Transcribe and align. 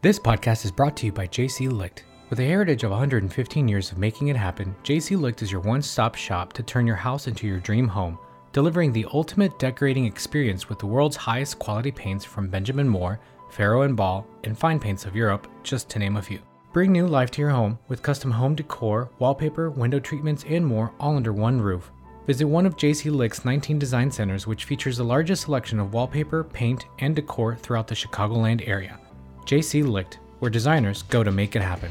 This 0.00 0.16
podcast 0.20 0.64
is 0.64 0.70
brought 0.70 0.96
to 0.98 1.06
you 1.06 1.12
by 1.12 1.26
JC 1.26 1.68
Licht. 1.72 2.04
With 2.30 2.38
a 2.38 2.44
heritage 2.44 2.84
of 2.84 2.92
115 2.92 3.66
years 3.66 3.90
of 3.90 3.98
making 3.98 4.28
it 4.28 4.36
happen, 4.36 4.76
JC 4.84 5.20
Licht 5.20 5.42
is 5.42 5.50
your 5.50 5.60
one 5.60 5.82
stop 5.82 6.14
shop 6.14 6.52
to 6.52 6.62
turn 6.62 6.86
your 6.86 6.94
house 6.94 7.26
into 7.26 7.48
your 7.48 7.58
dream 7.58 7.88
home, 7.88 8.16
delivering 8.52 8.92
the 8.92 9.06
ultimate 9.12 9.58
decorating 9.58 10.04
experience 10.04 10.68
with 10.68 10.78
the 10.78 10.86
world's 10.86 11.16
highest 11.16 11.58
quality 11.58 11.90
paints 11.90 12.24
from 12.24 12.46
Benjamin 12.46 12.88
Moore, 12.88 13.18
Farrow 13.50 13.82
and 13.82 13.96
Ball, 13.96 14.24
and 14.44 14.56
fine 14.56 14.78
paints 14.78 15.04
of 15.04 15.16
Europe, 15.16 15.48
just 15.64 15.88
to 15.88 15.98
name 15.98 16.16
a 16.16 16.22
few. 16.22 16.38
Bring 16.72 16.92
new 16.92 17.08
life 17.08 17.32
to 17.32 17.40
your 17.40 17.50
home 17.50 17.76
with 17.88 18.00
custom 18.00 18.30
home 18.30 18.54
decor, 18.54 19.10
wallpaper, 19.18 19.68
window 19.68 19.98
treatments, 19.98 20.44
and 20.48 20.64
more 20.64 20.92
all 21.00 21.16
under 21.16 21.32
one 21.32 21.60
roof. 21.60 21.90
Visit 22.28 22.46
one 22.46 22.66
of 22.66 22.76
JC 22.76 23.10
Licht's 23.10 23.44
19 23.44 23.80
design 23.80 24.12
centers, 24.12 24.46
which 24.46 24.64
features 24.64 24.98
the 24.98 25.02
largest 25.02 25.42
selection 25.42 25.80
of 25.80 25.92
wallpaper, 25.92 26.44
paint, 26.44 26.86
and 27.00 27.16
decor 27.16 27.56
throughout 27.56 27.88
the 27.88 27.96
Chicagoland 27.96 28.62
area. 28.68 29.00
JC 29.48 29.82
Licht, 29.82 30.18
where 30.40 30.50
designers 30.50 31.04
go 31.04 31.24
to 31.24 31.32
make 31.32 31.56
it 31.56 31.62
happen. 31.62 31.90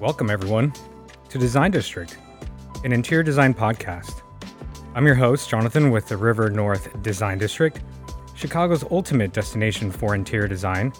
Welcome, 0.00 0.30
everyone, 0.30 0.72
to 1.30 1.38
Design 1.38 1.72
District, 1.72 2.16
an 2.84 2.92
interior 2.92 3.24
design 3.24 3.52
podcast. 3.52 4.22
I'm 4.94 5.04
your 5.06 5.16
host, 5.16 5.48
Jonathan, 5.48 5.90
with 5.90 6.06
the 6.06 6.16
River 6.16 6.48
North 6.50 7.02
Design 7.02 7.36
District, 7.36 7.80
Chicago's 8.36 8.84
ultimate 8.92 9.32
destination 9.32 9.90
for 9.90 10.14
interior 10.14 10.46
design. 10.46 10.92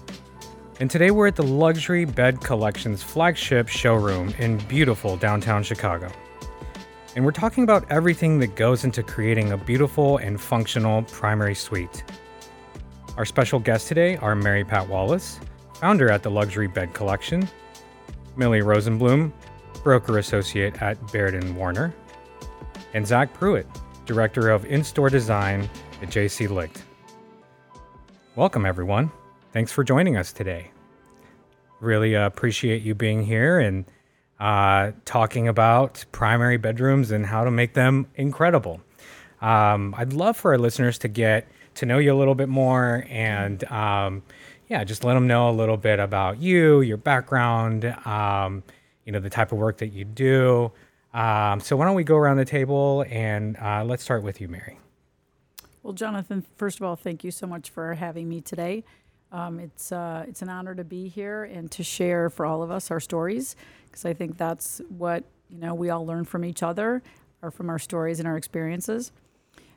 And 0.80 0.90
today 0.90 1.12
we're 1.12 1.28
at 1.28 1.36
the 1.36 1.44
Luxury 1.44 2.06
Bed 2.06 2.40
Collections 2.40 3.04
flagship 3.04 3.68
showroom 3.68 4.34
in 4.40 4.58
beautiful 4.66 5.16
downtown 5.16 5.62
Chicago. 5.62 6.10
And 7.16 7.24
we're 7.24 7.30
talking 7.30 7.62
about 7.62 7.88
everything 7.92 8.40
that 8.40 8.56
goes 8.56 8.82
into 8.82 9.00
creating 9.04 9.52
a 9.52 9.56
beautiful 9.56 10.16
and 10.16 10.40
functional 10.40 11.02
primary 11.04 11.54
suite. 11.54 12.02
Our 13.16 13.24
special 13.24 13.60
guests 13.60 13.86
today 13.86 14.16
are 14.16 14.34
Mary 14.34 14.64
Pat 14.64 14.88
Wallace, 14.88 15.38
founder 15.74 16.10
at 16.10 16.24
the 16.24 16.30
Luxury 16.30 16.66
Bed 16.66 16.92
Collection, 16.92 17.48
Millie 18.36 18.62
Rosenbloom, 18.62 19.32
broker 19.84 20.18
associate 20.18 20.82
at 20.82 21.12
Baird 21.12 21.36
and 21.36 21.56
Warner, 21.56 21.94
and 22.94 23.06
Zach 23.06 23.32
Pruitt, 23.32 23.68
director 24.06 24.50
of 24.50 24.64
in-store 24.64 25.10
design 25.10 25.70
at 26.02 26.08
JC 26.08 26.50
Licht. 26.50 26.82
Welcome, 28.34 28.66
everyone. 28.66 29.12
Thanks 29.52 29.70
for 29.70 29.84
joining 29.84 30.16
us 30.16 30.32
today. 30.32 30.72
Really 31.78 32.16
uh, 32.16 32.26
appreciate 32.26 32.82
you 32.82 32.96
being 32.96 33.22
here 33.22 33.60
and 33.60 33.84
uh, 34.44 34.92
talking 35.06 35.48
about 35.48 36.04
primary 36.12 36.58
bedrooms 36.58 37.10
and 37.10 37.24
how 37.24 37.44
to 37.44 37.50
make 37.50 37.72
them 37.72 38.06
incredible. 38.14 38.78
Um, 39.40 39.94
I'd 39.96 40.12
love 40.12 40.36
for 40.36 40.52
our 40.52 40.58
listeners 40.58 40.98
to 40.98 41.08
get 41.08 41.48
to 41.76 41.86
know 41.86 41.96
you 41.96 42.12
a 42.12 42.18
little 42.18 42.34
bit 42.34 42.50
more 42.50 43.06
and 43.08 43.64
um, 43.72 44.22
yeah, 44.68 44.84
just 44.84 45.02
let 45.02 45.14
them 45.14 45.26
know 45.26 45.48
a 45.48 45.52
little 45.52 45.78
bit 45.78 45.98
about 45.98 46.42
you, 46.42 46.82
your 46.82 46.98
background, 46.98 47.86
um, 48.04 48.62
you 49.06 49.12
know, 49.12 49.18
the 49.18 49.30
type 49.30 49.50
of 49.50 49.56
work 49.56 49.78
that 49.78 49.94
you 49.94 50.04
do. 50.04 50.70
Um, 51.14 51.60
so 51.60 51.74
why 51.78 51.86
don't 51.86 51.94
we 51.94 52.04
go 52.04 52.16
around 52.16 52.36
the 52.36 52.44
table 52.44 53.06
and 53.08 53.56
uh, 53.56 53.82
let's 53.82 54.02
start 54.02 54.22
with 54.22 54.42
you, 54.42 54.48
Mary. 54.48 54.78
Well, 55.82 55.94
Jonathan, 55.94 56.44
first 56.56 56.80
of 56.80 56.82
all, 56.82 56.96
thank 56.96 57.24
you 57.24 57.30
so 57.30 57.46
much 57.46 57.70
for 57.70 57.94
having 57.94 58.28
me 58.28 58.42
today. 58.42 58.84
Um, 59.34 59.58
it's 59.58 59.90
uh, 59.90 60.24
it's 60.28 60.42
an 60.42 60.48
honor 60.48 60.76
to 60.76 60.84
be 60.84 61.08
here 61.08 61.42
and 61.42 61.68
to 61.72 61.82
share 61.82 62.30
for 62.30 62.46
all 62.46 62.62
of 62.62 62.70
us 62.70 62.92
our 62.92 63.00
stories 63.00 63.56
because 63.86 64.04
I 64.04 64.14
think 64.14 64.38
that's 64.38 64.80
what 64.88 65.24
you 65.50 65.58
know 65.58 65.74
we 65.74 65.90
all 65.90 66.06
learn 66.06 66.24
from 66.24 66.44
each 66.44 66.62
other 66.62 67.02
or 67.42 67.50
from 67.50 67.68
our 67.68 67.80
stories 67.80 68.20
and 68.20 68.28
our 68.28 68.36
experiences. 68.36 69.10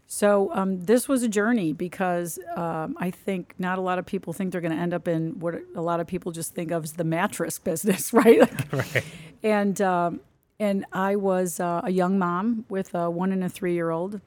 So 0.05 0.51
um, 0.53 0.85
this 0.85 1.09
was 1.09 1.23
a 1.23 1.27
journey 1.27 1.73
because 1.73 2.37
um, 2.55 2.95
I 2.99 3.09
think 3.09 3.55
not 3.57 3.79
a 3.79 3.81
lot 3.81 3.97
of 3.97 4.05
people 4.05 4.31
think 4.31 4.51
they're 4.51 4.61
going 4.61 4.75
to 4.75 4.77
end 4.77 4.93
up 4.93 5.07
in 5.07 5.39
what 5.39 5.55
a 5.75 5.81
lot 5.81 5.99
of 5.99 6.07
people 6.07 6.31
just 6.31 6.53
think 6.53 6.69
of 6.69 6.83
as 6.83 6.93
the 6.93 7.03
mattress 7.03 7.57
business, 7.71 8.13
right? 8.13 8.39
Like, 8.39 8.73
right. 8.95 9.03
And 9.41 9.81
um, 9.81 10.19
and 10.59 10.85
I 10.93 11.15
was 11.15 11.59
uh, 11.59 11.81
a 11.83 11.91
young 11.91 12.19
mom 12.19 12.65
with 12.69 12.93
a 12.93 13.09
one 13.09 13.31
and 13.31 13.43
a 13.43 13.49
three 13.49 13.73
year 13.73 13.89
old, 13.89 14.21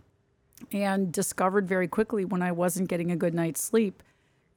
and 0.72 1.12
discovered 1.12 1.68
very 1.68 1.86
quickly 1.86 2.24
when 2.24 2.42
I 2.42 2.50
wasn't 2.50 2.88
getting 2.88 3.12
a 3.12 3.16
good 3.16 3.32
night's 3.32 3.62
sleep, 3.62 4.02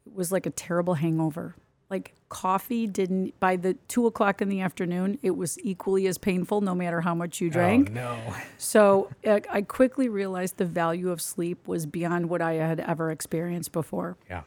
it 0.05 0.15
was 0.15 0.31
like 0.31 0.45
a 0.45 0.49
terrible 0.49 0.95
hangover. 0.95 1.55
Like 1.89 2.13
coffee 2.29 2.87
didn't 2.87 3.39
by 3.39 3.55
the 3.55 3.75
two 3.87 4.07
o'clock 4.07 4.41
in 4.41 4.49
the 4.49 4.61
afternoon, 4.61 5.19
it 5.21 5.31
was 5.37 5.59
equally 5.59 6.07
as 6.07 6.17
painful 6.17 6.61
no 6.61 6.73
matter 6.73 7.01
how 7.01 7.13
much 7.13 7.39
you 7.39 7.49
drank. 7.49 7.89
Oh, 7.91 7.93
no. 7.93 8.17
So 8.57 9.09
I 9.25 9.61
quickly 9.61 10.09
realized 10.09 10.57
the 10.57 10.65
value 10.65 11.11
of 11.11 11.21
sleep 11.21 11.67
was 11.67 11.85
beyond 11.85 12.29
what 12.29 12.41
I 12.41 12.53
had 12.53 12.79
ever 12.79 13.11
experienced 13.11 13.71
before. 13.71 14.17
Yeah. 14.29 14.41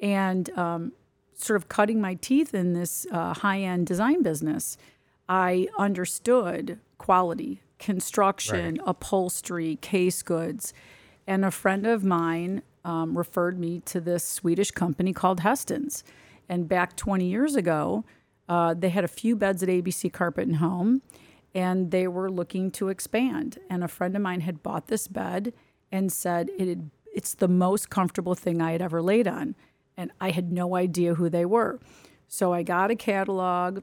And 0.00 0.48
um, 0.58 0.92
sort 1.34 1.56
of 1.56 1.68
cutting 1.68 2.00
my 2.00 2.14
teeth 2.14 2.54
in 2.54 2.72
this 2.72 3.06
uh, 3.12 3.34
high 3.34 3.60
end 3.60 3.86
design 3.86 4.22
business, 4.22 4.78
I 5.28 5.68
understood 5.78 6.78
quality, 6.98 7.60
construction, 7.78 8.80
upholstery, 8.86 9.76
case 9.76 10.22
goods. 10.22 10.72
And 11.26 11.44
a 11.44 11.50
friend 11.50 11.86
of 11.86 12.04
mine 12.04 12.62
um, 12.86 13.18
referred 13.18 13.58
me 13.58 13.80
to 13.80 14.00
this 14.00 14.24
Swedish 14.24 14.70
company 14.70 15.12
called 15.12 15.40
Hästens. 15.40 16.04
And 16.48 16.68
back 16.68 16.96
20 16.96 17.26
years 17.26 17.56
ago, 17.56 18.04
uh, 18.48 18.74
they 18.74 18.90
had 18.90 19.02
a 19.02 19.08
few 19.08 19.34
beds 19.34 19.62
at 19.62 19.68
ABC 19.68 20.12
Carpet 20.12 20.46
and 20.46 20.56
Home, 20.56 21.02
and 21.52 21.90
they 21.90 22.06
were 22.06 22.30
looking 22.30 22.70
to 22.72 22.88
expand. 22.88 23.58
And 23.68 23.82
a 23.82 23.88
friend 23.88 24.14
of 24.14 24.22
mine 24.22 24.42
had 24.42 24.62
bought 24.62 24.86
this 24.86 25.08
bed 25.08 25.52
and 25.90 26.12
said 26.12 26.48
it 26.56 26.68
had, 26.68 26.90
it's 27.12 27.34
the 27.34 27.48
most 27.48 27.90
comfortable 27.90 28.36
thing 28.36 28.62
I 28.62 28.70
had 28.70 28.80
ever 28.80 29.02
laid 29.02 29.26
on. 29.26 29.56
And 29.96 30.12
I 30.20 30.30
had 30.30 30.52
no 30.52 30.76
idea 30.76 31.14
who 31.14 31.28
they 31.28 31.44
were. 31.44 31.80
So 32.28 32.52
I 32.52 32.62
got 32.62 32.90
a 32.90 32.96
catalog, 32.96 33.80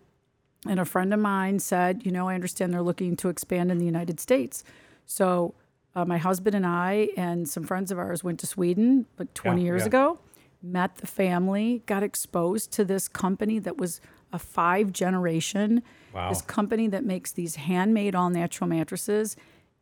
and 0.66 0.80
a 0.80 0.86
friend 0.86 1.14
of 1.14 1.20
mine 1.20 1.60
said, 1.60 2.06
You 2.06 2.12
know, 2.12 2.30
I 2.30 2.36
understand 2.36 2.74
they're 2.74 2.82
looking 2.82 3.18
to 3.18 3.30
expand 3.30 3.70
in 3.70 3.80
the 3.80 3.86
United 3.86 4.20
States. 4.20 4.64
So 5.06 5.56
uh, 5.96 6.06
my 6.06 6.18
husband 6.18 6.56
and 6.56 6.66
I 6.66 7.10
and 7.18 7.48
some 7.48 7.64
friends 7.64 7.92
of 7.92 8.00
ours 8.00 8.24
went 8.24 8.40
to 8.40 8.48
Sweden 8.48 9.06
like 9.20 9.34
20 9.34 9.62
Yeah, 9.62 9.66
years 9.66 9.82
yeah. 9.82 9.88
ago, 9.88 10.20
met 10.62 10.96
the 10.98 11.08
family, 11.08 11.84
got 11.86 12.04
exposed 12.04 12.72
to 12.72 12.86
this 12.86 13.08
company 13.08 13.60
that 13.60 13.78
was 13.78 14.02
a 14.32 14.40
five 14.40 14.92
generation, 14.92 15.84
Wow. 16.14 16.30
this 16.30 16.42
company 16.42 16.88
that 16.88 17.04
makes 17.04 17.32
these 17.32 17.56
handmade 17.56 18.16
all 18.16 18.30
natural 18.30 18.68
mattresses. 18.70 19.36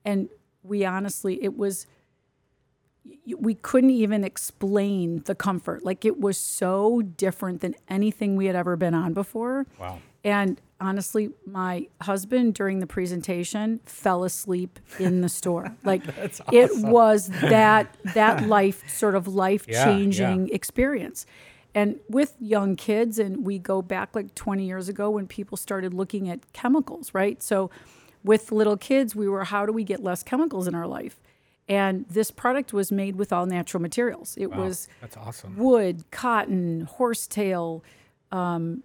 And 0.04 0.30
we 0.64 0.84
honestly, 0.86 1.42
it 1.44 1.58
was, 1.58 1.88
we 3.38 3.56
couldn't 3.56 3.90
even 3.92 4.24
explain 4.24 5.24
the 5.26 5.36
comfort. 5.36 5.84
Like 5.86 6.06
it 6.06 6.20
was 6.20 6.38
so 6.38 7.02
different 7.02 7.62
than 7.62 7.76
anything 7.90 8.36
we 8.36 8.46
had 8.48 8.56
ever 8.56 8.76
been 8.76 8.94
on 8.94 9.14
before. 9.14 9.66
Wow. 9.80 10.00
And 10.24 10.60
honestly, 10.82 11.30
my 11.46 11.88
husband 12.02 12.56
during 12.56 12.80
the 12.80 12.88
presentation 12.88 13.80
fell 13.86 14.24
asleep 14.24 14.80
in 15.00 15.22
the 15.22 15.30
store. 15.30 15.76
Like 15.84 16.04
it 16.52 16.70
was 16.78 17.28
that 17.30 17.96
that 18.14 18.42
life 18.58 18.84
sort 18.90 19.16
of 19.16 19.28
life 19.28 19.68
changing 19.68 20.50
experience. 20.50 21.26
And 21.74 22.00
with 22.10 22.36
young 22.40 22.76
kids, 22.76 23.18
and 23.18 23.46
we 23.46 23.58
go 23.58 23.82
back 23.82 24.14
like 24.14 24.36
20 24.36 24.66
years 24.66 24.90
ago 24.90 25.10
when 25.10 25.26
people 25.28 25.56
started 25.56 25.94
looking 25.94 26.30
at 26.30 26.52
chemicals, 26.52 27.14
right? 27.14 27.42
So 27.42 27.70
with 28.24 28.52
little 28.52 28.76
kids, 28.78 29.16
we 29.16 29.28
were 29.30 29.46
how 29.46 29.66
do 29.66 29.72
we 29.72 29.84
get 29.84 30.04
less 30.04 30.22
chemicals 30.24 30.68
in 30.68 30.76
our 30.76 30.88
life? 30.88 31.22
And 31.70 32.06
this 32.10 32.32
product 32.32 32.74
was 32.74 32.92
made 32.92 33.16
with 33.16 33.32
all 33.32 33.46
natural 33.46 33.82
materials. 33.82 34.36
It 34.38 34.52
Wow. 34.52 34.66
was 34.66 34.90
That's 35.00 35.16
awesome. 35.16 35.56
wood, 35.58 36.04
cotton, 36.12 36.82
horsetail, 36.82 37.84
um, 38.32 38.84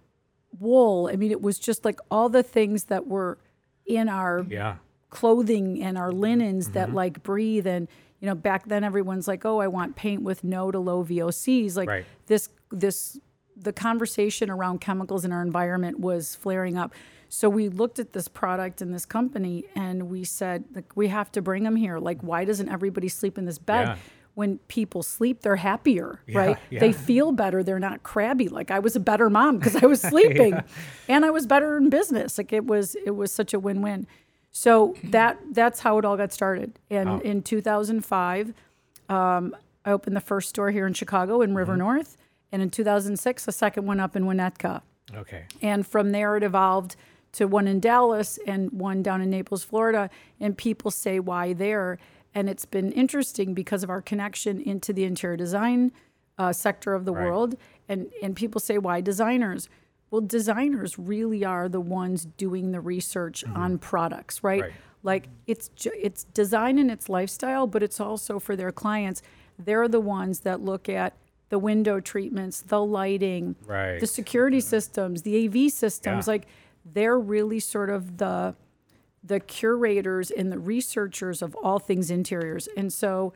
wool. 0.59 1.09
I 1.11 1.15
mean, 1.15 1.31
it 1.31 1.41
was 1.41 1.59
just 1.59 1.85
like 1.85 1.99
all 2.11 2.29
the 2.29 2.43
things 2.43 2.85
that 2.85 3.07
were 3.07 3.37
in 3.85 4.09
our 4.09 4.45
Yeah. 4.49 4.75
clothing 5.09 5.81
and 5.83 5.97
our 5.97 6.11
linens 6.11 6.65
Mm-hmm. 6.65 6.73
that 6.73 6.93
like 6.93 7.23
breathe. 7.23 7.67
And 7.67 7.87
you 8.19 8.25
know, 8.27 8.35
back 8.35 8.67
then 8.67 8.83
everyone's 8.83 9.27
like, 9.27 9.45
"Oh, 9.45 9.59
I 9.59 9.67
want 9.67 9.95
paint 9.95 10.23
with 10.23 10.43
no 10.43 10.71
to 10.71 10.79
low 10.79 11.03
VOCs." 11.03 11.77
Like 11.77 11.87
Right. 11.89 12.05
this, 12.25 12.49
this, 12.71 13.19
the 13.55 13.71
conversation 13.73 14.49
around 14.49 14.81
chemicals 14.81 15.23
in 15.23 15.31
our 15.31 15.41
environment 15.41 15.99
was 15.99 16.35
flaring 16.35 16.77
up. 16.77 16.93
So 17.29 17.49
we 17.49 17.67
looked 17.69 17.99
at 17.99 18.13
this 18.13 18.27
product 18.27 18.81
and 18.81 18.93
this 18.93 19.05
company, 19.05 19.65
and 19.75 20.09
we 20.09 20.23
said, 20.23 20.63
like, 20.73 20.95
we 20.95 21.09
have 21.09 21.29
to 21.33 21.41
bring 21.41 21.63
them 21.63 21.75
here. 21.75 21.99
Like, 21.99 22.21
why 22.21 22.45
doesn't 22.45 22.69
everybody 22.69 23.09
sleep 23.09 23.37
in 23.37 23.43
this 23.45 23.57
bed? 23.59 23.87
Yeah. 23.89 23.95
When 24.37 24.59
people 24.67 25.01
sleep, 25.01 25.41
they're 25.41 25.55
happier, 25.55 26.19
right? 26.31 26.57
They 26.79 26.93
feel 26.93 27.31
better. 27.31 27.63
They're 27.63 27.79
not 27.79 28.03
crabby. 28.03 28.49
Like 28.49 28.69
I 28.69 28.77
was 28.77 28.95
a 28.95 28.99
better 28.99 29.31
mom 29.31 29.57
because 29.57 29.75
I 29.75 29.87
was 29.87 29.99
sleeping, 30.13 30.61
and 31.09 31.25
I 31.25 31.31
was 31.31 31.47
better 31.47 31.75
in 31.75 31.89
business. 31.89 32.37
Like 32.37 32.53
it 32.53 32.67
was, 32.67 32.95
it 33.03 33.15
was 33.15 33.31
such 33.31 33.55
a 33.55 33.59
win-win. 33.59 34.05
So 34.51 34.95
that 35.05 35.39
that's 35.53 35.79
how 35.79 35.97
it 35.97 36.05
all 36.05 36.17
got 36.17 36.31
started. 36.31 36.77
And 36.91 37.19
in 37.23 37.41
2005, 37.41 38.53
um, 39.09 39.55
I 39.83 39.91
opened 39.91 40.15
the 40.15 40.21
first 40.21 40.49
store 40.49 40.69
here 40.69 40.85
in 40.85 40.93
Chicago 40.93 41.41
in 41.41 41.55
River 41.55 41.75
North, 41.75 42.15
and 42.51 42.61
in 42.61 42.69
2006, 42.69 43.47
a 43.47 43.51
second 43.51 43.87
one 43.87 43.99
up 43.99 44.15
in 44.15 44.25
Winnetka. 44.25 44.83
Okay. 45.15 45.45
And 45.63 45.85
from 45.87 46.11
there, 46.11 46.37
it 46.37 46.43
evolved 46.43 46.95
to 47.33 47.47
one 47.47 47.67
in 47.67 47.79
Dallas 47.79 48.37
and 48.45 48.71
one 48.71 49.01
down 49.01 49.21
in 49.21 49.29
Naples, 49.31 49.63
Florida. 49.63 50.09
And 50.39 50.57
people 50.57 50.91
say, 50.91 51.19
why 51.19 51.53
there? 51.53 51.97
And 52.37 52.47
it's 52.47 52.65
been 52.65 52.91
interesting 52.91 53.55
because 53.55 53.81
of 53.83 53.89
our 53.89 53.99
connection 53.99 54.61
into 54.61 54.93
the 54.93 55.05
interior 55.05 55.35
design 55.35 55.91
uh, 56.37 56.53
sector 56.53 56.93
of 56.93 57.03
the 57.03 57.11
Right. 57.11 57.25
world. 57.25 57.55
And, 57.89 58.11
and 58.21 58.35
people 58.35 58.61
say, 58.61 58.77
why 58.77 59.01
designers? 59.01 59.67
Well, 60.11 60.21
designers 60.21 60.99
really 60.99 61.43
are 61.43 61.67
the 61.67 61.81
ones 61.81 62.25
doing 62.25 62.73
the 62.73 62.79
research 62.79 63.43
on 63.55 63.79
products, 63.79 64.43
right? 64.43 64.61
Right. 64.61 64.71
Like 65.01 65.29
it's 65.47 65.71
it's 65.85 66.25
design 66.25 66.77
and 66.77 66.91
it's 66.91 67.09
lifestyle, 67.09 67.65
but 67.65 67.81
it's 67.81 67.99
also 67.99 68.37
for 68.39 68.55
their 68.55 68.71
clients. 68.71 69.23
They're 69.57 69.87
the 69.87 69.99
ones 69.99 70.41
that 70.41 70.61
look 70.61 70.87
at 70.89 71.13
the 71.49 71.57
window 71.57 71.99
treatments, 71.99 72.61
the 72.61 72.83
lighting, 72.85 73.55
Right. 73.65 73.99
the 73.99 74.05
security 74.07 74.59
systems, 74.59 75.23
the 75.23 75.35
AV 75.47 75.71
systems. 75.71 76.27
Yeah. 76.27 76.31
Like 76.33 76.45
they're 76.85 77.17
really 77.19 77.59
sort 77.59 77.89
of 77.89 78.17
the 78.17 78.53
the 79.23 79.39
curators 79.39 80.31
and 80.31 80.51
the 80.51 80.59
researchers 80.59 81.41
of 81.41 81.55
all 81.55 81.79
things 81.79 82.09
interiors. 82.11 82.67
And 82.77 82.91
so 82.93 83.33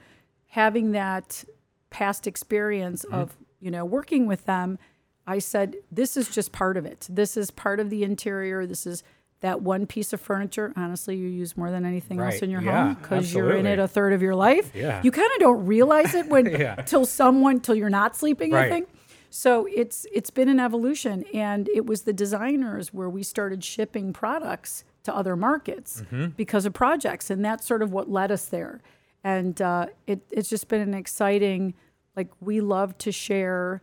having 0.50 0.92
that 0.92 1.44
past 1.90 2.28
experience 2.28 3.04
Mm-hmm. 3.06 3.16
of, 3.16 3.38
you 3.60 3.72
know, 3.72 3.84
working 3.86 4.26
with 4.28 4.46
them, 4.46 4.80
I 5.28 5.40
said, 5.40 5.76
this 5.92 6.18
is 6.18 6.30
just 6.30 6.52
part 6.52 6.78
of 6.78 6.86
it. 6.86 7.08
This 7.10 7.38
is 7.38 7.52
part 7.52 7.80
of 7.80 7.90
the 7.90 8.04
interior. 8.04 8.66
This 8.66 8.88
is 8.88 9.04
that 9.42 9.62
one 9.62 9.86
piece 9.88 10.14
of 10.14 10.22
furniture. 10.22 10.72
Honestly, 10.76 11.16
you 11.16 11.28
use 11.28 11.56
more 11.58 11.72
than 11.72 11.86
anything 11.86 12.20
else 12.20 12.42
in 12.42 12.50
your 12.50 12.62
Yeah, 12.62 12.86
home 12.86 12.94
because 13.02 13.34
you're 13.34 13.56
in 13.56 13.66
it 13.66 13.80
a 13.80 13.88
third 13.88 14.14
of 14.14 14.22
your 14.22 14.36
life. 14.36 14.72
Yeah. 14.76 15.02
You 15.04 15.12
kind 15.12 15.30
of 15.34 15.40
don't 15.40 15.66
realize 15.66 16.14
it 16.16 16.28
when 16.28 16.46
Yeah. 16.52 16.76
till 16.76 17.06
someone 17.06 17.60
till 17.60 17.76
you're 17.76 17.90
not 17.90 18.16
sleeping. 18.16 18.54
I 18.54 18.70
think. 18.70 18.88
So 19.30 19.68
it's 19.74 20.06
it's 20.14 20.30
been 20.30 20.50
an 20.50 20.60
evolution, 20.60 21.24
and 21.34 21.70
it 21.70 21.86
was 21.86 22.02
the 22.04 22.14
designers 22.14 22.94
where 22.94 23.10
we 23.10 23.24
started 23.24 23.64
shipping 23.64 24.12
products 24.14 24.84
to 25.04 25.16
other 25.16 25.36
markets 25.36 26.02
Mm-hmm. 26.02 26.28
because 26.38 26.66
of 26.66 26.74
projects, 26.74 27.30
and 27.30 27.44
that's 27.44 27.66
sort 27.66 27.82
of 27.82 27.92
what 27.92 28.10
led 28.10 28.32
us 28.32 28.46
there. 28.46 28.82
And 29.24 29.62
uh, 29.62 29.88
it, 30.08 30.22
it's 30.32 30.50
just 30.50 30.68
been 30.68 30.82
an 30.82 30.94
exciting. 30.94 31.74
Like 32.16 32.30
we 32.40 32.60
love 32.62 32.98
to 33.00 33.12
share 33.12 33.82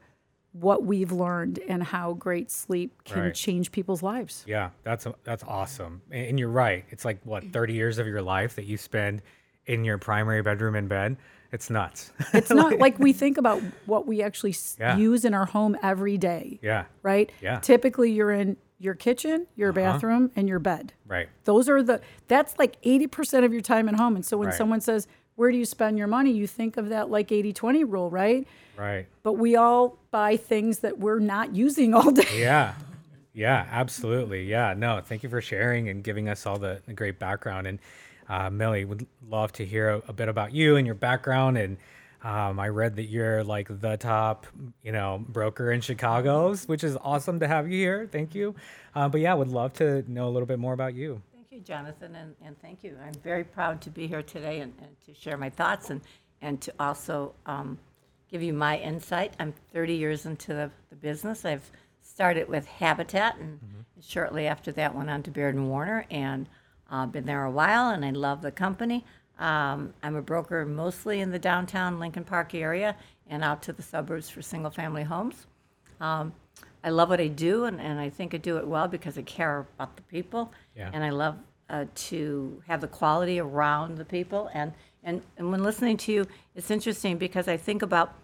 what 0.52 0.84
we've 0.84 1.12
learned 1.12 1.60
and 1.68 1.82
how 1.82 2.14
great 2.14 2.50
sleep 2.50 3.04
can 3.04 3.22
Right. 3.22 3.34
change 3.34 3.70
people's 3.70 4.02
lives. 4.02 4.44
Yeah, 4.46 4.70
that's 4.82 5.06
that's 5.24 5.44
awesome. 5.44 6.02
And 6.10 6.38
you're 6.38 6.48
right. 6.48 6.84
It's 6.90 7.04
like 7.04 7.18
what 7.24 7.44
30 7.52 7.74
years 7.74 7.98
of 7.98 8.06
your 8.06 8.22
life 8.22 8.56
that 8.56 8.64
you 8.64 8.76
spend 8.76 9.22
in 9.66 9.84
your 9.84 9.98
primary 9.98 10.42
bedroom 10.42 10.74
in 10.74 10.88
bed. 10.88 11.16
It's 11.52 11.70
nuts. 11.70 12.12
It's 12.34 12.50
not 12.50 12.78
like 12.78 12.98
we 12.98 13.12
think 13.12 13.38
about 13.38 13.62
what 13.86 14.06
we 14.06 14.22
actually 14.22 14.54
Yeah. 14.80 14.96
use 14.96 15.24
in 15.24 15.32
our 15.34 15.46
home 15.46 15.76
every 15.82 16.18
day, 16.18 16.58
yeah. 16.62 16.86
right? 17.02 17.30
Yeah. 17.40 17.60
Typically, 17.60 18.10
you're 18.12 18.32
in 18.32 18.56
your 18.78 18.94
kitchen, 18.94 19.46
your 19.56 19.72
bathroom, 19.72 20.30
and 20.36 20.48
your 20.48 20.58
bed. 20.58 20.92
Right. 21.06 21.28
Those 21.44 21.68
are 21.68 21.82
the 21.82 22.00
that's 22.28 22.58
like 22.58 22.80
80% 22.82 23.44
of 23.44 23.52
your 23.52 23.62
time 23.62 23.88
at 23.88 23.96
home. 23.96 24.14
And 24.16 24.24
so 24.24 24.36
when 24.36 24.48
Right. 24.48 24.56
someone 24.56 24.80
says, 24.80 25.06
"Where 25.34 25.50
do 25.50 25.58
you 25.58 25.64
spend 25.64 25.98
your 25.98 26.06
money?" 26.06 26.30
you 26.32 26.46
think 26.46 26.76
of 26.76 26.88
that 26.90 27.10
like 27.10 27.28
80/20 27.32 27.84
rule, 27.84 28.10
right? 28.10 28.46
Right. 28.76 29.06
But 29.22 29.32
we 29.34 29.56
all 29.56 29.98
buy 30.10 30.36
things 30.36 30.78
that 30.80 30.98
we're 30.98 31.18
not 31.18 31.56
using 31.56 31.94
all 31.94 32.10
day. 32.10 32.26
Yeah. 32.40 32.74
Yeah, 33.34 33.66
absolutely. 33.70 34.44
Yeah. 34.44 34.74
No, 34.76 35.00
thank 35.04 35.22
you 35.22 35.28
for 35.28 35.40
sharing 35.40 35.88
and 35.88 36.02
giving 36.02 36.28
us 36.28 36.44
all 36.46 36.58
the, 36.58 36.80
the 36.86 36.92
great 36.92 37.18
background. 37.18 37.66
And 37.66 37.78
uh, 38.28 38.50
Millie, 38.50 38.84
would 38.84 39.06
love 39.28 39.52
to 39.52 39.64
hear 39.64 39.88
a, 39.90 40.02
a 40.08 40.12
bit 40.12 40.28
about 40.28 40.52
you 40.52 40.76
and 40.76 40.86
your 40.86 40.94
background. 40.96 41.56
And 41.56 41.76
um, 42.22 42.58
I 42.58 42.68
read 42.68 42.96
that 42.96 43.04
you're 43.04 43.44
like 43.44 43.68
the 43.80 43.96
top, 43.96 44.46
you 44.82 44.92
know, 44.92 45.24
broker 45.28 45.70
in 45.70 45.80
Chicago, 45.80 46.54
which 46.66 46.82
is 46.82 46.96
awesome 47.02 47.40
to 47.40 47.48
have 47.48 47.70
you 47.70 47.78
here. 47.78 48.08
Thank 48.10 48.34
you. 48.34 48.54
Uh, 48.94 49.08
but 49.08 49.20
yeah, 49.20 49.34
would 49.34 49.48
love 49.48 49.72
to 49.74 50.04
know 50.10 50.26
a 50.28 50.30
little 50.30 50.46
bit 50.46 50.58
more 50.58 50.72
about 50.72 50.94
you. 50.94 51.22
Thank 51.32 51.46
you, 51.52 51.60
Jonathan, 51.60 52.16
and, 52.16 52.34
and 52.44 52.60
thank 52.60 52.82
you. 52.82 52.96
I'm 53.04 53.14
very 53.22 53.44
proud 53.44 53.80
to 53.82 53.90
be 53.90 54.08
here 54.08 54.22
today 54.22 54.60
and, 54.60 54.72
and 54.80 54.90
to 55.06 55.14
share 55.14 55.36
my 55.36 55.48
thoughts 55.48 55.90
and, 55.90 56.00
and 56.42 56.60
to 56.60 56.72
also 56.80 57.34
um, 57.46 57.78
give 58.28 58.42
you 58.42 58.52
my 58.52 58.78
insight. 58.78 59.34
I'm 59.38 59.54
30 59.72 59.94
years 59.94 60.26
into 60.26 60.54
the, 60.54 60.70
the 60.90 60.96
business. 60.96 61.44
I've 61.44 61.70
started 62.02 62.48
with 62.48 62.66
Habitat 62.66 63.36
and 63.38 63.60
shortly 64.00 64.46
after 64.46 64.72
that 64.72 64.94
went 64.94 65.10
on 65.10 65.22
to 65.22 65.30
Baird 65.30 65.54
and 65.54 65.68
Warner 65.68 66.04
and 66.10 66.48
uh, 66.90 67.06
been 67.06 67.26
there 67.26 67.44
a 67.44 67.50
while 67.50 67.90
and 67.90 68.04
I 68.04 68.10
love 68.10 68.42
the 68.42 68.50
company. 68.50 69.04
Um, 69.38 69.94
I'm 70.02 70.16
a 70.16 70.22
broker 70.22 70.64
mostly 70.66 71.20
in 71.20 71.30
the 71.30 71.38
downtown 71.38 71.98
Lincoln 72.00 72.24
Park 72.24 72.54
area 72.54 72.96
and 73.28 73.44
out 73.44 73.62
to 73.62 73.72
the 73.72 73.82
suburbs 73.82 74.28
for 74.28 74.42
single 74.42 74.70
family 74.70 75.04
homes. 75.04 75.46
Um, 76.00 76.32
I 76.82 76.90
love 76.90 77.08
what 77.08 77.20
I 77.20 77.26
do, 77.28 77.64
and, 77.64 77.80
and 77.80 77.98
I 78.00 78.08
think 78.08 78.34
I 78.34 78.38
do 78.38 78.56
it 78.56 78.66
well 78.66 78.88
because 78.88 79.18
I 79.18 79.22
care 79.22 79.66
about 79.76 79.96
the 79.96 80.02
people. 80.02 80.52
Yeah. 80.76 80.90
And 80.92 81.04
I 81.04 81.10
love 81.10 81.36
uh, 81.68 81.84
to 81.94 82.62
have 82.66 82.80
the 82.80 82.88
quality 82.88 83.38
around 83.40 83.98
the 83.98 84.04
people. 84.04 84.48
And, 84.54 84.72
and, 85.04 85.22
and 85.36 85.50
when 85.50 85.62
listening 85.62 85.96
to 85.98 86.12
you, 86.12 86.26
it's 86.54 86.70
interesting 86.70 87.18
because 87.18 87.46
I 87.48 87.56
think 87.56 87.82
about 87.82 88.14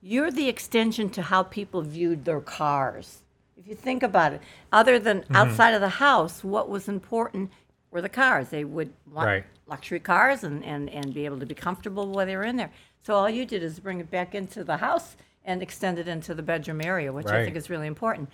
you're 0.00 0.30
the 0.32 0.48
extension 0.48 1.10
to 1.10 1.22
how 1.22 1.44
people 1.44 1.80
viewed 1.82 2.24
their 2.24 2.40
cars. 2.40 3.18
If 3.56 3.68
you 3.68 3.74
think 3.74 4.02
about 4.02 4.32
it, 4.32 4.40
other 4.72 4.98
than 4.98 5.20
Mm-hmm. 5.20 5.36
outside 5.36 5.72
of 5.74 5.80
the 5.80 5.88
house, 5.88 6.42
what 6.42 6.68
was 6.68 6.88
important 6.88 7.52
were 7.90 8.00
the 8.02 8.08
cars. 8.08 8.48
They 8.48 8.64
would 8.64 8.92
want 9.10 9.26
Right. 9.26 9.44
Luxury 9.72 10.00
cars 10.00 10.44
and, 10.44 10.62
and, 10.72 10.90
and 10.90 11.14
be 11.14 11.24
able 11.24 11.40
to 11.40 11.46
be 11.46 11.54
comfortable 11.54 12.06
while 12.06 12.26
they 12.26 12.36
were 12.36 12.44
in 12.52 12.56
there. 12.56 12.70
So 13.04 13.14
all 13.14 13.30
you 13.38 13.44
did 13.46 13.62
is 13.62 13.80
bring 13.80 14.00
it 14.00 14.10
back 14.10 14.34
into 14.34 14.62
the 14.70 14.76
house 14.76 15.16
and 15.44 15.62
extend 15.62 15.98
it 15.98 16.06
into 16.06 16.34
the 16.34 16.42
bedroom 16.42 16.80
area, 16.92 17.10
which 17.12 17.26
I 17.26 17.42
think 17.44 17.56
is 17.56 17.70
really 17.70 17.86
important. 17.86 18.28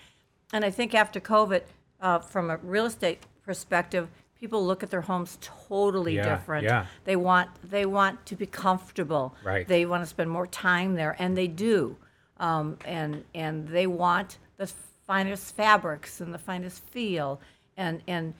And 0.52 0.64
I 0.64 0.70
think 0.70 0.94
after 0.94 1.20
COVID, 1.20 1.62
uh, 2.00 2.18
from 2.18 2.50
a 2.50 2.56
real 2.74 2.86
estate 2.86 3.20
perspective, 3.44 4.08
people 4.40 4.60
look 4.66 4.82
at 4.82 4.90
their 4.90 5.00
homes 5.12 5.38
totally 5.68 6.16
Yeah, 6.16 6.28
different. 6.28 6.64
yeah. 6.64 6.86
They 7.04 7.16
want 7.16 7.48
they 7.76 7.86
want 7.86 8.14
to 8.30 8.34
be 8.36 8.46
comfortable. 8.46 9.34
Right. 9.44 9.66
They 9.66 9.86
want 9.86 10.02
to 10.02 10.06
spend 10.06 10.28
more 10.30 10.46
time 10.46 10.90
there, 11.00 11.14
and 11.22 11.36
they 11.36 11.48
do. 11.48 11.96
Um, 12.38 12.76
and 12.84 13.24
and 13.34 13.68
they 13.68 13.86
want 13.86 14.38
the 14.56 14.66
finest 15.06 15.56
fabrics 15.56 16.20
and 16.20 16.30
the 16.36 16.38
finest 16.50 16.78
feel, 16.94 17.40
and 17.76 18.02
and 18.06 18.34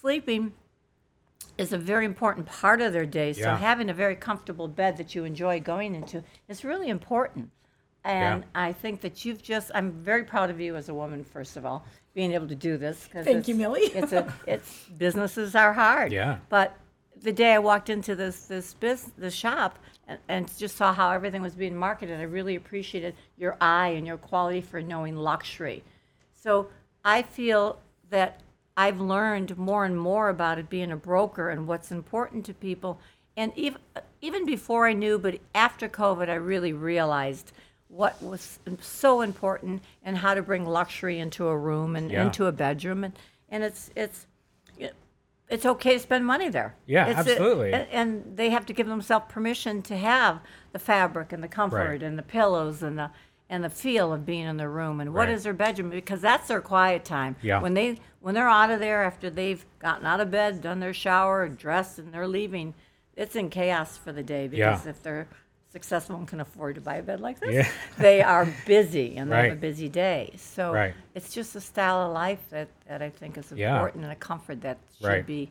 sleeping 0.00 0.52
is 1.58 1.72
a 1.72 1.78
very 1.78 2.04
important 2.04 2.46
part 2.46 2.80
of 2.80 2.92
their 2.92 3.06
day. 3.06 3.32
So 3.32 3.42
Yeah. 3.42 3.56
having 3.56 3.88
a 3.90 3.94
very 3.94 4.16
comfortable 4.16 4.68
bed 4.68 4.96
that 4.96 5.14
you 5.14 5.24
enjoy 5.24 5.60
going 5.60 5.94
into 5.94 6.22
is 6.48 6.64
really 6.64 6.88
important. 6.88 7.50
And 8.04 8.42
Yeah. 8.42 8.48
I 8.66 8.72
think 8.72 9.00
that 9.02 9.24
you've 9.24 9.42
just 9.42 9.70
I'm 9.74 9.92
very 9.92 10.24
proud 10.24 10.50
of 10.50 10.60
you 10.60 10.76
as 10.76 10.88
a 10.88 10.94
woman, 10.94 11.24
first 11.24 11.56
of 11.56 11.64
all, 11.64 11.84
being 12.14 12.32
able 12.32 12.48
to 12.48 12.54
do 12.54 12.76
this. 12.76 13.06
'cause 13.06 13.24
Thank 13.24 13.48
you, 13.48 13.54
it's- 13.54 13.58
Millie. 13.58 13.80
It's 13.94 14.12
a 14.20 14.32
it's 14.46 14.88
businesses 14.98 15.54
are 15.54 15.72
hard. 15.72 16.12
Yeah. 16.12 16.38
But 16.48 16.76
the 17.22 17.32
day 17.32 17.54
I 17.54 17.58
walked 17.58 17.88
into 17.88 18.14
this 18.14 18.46
this 18.46 18.74
biz, 18.74 19.10
this 19.16 19.32
shop 19.34 19.78
and, 20.06 20.18
and 20.28 20.58
just 20.58 20.76
saw 20.76 20.92
how 20.92 21.10
everything 21.12 21.40
was 21.40 21.54
being 21.54 21.76
marketed, 21.76 22.20
I 22.20 22.24
really 22.24 22.56
appreciated 22.56 23.14
your 23.38 23.56
eye 23.60 23.88
and 23.88 24.06
your 24.06 24.18
quality 24.18 24.60
for 24.60 24.82
knowing 24.82 25.16
luxury. 25.16 25.82
So 26.34 26.68
I 27.04 27.22
feel 27.22 27.80
that 28.10 28.40
I've 28.76 29.00
learned 29.00 29.56
more 29.56 29.84
and 29.84 29.98
more 29.98 30.28
about 30.28 30.58
it 30.58 30.68
being 30.68 30.90
a 30.90 30.96
broker 30.96 31.50
and 31.50 31.66
what's 31.66 31.92
important 31.92 32.44
to 32.46 32.54
people. 32.54 32.98
And 33.36 33.52
even 33.56 33.78
even 34.20 34.44
before 34.46 34.86
I 34.86 34.92
knew, 34.92 35.18
but 35.18 35.38
after 35.54 35.88
COVID, 35.88 36.28
I 36.28 36.34
really 36.34 36.72
realized 36.72 37.52
what 37.88 38.20
was 38.22 38.58
so 38.80 39.20
important 39.20 39.82
and 40.02 40.18
how 40.18 40.34
to 40.34 40.42
bring 40.42 40.64
luxury 40.64 41.18
into 41.20 41.46
a 41.46 41.56
room 41.56 41.94
and 41.94 42.10
Yeah. 42.10 42.24
into 42.26 42.46
a 42.46 42.52
bedroom. 42.52 43.04
And, 43.04 43.14
and 43.48 43.62
it's 43.62 43.90
it's 43.94 44.26
it's 45.50 45.66
okay 45.66 45.92
to 45.92 45.98
spend 45.98 46.24
money 46.24 46.48
there. 46.48 46.74
Yeah, 46.86 47.06
It's 47.06 47.18
absolutely. 47.18 47.72
and, 47.74 47.86
and 47.92 48.36
they 48.36 48.48
have 48.48 48.64
to 48.66 48.72
give 48.72 48.86
themselves 48.86 49.26
permission 49.28 49.82
to 49.82 49.96
have 49.96 50.40
the 50.72 50.78
fabric 50.78 51.32
and 51.34 51.42
the 51.42 51.48
comfort 51.48 51.76
Right. 51.90 52.02
and 52.02 52.18
the 52.18 52.22
pillows 52.22 52.82
and 52.82 52.98
the 52.98 53.10
and 53.50 53.62
the 53.62 53.68
feel 53.68 54.10
of 54.10 54.24
being 54.24 54.46
in 54.46 54.56
their 54.56 54.70
room 54.70 55.00
and 55.00 55.12
what 55.12 55.28
Right. 55.28 55.34
is 55.34 55.42
their 55.44 55.52
bedroom 55.52 55.90
because 55.90 56.22
that's 56.22 56.48
their 56.48 56.62
quiet 56.62 57.04
time. 57.04 57.36
Yeah. 57.42 57.60
When 57.60 57.74
they 57.74 58.00
when 58.24 58.34
they're 58.34 58.48
out 58.48 58.70
of 58.70 58.80
there 58.80 59.04
after 59.04 59.28
they've 59.28 59.62
gotten 59.78 60.06
out 60.06 60.18
of 60.18 60.30
bed, 60.30 60.62
done 60.62 60.80
their 60.80 60.94
shower, 60.94 61.46
dressed, 61.46 61.98
and 61.98 62.10
they're 62.10 62.26
leaving, 62.26 62.72
it's 63.16 63.36
in 63.36 63.50
chaos 63.50 63.98
for 63.98 64.12
the 64.12 64.22
day 64.22 64.48
because 64.48 64.84
Yeah. 64.86 64.90
if 64.90 65.02
they're 65.02 65.28
successful 65.68 66.16
and 66.16 66.26
can 66.26 66.40
afford 66.40 66.76
to 66.76 66.80
buy 66.80 66.94
a 66.96 67.02
bed 67.02 67.20
like 67.20 67.38
this, 67.38 67.52
Yeah. 67.52 67.68
they 67.98 68.22
are 68.22 68.48
busy 68.64 69.18
and 69.18 69.30
they 69.30 69.48
have 69.48 69.52
a 69.58 69.60
busy 69.60 69.90
day. 69.90 70.32
So 70.38 70.72
Right. 70.72 70.94
it's 71.14 71.34
just 71.34 71.54
a 71.54 71.60
style 71.60 72.00
of 72.06 72.14
life 72.14 72.38
that, 72.48 72.68
that 72.88 73.02
I 73.02 73.10
think 73.10 73.36
is 73.36 73.52
Yeah. 73.52 73.74
important 73.74 74.04
and 74.04 74.12
a 74.12 74.16
comfort 74.16 74.62
that 74.62 74.78
should 74.98 75.06
Right. 75.06 75.26
be 75.26 75.50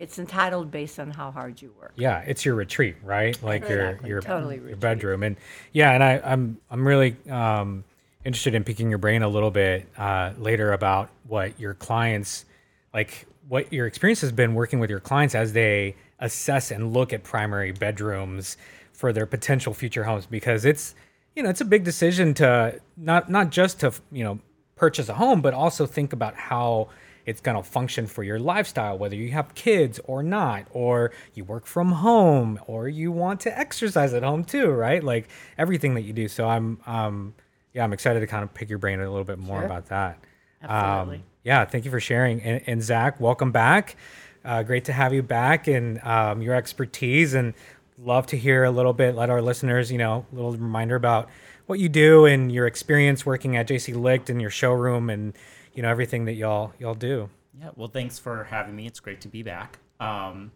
it's 0.00 0.18
entitled 0.18 0.70
based 0.72 0.98
on 0.98 1.10
how 1.12 1.30
hard 1.30 1.60
you 1.62 1.72
work. 1.80 1.92
Yeah, 1.96 2.20
it's 2.26 2.44
your 2.44 2.54
retreat, 2.56 2.96
right? 3.04 3.40
Like 3.42 3.62
Exactly, 3.62 4.08
your 4.08 4.16
your, 4.16 4.20
totally 4.22 4.54
your 4.56 4.64
retreat. 4.64 4.80
bedroom, 4.80 5.22
and 5.24 5.36
yeah, 5.72 5.90
and 5.92 6.02
I, 6.04 6.20
I'm 6.24 6.58
I'm 6.70 6.86
really 6.86 7.16
um, 7.30 7.82
interested 8.24 8.54
in 8.54 8.64
picking 8.64 8.88
your 8.88 8.98
brain 8.98 9.22
a 9.22 9.28
little 9.28 9.50
bit 9.50 9.88
uh, 9.96 10.32
later 10.38 10.72
about 10.72 11.10
what 11.26 11.58
your 11.58 11.74
clients, 11.74 12.44
like 12.92 13.26
what 13.48 13.72
your 13.72 13.86
experience 13.86 14.20
has 14.20 14.32
been 14.32 14.54
working 14.54 14.80
with 14.80 14.90
your 14.90 15.00
clients 15.00 15.34
as 15.34 15.52
they 15.52 15.96
assess 16.18 16.70
and 16.70 16.92
look 16.92 17.12
at 17.12 17.22
primary 17.22 17.72
bedrooms 17.72 18.56
for 18.92 19.12
their 19.12 19.26
potential 19.26 19.72
future 19.72 20.04
homes, 20.04 20.26
because 20.26 20.64
it's 20.64 20.94
you 21.36 21.42
know 21.42 21.48
it's 21.48 21.60
a 21.60 21.64
big 21.64 21.84
decision 21.84 22.34
to 22.34 22.80
not 22.96 23.30
not 23.30 23.50
just 23.50 23.80
to 23.80 23.92
you 24.10 24.24
know 24.24 24.40
purchase 24.74 25.08
a 25.08 25.14
home, 25.14 25.40
but 25.40 25.54
also 25.54 25.86
think 25.86 26.12
about 26.12 26.34
how 26.34 26.88
it's 27.26 27.40
going 27.42 27.56
to 27.56 27.62
function 27.62 28.06
for 28.06 28.22
your 28.22 28.38
lifestyle, 28.38 28.96
whether 28.96 29.14
you 29.14 29.30
have 29.32 29.54
kids 29.54 30.00
or 30.04 30.22
not, 30.22 30.66
or 30.70 31.12
you 31.34 31.44
work 31.44 31.66
from 31.66 31.92
home, 31.92 32.58
or 32.66 32.88
you 32.88 33.12
want 33.12 33.38
to 33.40 33.58
exercise 33.58 34.14
at 34.14 34.22
home 34.22 34.42
too, 34.42 34.70
right? 34.70 35.04
Like 35.04 35.28
everything 35.58 35.94
that 35.94 36.02
you 36.02 36.14
do. 36.14 36.26
So 36.26 36.48
I'm, 36.48 36.80
um, 36.86 37.34
yeah, 37.74 37.84
I'm 37.84 37.92
excited 37.92 38.20
to 38.20 38.26
kind 38.26 38.42
of 38.42 38.52
pick 38.54 38.68
your 38.68 38.78
brain 38.78 39.00
a 39.00 39.08
little 39.08 39.24
bit 39.24 39.38
more 39.38 39.58
Sure. 39.58 39.66
about 39.66 39.86
that. 39.86 40.18
Absolutely. 40.62 41.16
Um, 41.18 41.22
yeah, 41.44 41.64
thank 41.64 41.84
you 41.84 41.90
for 41.90 42.00
sharing. 42.00 42.40
And, 42.42 42.62
and 42.66 42.82
Zach, 42.82 43.20
welcome 43.20 43.52
back. 43.52 43.96
Uh, 44.44 44.62
great 44.62 44.84
to 44.86 44.92
have 44.92 45.12
you 45.12 45.22
back 45.22 45.66
and 45.68 46.02
um, 46.02 46.42
your 46.42 46.54
expertise. 46.54 47.34
And 47.34 47.54
love 47.98 48.26
to 48.28 48.36
hear 48.36 48.64
a 48.64 48.70
little 48.70 48.92
bit. 48.92 49.14
Let 49.14 49.30
our 49.30 49.42
listeners, 49.42 49.90
you 49.92 49.98
know, 49.98 50.26
a 50.32 50.34
little 50.34 50.52
reminder 50.52 50.96
about 50.96 51.28
what 51.66 51.78
you 51.78 51.88
do 51.88 52.24
and 52.24 52.50
your 52.50 52.66
experience 52.66 53.26
working 53.26 53.56
at 53.56 53.68
JC 53.68 53.94
Licht 53.94 54.30
and 54.30 54.40
your 54.40 54.50
showroom 54.50 55.10
and 55.10 55.34
you 55.74 55.82
know 55.82 55.88
everything 55.90 56.24
that 56.24 56.34
y'all 56.34 56.72
y'all 56.78 56.94
do. 56.94 57.28
Yeah, 57.60 57.70
well, 57.76 57.88
thanks 57.88 58.18
for 58.18 58.44
having 58.44 58.74
me. 58.74 58.86
It's 58.86 59.00
great 59.00 59.20
to 59.22 59.28
be 59.28 59.42
back. 59.42 59.78
Um, 60.00 60.52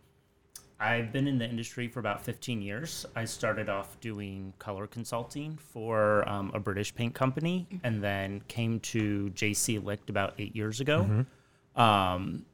I've 0.83 1.13
been 1.13 1.29
in 1.29 1.39
the 1.39 1.49
industry 1.49 1.87
for 1.87 2.01
about 2.01 2.25
15 2.25 2.61
years. 2.61 3.07
I 3.15 3.25
started 3.25 3.69
off 3.69 4.01
doing 4.01 4.53
color 4.59 4.89
consulting 4.89 5.57
for 5.57 6.29
um, 6.29 6.51
a 6.55 6.59
British 6.59 6.93
paint 6.93 7.15
company 7.15 7.69
and 7.85 8.03
then 8.03 8.41
came 8.49 8.81
to 8.81 9.31
JC 9.35 9.83
Licht 9.83 10.11
about 10.11 10.35
eight 10.39 10.57
years 10.57 10.81
ago. 10.81 11.25
Um, 11.77 12.45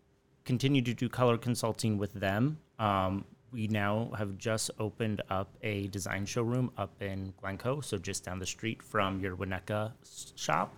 continued 0.44 0.85
to 0.87 0.94
do 0.94 1.08
color 1.08 1.38
consulting 1.38 1.97
with 1.97 2.12
them. 2.12 2.58
Um, 2.78 3.25
we 3.50 3.66
now 3.66 4.11
have 4.18 4.37
just 4.37 4.70
opened 4.78 5.23
up 5.30 5.56
a 5.62 5.87
design 5.88 6.26
showroom 6.26 6.70
up 6.76 7.00
in 7.00 7.32
Glencoe, 7.40 7.80
so 7.80 7.97
just 7.97 8.25
down 8.25 8.38
the 8.38 8.47
street 8.47 8.82
from 8.82 9.20
your 9.20 9.37
Winnetka 9.37 9.92
s- 10.02 10.35
shop. 10.37 10.75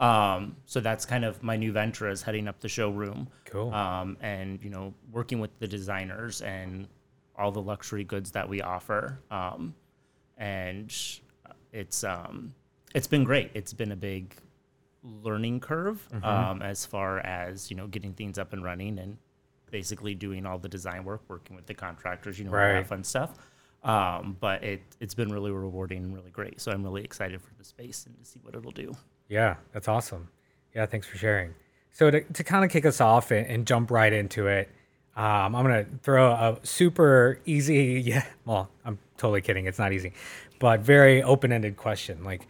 Um, 0.00 0.56
so 0.64 0.80
that's 0.80 1.04
kind 1.04 1.24
of 1.24 1.42
my 1.42 1.56
new 1.56 1.72
venture 1.72 2.08
is 2.08 2.22
heading 2.22 2.48
up 2.48 2.58
the 2.60 2.68
showroom. 2.68 3.28
Cool. 3.44 3.72
Um, 3.72 4.16
and 4.20 4.62
you 4.62 4.70
know, 4.70 4.94
working 5.12 5.40
with 5.40 5.56
the 5.58 5.68
designers 5.68 6.40
and 6.40 6.88
all 7.36 7.52
the 7.52 7.62
luxury 7.62 8.04
goods 8.04 8.30
that 8.32 8.48
we 8.48 8.62
offer. 8.62 9.18
Um, 9.30 9.74
and 10.38 10.92
it's 11.72 12.02
um, 12.04 12.54
it's 12.94 13.06
been 13.06 13.24
great. 13.24 13.50
It's 13.54 13.72
been 13.72 13.92
a 13.92 13.96
big 13.96 14.34
learning 15.02 15.60
curve 15.60 16.06
um, 16.22 16.62
as 16.62 16.84
far 16.84 17.20
as 17.20 17.70
you 17.70 17.76
know 17.76 17.86
getting 17.86 18.12
things 18.14 18.38
up 18.38 18.52
and 18.52 18.64
running 18.64 18.98
and 18.98 19.16
basically 19.70 20.14
doing 20.14 20.46
all 20.46 20.58
the 20.58 20.68
design 20.68 21.04
work, 21.04 21.22
working 21.28 21.54
with 21.56 21.66
the 21.66 21.74
contractors, 21.74 22.38
you 22.38 22.44
know, 22.44 22.50
all 22.50 22.56
that 22.80 22.86
fun 22.88 23.04
stuff. 23.04 23.30
Um, 23.82 24.36
but 24.40 24.62
it 24.64 24.82
it's 25.00 25.14
been 25.14 25.30
really 25.30 25.50
rewarding 25.50 26.04
and 26.04 26.14
really 26.14 26.30
great. 26.30 26.60
So 26.60 26.72
I'm 26.72 26.82
really 26.82 27.04
excited 27.04 27.40
for 27.40 27.54
the 27.58 27.64
space 27.64 28.06
and 28.06 28.18
to 28.18 28.24
see 28.24 28.40
what 28.42 28.54
it'll 28.54 28.72
do. 28.72 28.94
Yeah, 29.30 29.56
that's 29.72 29.86
awesome. 29.86 30.28
Yeah, 30.74 30.86
thanks 30.86 31.06
for 31.06 31.16
sharing. 31.16 31.54
So 31.92 32.10
to, 32.10 32.20
to 32.20 32.44
kind 32.44 32.64
of 32.64 32.70
kick 32.70 32.84
us 32.84 33.00
off 33.00 33.30
and, 33.30 33.46
and 33.46 33.66
jump 33.66 33.90
right 33.90 34.12
into 34.12 34.48
it, 34.48 34.68
um, 35.16 35.54
I'm 35.54 35.64
gonna 35.64 35.86
throw 36.02 36.32
a 36.32 36.58
super 36.64 37.40
easy. 37.46 38.00
Yeah, 38.04 38.24
well, 38.44 38.68
I'm 38.84 38.98
totally 39.16 39.40
kidding. 39.40 39.66
It's 39.66 39.78
not 39.78 39.92
easy, 39.92 40.12
but 40.58 40.80
very 40.80 41.22
open-ended 41.22 41.76
question. 41.76 42.24
Like, 42.24 42.48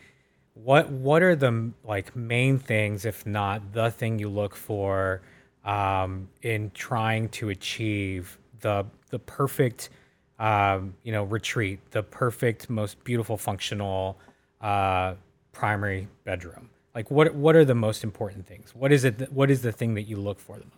what 0.54 0.90
what 0.90 1.22
are 1.22 1.36
the 1.36 1.72
like 1.84 2.16
main 2.16 2.58
things, 2.58 3.04
if 3.04 3.26
not 3.26 3.72
the 3.72 3.90
thing 3.90 4.18
you 4.18 4.28
look 4.28 4.56
for, 4.56 5.20
um, 5.64 6.28
in 6.42 6.70
trying 6.74 7.28
to 7.30 7.50
achieve 7.50 8.38
the 8.60 8.86
the 9.10 9.18
perfect, 9.18 9.90
um, 10.38 10.94
you 11.02 11.12
know, 11.12 11.24
retreat, 11.24 11.80
the 11.90 12.02
perfect, 12.02 12.70
most 12.70 13.02
beautiful, 13.04 13.36
functional 13.36 14.18
uh, 14.60 15.14
primary 15.52 16.08
bedroom? 16.24 16.70
Like, 16.94 17.10
what 17.10 17.34
what 17.34 17.56
are 17.56 17.64
the 17.64 17.74
most 17.74 18.04
important 18.04 18.46
things? 18.46 18.74
What 18.74 18.92
is 18.92 19.04
it? 19.04 19.32
What 19.32 19.50
is 19.50 19.62
the 19.62 19.72
thing 19.72 19.94
that 19.94 20.02
you 20.02 20.16
look 20.16 20.40
for 20.40 20.56
the 20.56 20.64
most? 20.64 20.76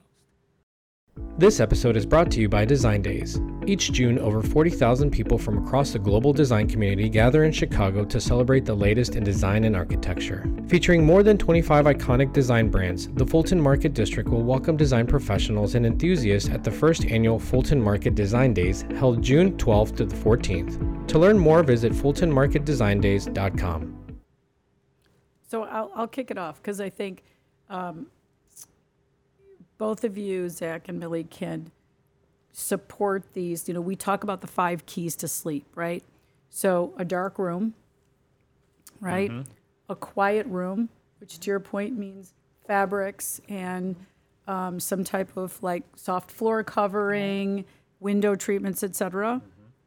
This 1.39 1.61
episode 1.61 1.97
is 1.97 2.07
brought 2.07 2.31
to 2.33 2.41
you 2.41 2.49
by 2.49 2.65
Design 2.65 3.03
Days. 3.03 3.41
Each 3.67 3.93
June, 3.93 4.19
over 4.19 4.43
40,000 4.43 5.11
people 5.11 5.37
from 5.37 5.59
across 5.59 5.93
the 5.93 5.99
global 5.99 6.33
design 6.33 6.67
community 6.67 7.09
gather 7.09 7.45
in 7.45 7.53
Chicago 7.53 8.05
to 8.05 8.21
celebrate 8.21 8.65
the 8.65 8.75
latest 8.75 9.17
in 9.17 9.25
design 9.25 9.65
and 9.65 9.77
architecture. 9.77 10.47
Featuring 10.69 11.05
more 11.05 11.23
than 11.23 11.39
25 11.39 11.87
iconic 11.87 12.33
design 12.33 12.71
brands, 12.71 13.09
the 13.09 13.27
Fulton 13.27 13.61
Market 13.61 13.95
District 13.95 14.29
will 14.29 14.43
welcome 14.43 14.77
design 14.77 15.07
professionals 15.07 15.75
and 15.75 15.85
enthusiasts 15.85 16.49
at 16.49 16.65
the 16.65 16.71
first 16.71 17.05
annual 17.07 17.39
Fulton 17.39 17.81
Market 17.81 18.15
Design 18.15 18.55
Days 18.55 18.85
held 18.97 19.23
June 19.23 19.57
12th 19.59 19.97
to 19.97 20.05
the 20.05 20.17
14th. 20.17 21.09
To 21.09 21.19
learn 21.19 21.39
more, 21.39 21.63
visit 21.63 21.93
fultonmarketdesigndays.com. 21.93 24.02
So 25.53 25.65
I'll, 25.65 25.93
I'll 25.95 26.09
kick 26.09 26.31
it 26.31 26.39
off 26.39 26.63
because 26.63 26.81
I 26.81 26.89
think 26.89 27.23
um, 27.69 28.07
both 29.77 30.03
of 30.03 30.17
you, 30.17 30.49
Zach 30.49 30.89
and 30.89 30.99
Millie, 30.99 31.25
can 31.25 31.71
support 32.53 33.35
these. 33.35 33.69
You 33.69 33.75
know, 33.75 33.83
we 33.83 33.95
talk 33.95 34.25
about 34.25 34.41
the 34.41 34.47
five 34.47 34.87
keys 34.87 35.15
to 35.17 35.29
sleep, 35.29 35.67
right? 35.75 36.03
So 36.49 36.95
a 36.97 37.05
dark 37.05 37.39
room, 37.39 37.75
right? 38.99 39.31
A 39.91 39.95
quiet 39.95 40.47
room, 40.47 40.89
which 41.21 41.39
to 41.41 41.51
your 41.51 41.61
point 41.61 41.99
means 41.99 42.33
fabrics 42.67 43.43
and 43.47 43.95
um, 44.49 44.81
some 44.81 45.05
type 45.05 45.37
of 45.37 45.63
like 45.63 45.83
soft 45.97 46.31
floor 46.31 46.65
covering, 46.65 47.67
window 48.01 48.35
treatments, 48.35 48.83
etc. 48.83 49.43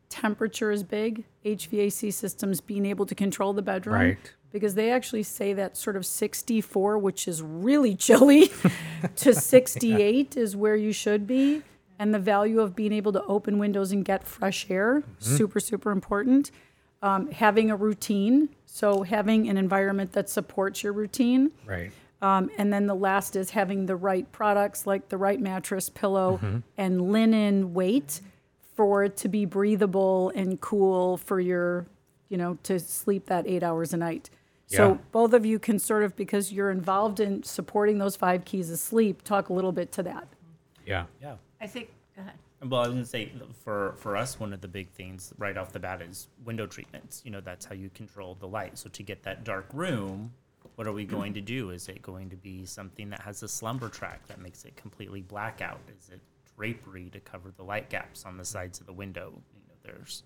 Temperature 0.09 0.69
is 0.69 0.83
big. 0.83 1.23
HVAC 1.43 2.13
systems 2.13 2.61
being 2.61 2.85
able 2.85 3.07
to 3.07 3.15
control 3.15 3.51
the 3.51 3.63
bedroom 3.63 3.95
Right. 3.95 4.33
Because 4.55 4.75
they 4.75 4.89
actually 4.89 5.23
say 5.23 5.51
that 5.51 5.75
sort 5.75 5.97
of 5.97 6.05
64, 6.05 6.97
which 6.97 7.27
is 7.27 7.41
really 7.41 7.93
chilly, 8.07 8.53
to 9.17 9.33
68 9.33 10.37
is 10.37 10.55
where 10.55 10.77
you 10.77 10.93
should 10.93 11.27
be. 11.27 11.61
And 11.99 12.13
the 12.13 12.19
value 12.19 12.61
of 12.61 12.73
being 12.73 12.93
able 12.93 13.11
to 13.11 13.23
open 13.25 13.59
windows 13.59 13.91
and 13.91 14.05
get 14.05 14.25
fresh 14.25 14.69
air, 14.69 15.03
super, 15.19 15.59
super 15.59 15.91
important. 15.91 16.51
Um, 17.01 17.29
having 17.31 17.69
a 17.69 17.75
routine, 17.75 18.47
so 18.65 19.03
having 19.03 19.49
an 19.49 19.57
environment 19.57 20.13
that 20.13 20.29
supports 20.29 20.83
your 20.83 20.93
routine. 20.93 21.51
Right. 21.65 21.91
Um, 22.21 22.49
and 22.57 22.71
then 22.71 22.87
the 22.87 22.95
last 22.95 23.35
is 23.35 23.49
having 23.49 23.87
the 23.87 23.97
right 23.97 24.29
products, 24.31 24.87
like 24.87 25.09
the 25.09 25.17
right 25.17 25.39
mattress, 25.39 25.89
pillow, 25.89 26.39
and 26.77 27.11
linen 27.11 27.73
weight 27.73 28.21
for 28.73 29.03
it 29.03 29.17
to 29.17 29.27
be 29.27 29.43
breathable 29.43 30.31
and 30.33 30.61
cool 30.61 31.17
for 31.17 31.41
your, 31.41 31.85
you 32.29 32.37
know, 32.37 32.57
to 32.63 32.79
sleep 32.79 33.25
that 33.25 33.45
eight 33.47 33.63
hours 33.63 33.93
a 33.93 33.97
night. 33.97 34.29
Yeah. 34.69 34.77
So 34.77 34.99
both 35.11 35.33
of 35.33 35.45
you 35.45 35.59
can 35.59 35.79
sort 35.79 36.03
of, 36.03 36.15
because 36.15 36.51
you're 36.51 36.71
involved 36.71 37.19
in 37.19 37.43
supporting 37.43 37.97
those 37.99 38.15
five 38.15 38.45
keys 38.45 38.71
of 38.71 38.79
sleep, 38.79 39.23
talk 39.23 39.49
a 39.49 39.53
little 39.53 39.71
bit 39.71 39.91
to 39.93 40.03
that. 40.03 40.27
Yeah. 40.85 41.05
Yeah. 41.21 41.35
I 41.61 41.67
think, 41.67 41.91
go 42.15 42.21
ahead. 42.21 42.35
Well, 42.67 42.81
I 42.81 42.87
was 42.87 42.93
gonna 42.93 43.05
say 43.05 43.31
for 43.63 43.93
for 43.97 44.17
us, 44.17 44.39
one 44.39 44.53
of 44.53 44.61
the 44.61 44.67
big 44.67 44.89
things 44.89 45.33
right 45.37 45.55
off 45.55 45.71
the 45.71 45.79
bat 45.79 46.01
is 46.01 46.29
window 46.45 46.65
treatments. 46.65 47.21
You 47.23 47.31
know, 47.31 47.41
that's 47.41 47.65
how 47.65 47.75
you 47.75 47.89
control 47.89 48.35
the 48.39 48.47
light. 48.47 48.77
So 48.77 48.89
to 48.89 49.03
get 49.03 49.21
that 49.23 49.43
dark 49.43 49.67
room, 49.71 50.31
what 50.75 50.87
are 50.87 50.93
we 50.93 51.05
going 51.05 51.33
to 51.35 51.41
do? 51.41 51.69
Is 51.69 51.87
it 51.89 52.01
going 52.01 52.29
to 52.29 52.35
be 52.35 52.65
something 52.65 53.09
that 53.11 53.21
has 53.21 53.43
a 53.43 53.47
slumber 53.47 53.89
track 53.89 54.25
that 54.27 54.41
makes 54.41 54.65
it 54.65 54.75
completely 54.75 55.21
blackout? 55.21 55.79
Is 55.99 56.09
it 56.09 56.21
drapery 56.57 57.09
to 57.11 57.19
cover 57.19 57.51
the 57.55 57.63
light 57.63 57.89
gaps 57.89 58.25
on 58.25 58.37
the 58.37 58.45
sides 58.45 58.79
of 58.79 58.87
the 58.87 58.93
window? 58.93 59.33
You 59.53 59.61
know, 59.67 59.75
there's 59.83 60.23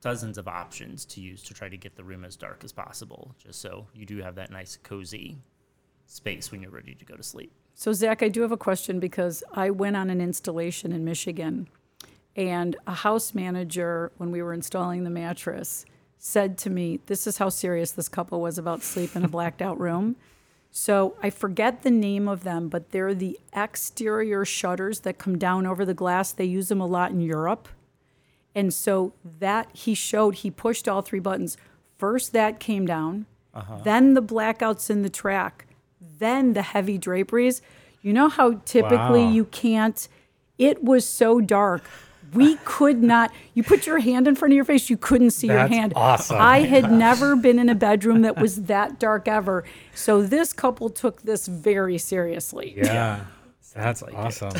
dozens 0.00 0.38
of 0.38 0.48
options 0.48 1.04
to 1.04 1.20
use 1.20 1.42
to 1.44 1.54
try 1.54 1.68
to 1.68 1.76
get 1.76 1.96
the 1.96 2.04
room 2.04 2.24
as 2.24 2.36
dark 2.36 2.62
as 2.64 2.72
possible, 2.72 3.34
just 3.38 3.60
so 3.60 3.86
you 3.94 4.06
do 4.06 4.18
have 4.18 4.34
that 4.36 4.50
nice 4.50 4.78
cozy 4.82 5.38
space 6.06 6.50
when 6.50 6.62
you're 6.62 6.70
ready 6.70 6.94
to 6.94 7.04
go 7.04 7.16
to 7.16 7.22
sleep. 7.22 7.52
So, 7.74 7.92
Zach, 7.92 8.22
I 8.22 8.28
do 8.28 8.42
have 8.42 8.52
a 8.52 8.56
question 8.56 8.98
because 8.98 9.44
I 9.52 9.70
went 9.70 9.96
on 9.96 10.10
an 10.10 10.20
installation 10.20 10.92
in 10.92 11.04
Michigan, 11.04 11.68
and 12.34 12.76
a 12.86 12.94
house 12.94 13.34
manager, 13.34 14.12
when 14.16 14.30
we 14.30 14.42
were 14.42 14.52
installing 14.52 15.04
the 15.04 15.10
mattress, 15.10 15.84
said 16.18 16.58
to 16.58 16.70
me, 16.70 17.00
This 17.06 17.26
is 17.26 17.38
how 17.38 17.48
serious 17.48 17.92
this 17.92 18.08
couple 18.08 18.40
was 18.40 18.58
about 18.58 18.82
sleep 18.82 19.14
in 19.14 19.24
a 19.24 19.28
blacked 19.28 19.62
out 19.62 19.78
room. 19.78 20.16
So, 20.70 21.16
I 21.22 21.30
forget 21.30 21.82
the 21.82 21.90
name 21.90 22.28
of 22.28 22.42
them, 22.44 22.68
but 22.68 22.90
they're 22.90 23.14
the 23.14 23.38
exterior 23.52 24.44
shutters 24.44 25.00
that 25.00 25.18
come 25.18 25.38
down 25.38 25.66
over 25.66 25.84
the 25.84 25.94
glass. 25.94 26.32
They 26.32 26.44
use 26.44 26.68
them 26.68 26.80
a 26.80 26.86
lot 26.86 27.10
in 27.10 27.20
Europe. 27.20 27.68
And 28.58 28.74
so 28.74 29.12
that 29.38 29.68
he 29.72 29.94
showed, 29.94 30.34
he 30.36 30.50
pushed 30.50 30.88
all 30.88 31.00
three 31.00 31.20
buttons. 31.20 31.56
First, 31.96 32.32
that 32.32 32.58
came 32.58 32.86
down, 32.86 33.26
uh-huh. 33.54 33.82
then 33.84 34.14
the 34.14 34.22
blackouts 34.22 34.90
in 34.90 35.02
the 35.02 35.08
track, 35.08 35.66
then 36.18 36.54
the 36.54 36.62
heavy 36.62 36.98
draperies. 36.98 37.62
You 38.02 38.12
know 38.12 38.28
how 38.28 38.60
typically 38.64 39.24
Wow. 39.24 39.30
you 39.30 39.44
can't, 39.44 40.08
it 40.58 40.82
was 40.82 41.06
so 41.06 41.40
dark. 41.40 41.84
We 42.34 42.56
could 42.64 43.00
not, 43.00 43.32
you 43.54 43.62
put 43.62 43.86
your 43.86 44.00
hand 44.00 44.26
in 44.26 44.34
front 44.34 44.50
of 44.52 44.56
your 44.56 44.64
face, 44.64 44.90
you 44.90 44.96
couldn't 44.96 45.30
see 45.30 45.46
That's 45.46 45.70
your 45.70 45.80
hand. 45.80 45.92
awesome. 45.94 46.38
I 46.40 46.62
had 46.62 46.90
never 46.90 47.36
been 47.36 47.60
in 47.60 47.68
a 47.68 47.76
bedroom 47.76 48.22
that 48.22 48.40
was 48.40 48.64
that 48.64 48.98
dark 48.98 49.28
ever. 49.28 49.62
So 49.94 50.20
this 50.20 50.52
couple 50.52 50.90
took 50.90 51.22
this 51.22 51.46
very 51.46 51.96
seriously. 51.96 52.74
Yeah. 52.76 53.20
That's 53.74 54.02
like 54.02 54.14
awesome. 54.14 54.50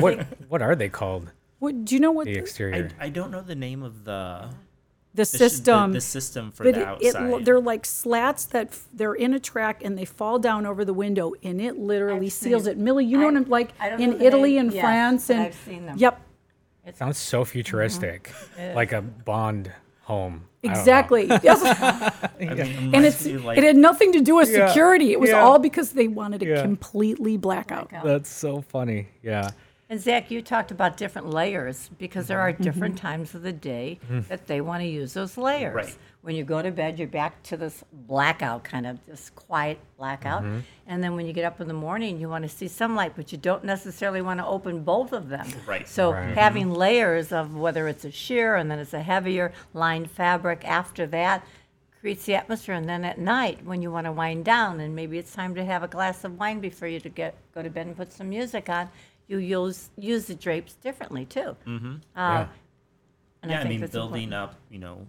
what 0.00 0.26
what 0.48 0.60
are 0.60 0.74
they 0.74 0.88
called? 0.88 1.30
What, 1.64 1.84
do 1.84 1.94
you 1.94 2.00
know 2.00 2.12
what? 2.12 2.26
The 2.26 2.34
the- 2.34 2.38
exterior. 2.40 2.90
I, 3.00 3.06
I 3.06 3.08
don't 3.08 3.30
know 3.30 3.40
the 3.40 3.54
name 3.54 3.82
of 3.82 4.04
the 4.04 4.50
the 5.14 5.24
sh- 5.24 5.30
the- 5.30 5.38
system. 5.38 5.92
the 5.92 6.00
system 6.00 6.50
for 6.52 6.64
but 6.64 6.74
the 6.74 6.80
it, 6.80 7.02
it, 7.02 7.16
outside. 7.16 7.44
they're 7.44 7.60
like 7.60 7.84
slats 7.86 8.44
that 8.46 8.68
f- 8.68 8.86
they're 8.92 9.14
in 9.14 9.32
a 9.34 9.38
track 9.40 9.82
and 9.84 9.96
they 9.96 10.04
fall 10.04 10.38
down 10.38 10.66
over 10.66 10.84
the 10.84 10.94
window 10.94 11.32
and 11.42 11.60
it 11.60 11.78
literally 11.78 12.26
I've 12.26 12.32
seals 12.32 12.66
it. 12.66 12.76
Millie, 12.78 13.04
you 13.04 13.16
know 13.18 13.24
I- 13.28 13.32
what 13.32 13.36
I'm 13.36 13.48
like 13.48 13.70
I 13.80 13.88
don't 13.90 13.98
know 14.00 14.04
in 14.12 14.18
the 14.18 14.24
Italy 14.26 14.50
name, 14.54 14.60
and 14.66 14.72
yes, 14.74 14.82
France 14.82 15.30
and 15.30 15.40
I've 15.40 15.54
seen 15.54 15.86
them. 15.86 15.96
yep, 15.98 16.20
It 16.86 16.96
Sounds 16.96 17.16
so 17.18 17.42
mm-hmm. 17.42 17.50
futuristic, 17.50 18.32
like 18.74 18.92
a 18.92 19.02
Bond 19.02 19.72
home. 20.02 20.44
I 20.62 20.66
don't 20.68 20.74
know. 20.74 20.80
exactly. 20.80 21.26
Yes. 21.42 21.62
I 21.62 22.30
mean, 22.40 22.48
it 22.58 22.94
and 22.94 23.04
it's 23.06 23.24
like, 23.24 23.56
it 23.58 23.64
had 23.64 23.76
nothing 23.76 24.12
to 24.12 24.20
do 24.20 24.34
with 24.34 24.50
Yeah, 24.50 24.66
security. 24.68 25.12
It 25.12 25.20
was 25.20 25.30
yeah. 25.30 25.40
all 25.42 25.58
because 25.58 25.92
they 25.92 26.08
wanted 26.08 26.40
to 26.40 26.46
Yeah. 26.48 26.62
completely 26.62 27.36
black 27.36 27.70
out. 27.70 27.90
That's 28.02 28.28
so 28.30 28.62
funny. 28.62 29.08
Yeah. 29.22 29.50
And 29.90 30.00
Zach, 30.00 30.30
you 30.30 30.40
talked 30.40 30.70
about 30.70 30.96
different 30.96 31.28
layers 31.28 31.90
because 31.98 32.26
there 32.26 32.40
are 32.40 32.52
Mm-hmm. 32.52 32.62
mm-hmm. 32.62 32.72
different 32.72 32.98
times 32.98 33.34
of 33.34 33.42
the 33.42 33.52
day 33.52 33.98
mm. 34.10 34.26
that 34.28 34.46
they 34.46 34.60
want 34.60 34.82
to 34.82 34.86
use 34.88 35.12
those 35.12 35.36
layers. 35.36 35.74
Right. 35.74 35.96
When 36.22 36.34
you 36.34 36.44
go 36.44 36.62
to 36.62 36.70
bed, 36.70 36.98
you're 36.98 37.08
back 37.08 37.42
to 37.44 37.56
this 37.56 37.84
blackout, 37.92 38.64
kind 38.64 38.86
of 38.86 38.98
this 39.06 39.30
quiet 39.30 39.78
blackout. 39.98 40.42
Mm-hmm. 40.42 40.60
And 40.86 41.04
then 41.04 41.16
when 41.16 41.26
you 41.26 41.32
get 41.34 41.44
up 41.44 41.60
in 41.60 41.68
the 41.68 41.74
morning, 41.74 42.18
you 42.18 42.28
want 42.30 42.44
to 42.44 42.48
see 42.48 42.66
some 42.68 42.96
light, 42.96 43.12
but 43.14 43.30
you 43.30 43.36
don't 43.36 43.64
necessarily 43.64 44.22
want 44.22 44.40
to 44.40 44.46
open 44.46 44.84
both 44.84 45.12
of 45.12 45.28
them. 45.28 45.46
Right. 45.66 45.86
So 45.86 46.12
Right. 46.12 46.24
Mm-hmm. 46.24 46.34
having 46.34 46.70
layers 46.70 47.30
of 47.32 47.54
whether 47.54 47.88
it's 47.88 48.04
a 48.06 48.10
sheer 48.10 48.56
and 48.56 48.70
then 48.70 48.78
it's 48.78 48.94
a 48.94 49.02
heavier 49.02 49.52
lined 49.74 50.10
fabric 50.10 50.64
after 50.64 51.06
that 51.08 51.44
creates 52.00 52.24
the 52.26 52.34
atmosphere. 52.34 52.74
And 52.74 52.86
then 52.86 53.02
at 53.04 53.18
night, 53.18 53.64
when 53.64 53.80
you 53.80 53.90
want 53.90 54.04
to 54.06 54.12
wind 54.12 54.44
down, 54.44 54.80
and 54.80 54.94
maybe 54.94 55.16
it's 55.18 55.32
time 55.32 55.54
to 55.54 55.64
have 55.64 55.82
a 55.82 55.88
glass 55.88 56.22
of 56.24 56.38
wine 56.38 56.60
before 56.60 56.86
you 56.86 57.00
to 57.00 57.08
get 57.08 57.34
go 57.54 57.62
to 57.62 57.70
bed 57.70 57.86
and 57.86 57.96
put 57.96 58.12
some 58.12 58.28
music 58.28 58.68
on, 58.68 58.90
you 59.26 59.38
use 59.38 59.90
use 59.96 60.26
the 60.26 60.34
drapes 60.34 60.74
differently 60.74 61.24
too. 61.24 61.56
Mm-hmm. 61.66 61.94
Yeah. 62.16 62.48
And 63.42 63.50
yeah, 63.50 63.58
I 63.58 63.62
I, 63.62 63.68
mean, 63.68 63.80
building 63.86 64.24
important. 64.24 64.34
up, 64.34 64.54
you 64.70 64.78
know, 64.78 65.06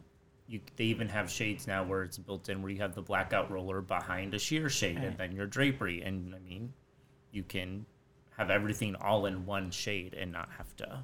you 0.47 0.59
they 0.75 0.85
even 0.85 1.07
have 1.09 1.29
shades 1.29 1.67
now 1.67 1.83
where 1.83 2.03
it's 2.03 2.17
built 2.17 2.49
in 2.49 2.61
where 2.61 2.71
you 2.71 2.79
have 2.79 2.95
the 2.95 3.01
blackout 3.01 3.49
roller 3.49 3.81
behind 3.81 4.33
a 4.33 4.39
sheer 4.39 4.69
shade 4.69 4.97
and 4.97 5.17
then 5.17 5.31
your 5.31 5.45
drapery. 5.45 6.01
And 6.01 6.35
I 6.35 6.39
mean, 6.39 6.73
you 7.31 7.43
can 7.43 7.85
have 8.37 8.49
everything 8.49 8.95
all 8.95 9.25
in 9.25 9.45
one 9.45 9.71
shade 9.71 10.13
and 10.13 10.31
not 10.31 10.49
have 10.57 10.75
to. 10.77 10.99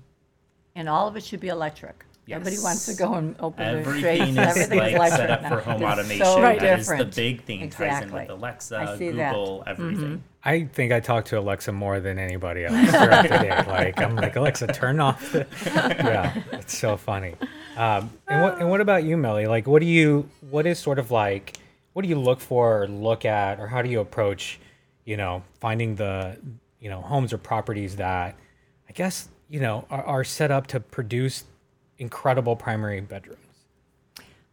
And 0.75 0.87
all 0.89 1.07
of 1.07 1.15
it 1.15 1.23
should 1.23 1.39
be 1.39 1.47
electric. 1.49 2.05
Everybody 2.33 2.59
wants 2.61 2.85
to 2.87 2.93
go 2.95 3.13
and 3.15 3.35
open 3.39 3.65
their 3.65 3.79
Everything 3.79 4.33
drapes. 4.35 4.57
is 4.57 4.63
Everything's 4.67 4.79
like 4.81 4.93
electric 4.93 5.19
set 5.19 5.31
up 5.31 5.41
now. 5.43 5.49
for 5.49 5.59
home 5.61 5.81
It's 5.81 5.91
automation. 5.91 6.25
So 6.25 6.41
Right. 6.41 6.59
That 6.59 6.79
is 6.79 6.87
the 6.87 6.93
different. 6.95 7.15
big 7.15 7.43
thing 7.43 7.59
ties 7.69 7.79
in 7.79 7.87
Exactly. 8.03 8.19
with 8.21 8.29
Alexa, 8.29 8.77
I 8.77 8.97
see 8.97 9.09
that. 9.11 9.33
Google, 9.33 9.63
everything. 9.67 10.23
I 10.43 10.63
think 10.65 10.91
I 10.91 10.99
talk 10.99 11.25
to 11.25 11.39
Alexa 11.39 11.71
more 11.71 11.99
than 11.99 12.17
anybody 12.17 12.65
else 12.65 12.89
throughout 12.89 13.23
the 13.23 13.37
day. 13.37 13.63
Like 13.67 13.99
I'm 14.01 14.15
like 14.15 14.35
Alexa, 14.35 14.67
turn 14.67 14.99
off. 14.99 15.31
The... 15.31 15.45
Yeah, 15.65 16.41
it's 16.53 16.77
so 16.77 16.97
funny. 16.97 17.35
Um, 17.77 18.09
and 18.27 18.41
what 18.41 18.59
and 18.59 18.69
what 18.69 18.81
about 18.81 19.03
you, 19.03 19.17
Millie? 19.17 19.47
Like, 19.47 19.67
what 19.67 19.79
do 19.81 19.85
you? 19.85 20.27
What 20.49 20.65
is 20.65 20.79
sort 20.79 20.97
of 20.99 21.11
like? 21.11 21.57
What 21.93 22.01
do 22.03 22.09
you 22.09 22.17
look 22.19 22.39
for 22.39 22.83
or 22.83 22.87
look 22.87 23.23
at, 23.25 23.59
or 23.59 23.67
how 23.67 23.81
do 23.81 23.89
you 23.89 23.99
approach? 23.99 24.59
You 25.05 25.17
know, 25.17 25.43
finding 25.59 25.95
the 25.95 26.37
you 26.79 26.89
know 26.89 27.01
homes 27.01 27.33
or 27.33 27.37
properties 27.37 27.97
that 27.97 28.35
I 28.89 28.93
guess 28.93 29.29
you 29.49 29.59
know 29.59 29.85
are, 29.91 30.03
are 30.03 30.23
set 30.23 30.49
up 30.51 30.67
to 30.67 30.79
produce 30.79 31.43
incredible 32.01 32.55
primary 32.55 32.99
bedrooms. 32.99 33.37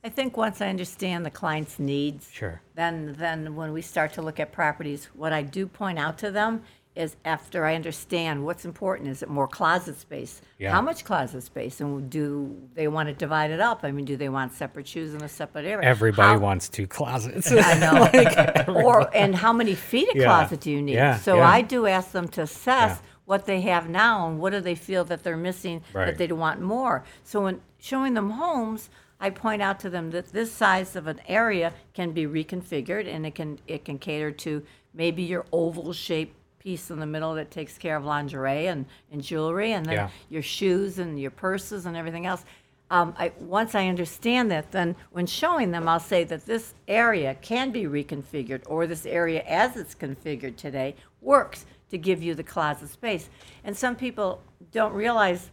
I 0.05 0.11
think 0.11 0.37
once 0.37 0.61
I 0.61 0.69
understand 0.69 1.27
the 1.27 1.31
client's 1.31 1.79
needs, 1.81 2.31
Sure. 2.31 2.61
then 2.77 3.17
then 3.19 3.57
when 3.57 3.73
we 3.73 3.83
start 3.83 4.13
to 4.13 4.23
look 4.23 4.39
at 4.39 4.53
properties, 4.53 5.07
what 5.15 5.33
I 5.33 5.43
do 5.43 5.67
point 5.67 5.99
out 5.99 6.19
to 6.19 6.31
them 6.31 6.63
is 6.95 7.17
after 7.25 7.65
I 7.65 7.75
understand 7.75 8.45
what's 8.45 8.65
important, 8.65 9.09
is 9.09 9.23
it 9.23 9.29
more 9.29 9.47
closet 9.49 9.99
space? 9.99 10.41
Yeah. 10.59 10.73
How 10.73 10.81
much 10.83 11.05
closet 11.05 11.43
space? 11.45 11.81
And 11.81 12.11
do 12.11 12.57
they 12.75 12.89
want 12.89 13.09
to 13.09 13.15
divide 13.15 13.51
it 13.53 13.61
up? 13.61 13.81
I 13.85 13.93
mean, 13.93 14.05
do 14.05 14.17
they 14.17 14.29
want 14.29 14.53
separate 14.53 14.87
shoes 14.87 15.15
in 15.15 15.23
a 15.23 15.29
separate 15.29 15.65
area? 15.65 15.87
Everybody 15.89 16.35
How- 16.35 16.39
wants 16.39 16.69
two 16.69 16.87
closets. 16.87 17.51
I 17.73 17.79
know. 17.79 18.73
or 18.85 19.15
and 19.17 19.35
how 19.35 19.53
many 19.53 19.75
feet 19.75 20.09
of 20.11 20.17
Yeah. 20.17 20.25
closet 20.27 20.61
do 20.61 20.71
you 20.71 20.83
need? 20.83 20.95
Yeah, 20.95 21.19
so. 21.19 21.41
I 21.41 21.63
do 21.63 21.87
ask 21.87 22.11
them 22.13 22.29
to 22.29 22.43
assess. 22.43 23.01
What 23.29 23.45
they 23.45 23.61
have 23.61 23.91
now 23.91 24.27
and 24.27 24.39
what 24.41 24.51
do 24.53 24.61
they 24.61 24.75
feel 24.75 25.05
that 25.05 25.23
they're 25.23 25.37
missing 25.37 25.83
Right. 25.93 26.07
that 26.07 26.17
they 26.17 26.33
want 26.33 26.63
more. 26.63 27.05
So 27.25 27.43
when 27.43 27.61
showing 27.79 28.15
them 28.15 28.31
homes, 28.31 28.89
I 29.21 29.29
point 29.29 29.61
out 29.61 29.79
to 29.81 29.91
them 29.91 30.11
that 30.13 30.33
this 30.33 30.51
size 30.51 30.97
of 30.97 31.07
an 31.07 31.21
area 31.29 31.75
can 31.93 32.13
be 32.13 32.25
reconfigured 32.27 33.07
and 33.07 33.27
it 33.27 33.35
can 33.35 33.59
it 33.67 33.85
can 33.85 33.99
cater 33.99 34.31
to 34.31 34.63
maybe 34.95 35.23
your 35.23 35.45
oval 35.53 35.93
shaped 35.93 36.35
piece 36.59 36.91
in 36.91 37.01
the 37.01 37.07
middle 37.07 37.35
that 37.35 37.51
takes 37.51 37.77
care 37.77 37.97
of 37.97 38.05
lingerie 38.05 38.67
and, 38.67 38.87
and 39.13 39.23
jewelry 39.23 39.73
and 39.73 39.85
then 39.85 39.95
Yeah. 39.95 40.09
your 40.31 40.43
shoes 40.43 40.99
and 40.99 41.21
your 41.21 41.31
purses 41.31 41.85
and 41.85 41.97
everything 41.99 42.25
else. 42.25 42.45
Um, 42.91 43.15
I, 43.19 43.33
once 43.39 43.75
I 43.75 43.89
understand 43.89 44.51
that, 44.51 44.73
then 44.73 44.97
when 45.13 45.27
showing 45.27 45.71
them, 45.73 45.87
I'll 45.87 46.01
say 46.01 46.25
that 46.25 46.47
this 46.47 46.73
area 46.89 47.35
can 47.43 47.71
be 47.71 47.83
reconfigured, 47.85 48.63
or 48.67 48.87
this 48.87 49.05
area 49.05 49.43
as 49.47 49.77
it's 49.77 49.95
configured 49.95 50.57
today 50.57 50.95
works 51.21 51.67
to 51.91 51.99
give 51.99 52.23
you 52.23 52.35
the 52.35 52.43
closet 52.43 52.91
space. 52.91 53.29
And 53.65 53.77
some 53.77 53.97
people 53.97 54.43
don't 54.73 54.93
realize 54.93 55.51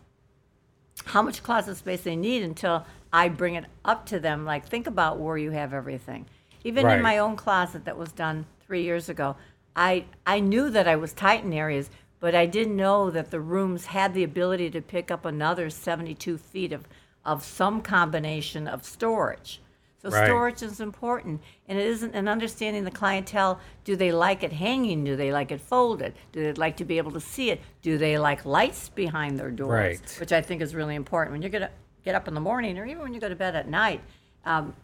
how 1.05 1.21
much 1.21 1.43
closet 1.43 1.75
space 1.75 2.01
they 2.01 2.15
need 2.15 2.43
until 2.43 2.85
I 3.11 3.29
bring 3.29 3.55
it 3.55 3.65
up 3.83 4.05
to 4.07 4.19
them. 4.19 4.45
Like, 4.45 4.67
think 4.67 4.87
about 4.87 5.19
where 5.19 5.37
you 5.37 5.51
have 5.51 5.73
everything. 5.73 6.25
Even 6.63 6.85
Right. 6.85 6.97
in 6.97 7.03
my 7.03 7.17
own 7.17 7.35
closet 7.35 7.85
that 7.85 7.97
was 7.97 8.11
done 8.11 8.45
three 8.65 8.83
years 8.83 9.09
ago, 9.09 9.35
I, 9.75 10.05
I 10.25 10.39
knew 10.39 10.69
that 10.69 10.87
I 10.87 10.95
was 10.95 11.13
tight 11.13 11.43
in 11.43 11.53
areas, 11.53 11.89
but 12.19 12.33
I 12.33 12.45
didn't 12.45 12.75
know 12.75 13.11
that 13.11 13.29
the 13.29 13.39
rooms 13.39 13.87
had 13.87 14.13
the 14.13 14.23
ability 14.23 14.69
to 14.71 14.81
pick 14.81 15.11
up 15.11 15.25
another 15.25 15.69
72 15.69 16.37
feet 16.37 16.71
of, 16.71 16.87
of 17.23 17.43
some 17.43 17.81
combination 17.81 18.67
of 18.67 18.85
storage. 18.85 19.61
So 20.05 20.11
Right. 20.11 20.27
storage 20.27 20.61
is 20.61 20.81
important, 20.81 21.41
and 21.67 21.79
it 21.79 21.87
isn't 21.87 22.13
an 22.13 22.27
understanding 22.27 22.83
the 22.83 22.91
clientele. 22.91 23.59
Do 23.83 23.95
they 23.95 24.11
like 24.11 24.43
it 24.43 24.53
hanging? 24.53 25.03
Do 25.03 25.15
they 25.15 25.33
like 25.33 25.51
it 25.51 25.59
folded? 25.59 26.13
Do 26.31 26.43
they 26.43 26.53
like 26.53 26.77
to 26.77 26.85
be 26.85 26.99
able 26.99 27.11
to 27.13 27.19
see 27.19 27.49
it? 27.49 27.59
Do 27.81 27.97
they 27.97 28.19
like 28.19 28.45
lights 28.45 28.89
behind 28.89 29.39
their 29.39 29.49
doors? 29.49 29.99
Right. 29.99 30.17
Which 30.19 30.31
I 30.31 30.41
think 30.41 30.61
is 30.61 30.75
really 30.75 30.93
important. 30.93 31.31
When 31.31 31.41
you're 31.41 31.49
gonna 31.49 31.71
get 32.03 32.13
up 32.13 32.27
in 32.27 32.35
the 32.35 32.39
morning, 32.39 32.77
or 32.77 32.85
even 32.85 33.01
when 33.01 33.15
you 33.15 33.19
go 33.19 33.29
to 33.29 33.35
bed 33.35 33.55
at 33.55 33.67
night, 33.67 33.99
um, 34.45 34.75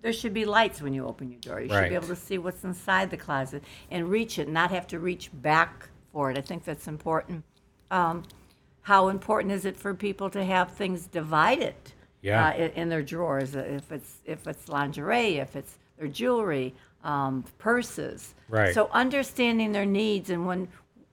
there 0.00 0.12
should 0.12 0.32
be 0.32 0.46
lights 0.46 0.80
when 0.80 0.94
you 0.94 1.06
open 1.06 1.30
your 1.30 1.40
door. 1.40 1.60
You 1.60 1.68
should 1.68 1.90
be 1.90 1.94
able 1.94 2.08
to 2.08 2.16
see 2.16 2.38
what's 2.38 2.64
inside 2.64 3.10
the 3.10 3.18
closet 3.18 3.62
and 3.90 4.08
reach 4.08 4.38
it, 4.38 4.48
not 4.48 4.70
have 4.70 4.86
to 4.86 4.98
reach 4.98 5.28
back 5.34 5.90
for 6.12 6.30
it. 6.30 6.38
I 6.38 6.40
think 6.40 6.64
that's 6.64 6.88
important. 6.88 7.44
Um, 7.90 8.22
how 8.80 9.08
important 9.08 9.52
is 9.52 9.66
it 9.66 9.76
for 9.76 9.92
people 9.92 10.30
to 10.30 10.42
have 10.42 10.72
things 10.72 11.06
divided? 11.06 11.74
Yeah. 12.22 12.48
Uh, 12.48 12.52
in, 12.54 12.70
in 12.72 12.88
their 12.88 13.02
drawers, 13.02 13.54
uh, 13.56 13.60
if 13.60 13.92
it's 13.92 14.14
if 14.24 14.46
it's 14.46 14.68
lingerie, 14.68 15.36
if 15.38 15.54
it's 15.56 15.76
their 15.98 16.08
jewelry, 16.08 16.74
um, 17.04 17.44
purses. 17.58 18.34
Right. 18.48 18.72
So 18.74 18.88
understanding 18.92 19.72
their 19.72 19.86
needs 19.86 20.30
and 20.30 20.46
when 20.46 20.68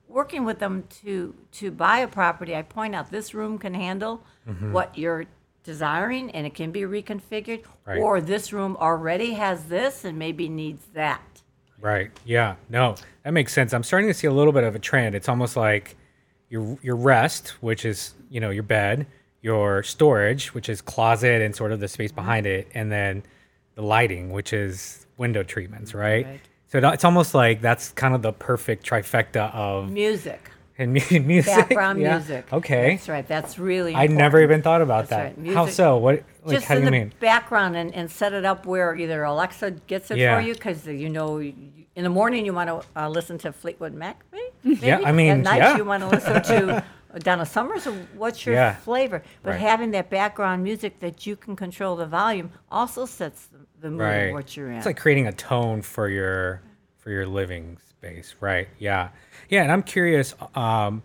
working 0.07 0.45
with 0.45 0.59
them 0.59 0.83
to 1.03 1.33
to 1.53 1.71
buy 1.71 1.99
a 1.99 2.07
property, 2.07 2.55
I 2.55 2.61
point 2.61 2.95
out 2.95 3.09
this 3.11 3.33
room 3.33 3.57
can 3.57 3.73
handle 3.73 4.23
Mm-hmm. 4.47 4.71
what 4.71 4.97
you're 4.97 5.25
desiring 5.63 6.31
and 6.31 6.47
it 6.47 6.55
can 6.55 6.71
be 6.71 6.81
reconfigured, 6.81 7.63
Right. 7.85 7.99
or 7.99 8.19
this 8.21 8.51
room 8.51 8.75
already 8.79 9.33
has 9.33 9.65
this 9.65 10.05
and 10.05 10.17
maybe 10.17 10.49
needs 10.49 10.85
that. 10.95 11.21
Right. 11.79 12.09
Yeah. 12.25 12.55
No, 12.69 12.95
that 13.23 13.31
makes 13.33 13.53
sense. 13.53 13.73
I'm 13.73 13.83
starting 13.83 14.09
to 14.09 14.13
see 14.13 14.25
a 14.27 14.33
little 14.33 14.53
bit 14.53 14.63
of 14.63 14.73
a 14.75 14.79
trend. 14.79 15.13
It's 15.13 15.29
almost 15.29 15.55
like 15.55 15.95
your 16.49 16.77
your 16.81 16.95
rest, 16.95 17.49
which 17.61 17.85
is 17.85 18.13
you 18.29 18.39
know 18.39 18.49
your 18.49 18.63
bed, 18.63 19.05
your 19.41 19.83
storage, 19.83 20.53
which 20.53 20.67
is 20.69 20.81
closet 20.81 21.41
and 21.41 21.55
sort 21.55 21.71
of 21.71 21.79
the 21.79 21.87
space 21.87 22.11
behind 22.11 22.45
it, 22.45 22.67
and 22.73 22.91
then 22.91 23.23
the 23.75 23.81
lighting, 23.81 24.31
which 24.31 24.51
is 24.53 25.05
window 25.17 25.43
treatments. 25.43 25.93
Right. 25.93 26.25
Right. 26.25 26.39
So 26.67 26.77
it- 26.79 26.83
it's 26.93 27.05
almost 27.05 27.33
like 27.33 27.61
that's 27.61 27.89
kind 27.91 28.13
of 28.13 28.21
the 28.21 28.33
perfect 28.33 28.85
trifecta 28.85 29.53
of 29.55 29.89
Music, 29.91 30.51
and 30.77 30.93
mu- 30.93 31.19
music. 31.21 31.55
background 31.55 31.99
Yeah. 32.01 32.17
music. 32.17 32.51
Okay. 32.53 32.91
that's 32.95 33.09
right. 33.09 33.27
That's 33.27 33.57
really. 33.57 33.95
I 33.95 34.07
never 34.07 34.41
even 34.43 34.61
thought 34.61 34.81
about 34.81 35.07
That's 35.07 35.35
that. 35.37 35.43
right. 35.45 35.55
How 35.55 35.65
so? 35.67 35.97
What? 35.97 36.23
Like, 36.43 36.55
just 36.55 36.67
how 36.67 36.75
do 36.75 36.79
in 36.81 36.85
you 36.85 36.91
the 36.91 36.97
mean? 37.05 37.13
background 37.19 37.75
and, 37.75 37.93
and 37.93 38.09
set 38.09 38.33
it 38.33 38.45
up 38.45 38.65
where 38.65 38.95
either 38.95 39.23
Alexa 39.23 39.71
gets 39.87 40.09
it 40.11 40.17
Yeah. 40.17 40.35
for 40.35 40.41
you 40.45 40.53
because 40.53 40.85
you 40.87 41.09
know 41.09 41.39
in 41.39 42.03
the 42.03 42.09
morning 42.09 42.45
you 42.45 42.53
want 42.53 42.69
to 42.69 42.81
uh, 43.01 43.09
listen 43.09 43.37
to 43.39 43.51
Fleetwood 43.51 43.93
Mac, 43.93 44.21
maybe? 44.63 44.79
Yeah, 44.85 45.01
I 45.03 45.11
mean, 45.11 45.31
at 45.31 45.37
night 45.39 45.57
yeah. 45.57 45.77
you 45.77 45.83
want 45.85 46.03
to 46.03 46.09
listen 46.09 46.41
to 46.43 46.83
Donna 47.17 47.45
Summers. 47.45 47.87
Or 47.87 47.91
what's 48.13 48.45
your 48.45 48.55
Yeah. 48.55 48.75
flavor? 48.75 49.23
But 49.43 49.51
Right. 49.51 49.59
having 49.59 49.91
that 49.91 50.09
background 50.09 50.63
music 50.63 50.99
that 50.99 51.25
you 51.25 51.35
can 51.35 51.55
control 51.55 51.95
the 51.95 52.05
volume 52.05 52.51
also 52.71 53.05
sets 53.05 53.47
the, 53.47 53.57
the 53.81 53.89
mood 53.91 53.99
right 54.01 54.15
of 54.27 54.33
what 54.33 54.55
you're 54.55 54.69
in. 54.69 54.77
it's 54.77 54.85
like 54.85 54.97
creating 54.97 55.27
a 55.27 55.31
tone 55.33 55.81
for 55.81 56.07
your 56.09 56.61
for 56.97 57.09
your 57.11 57.25
living 57.25 57.77
space 57.89 58.35
right 58.41 58.67
yeah 58.77 59.09
yeah 59.49 59.63
and 59.63 59.71
i'm 59.71 59.81
curious 59.83 60.35
um 60.55 61.01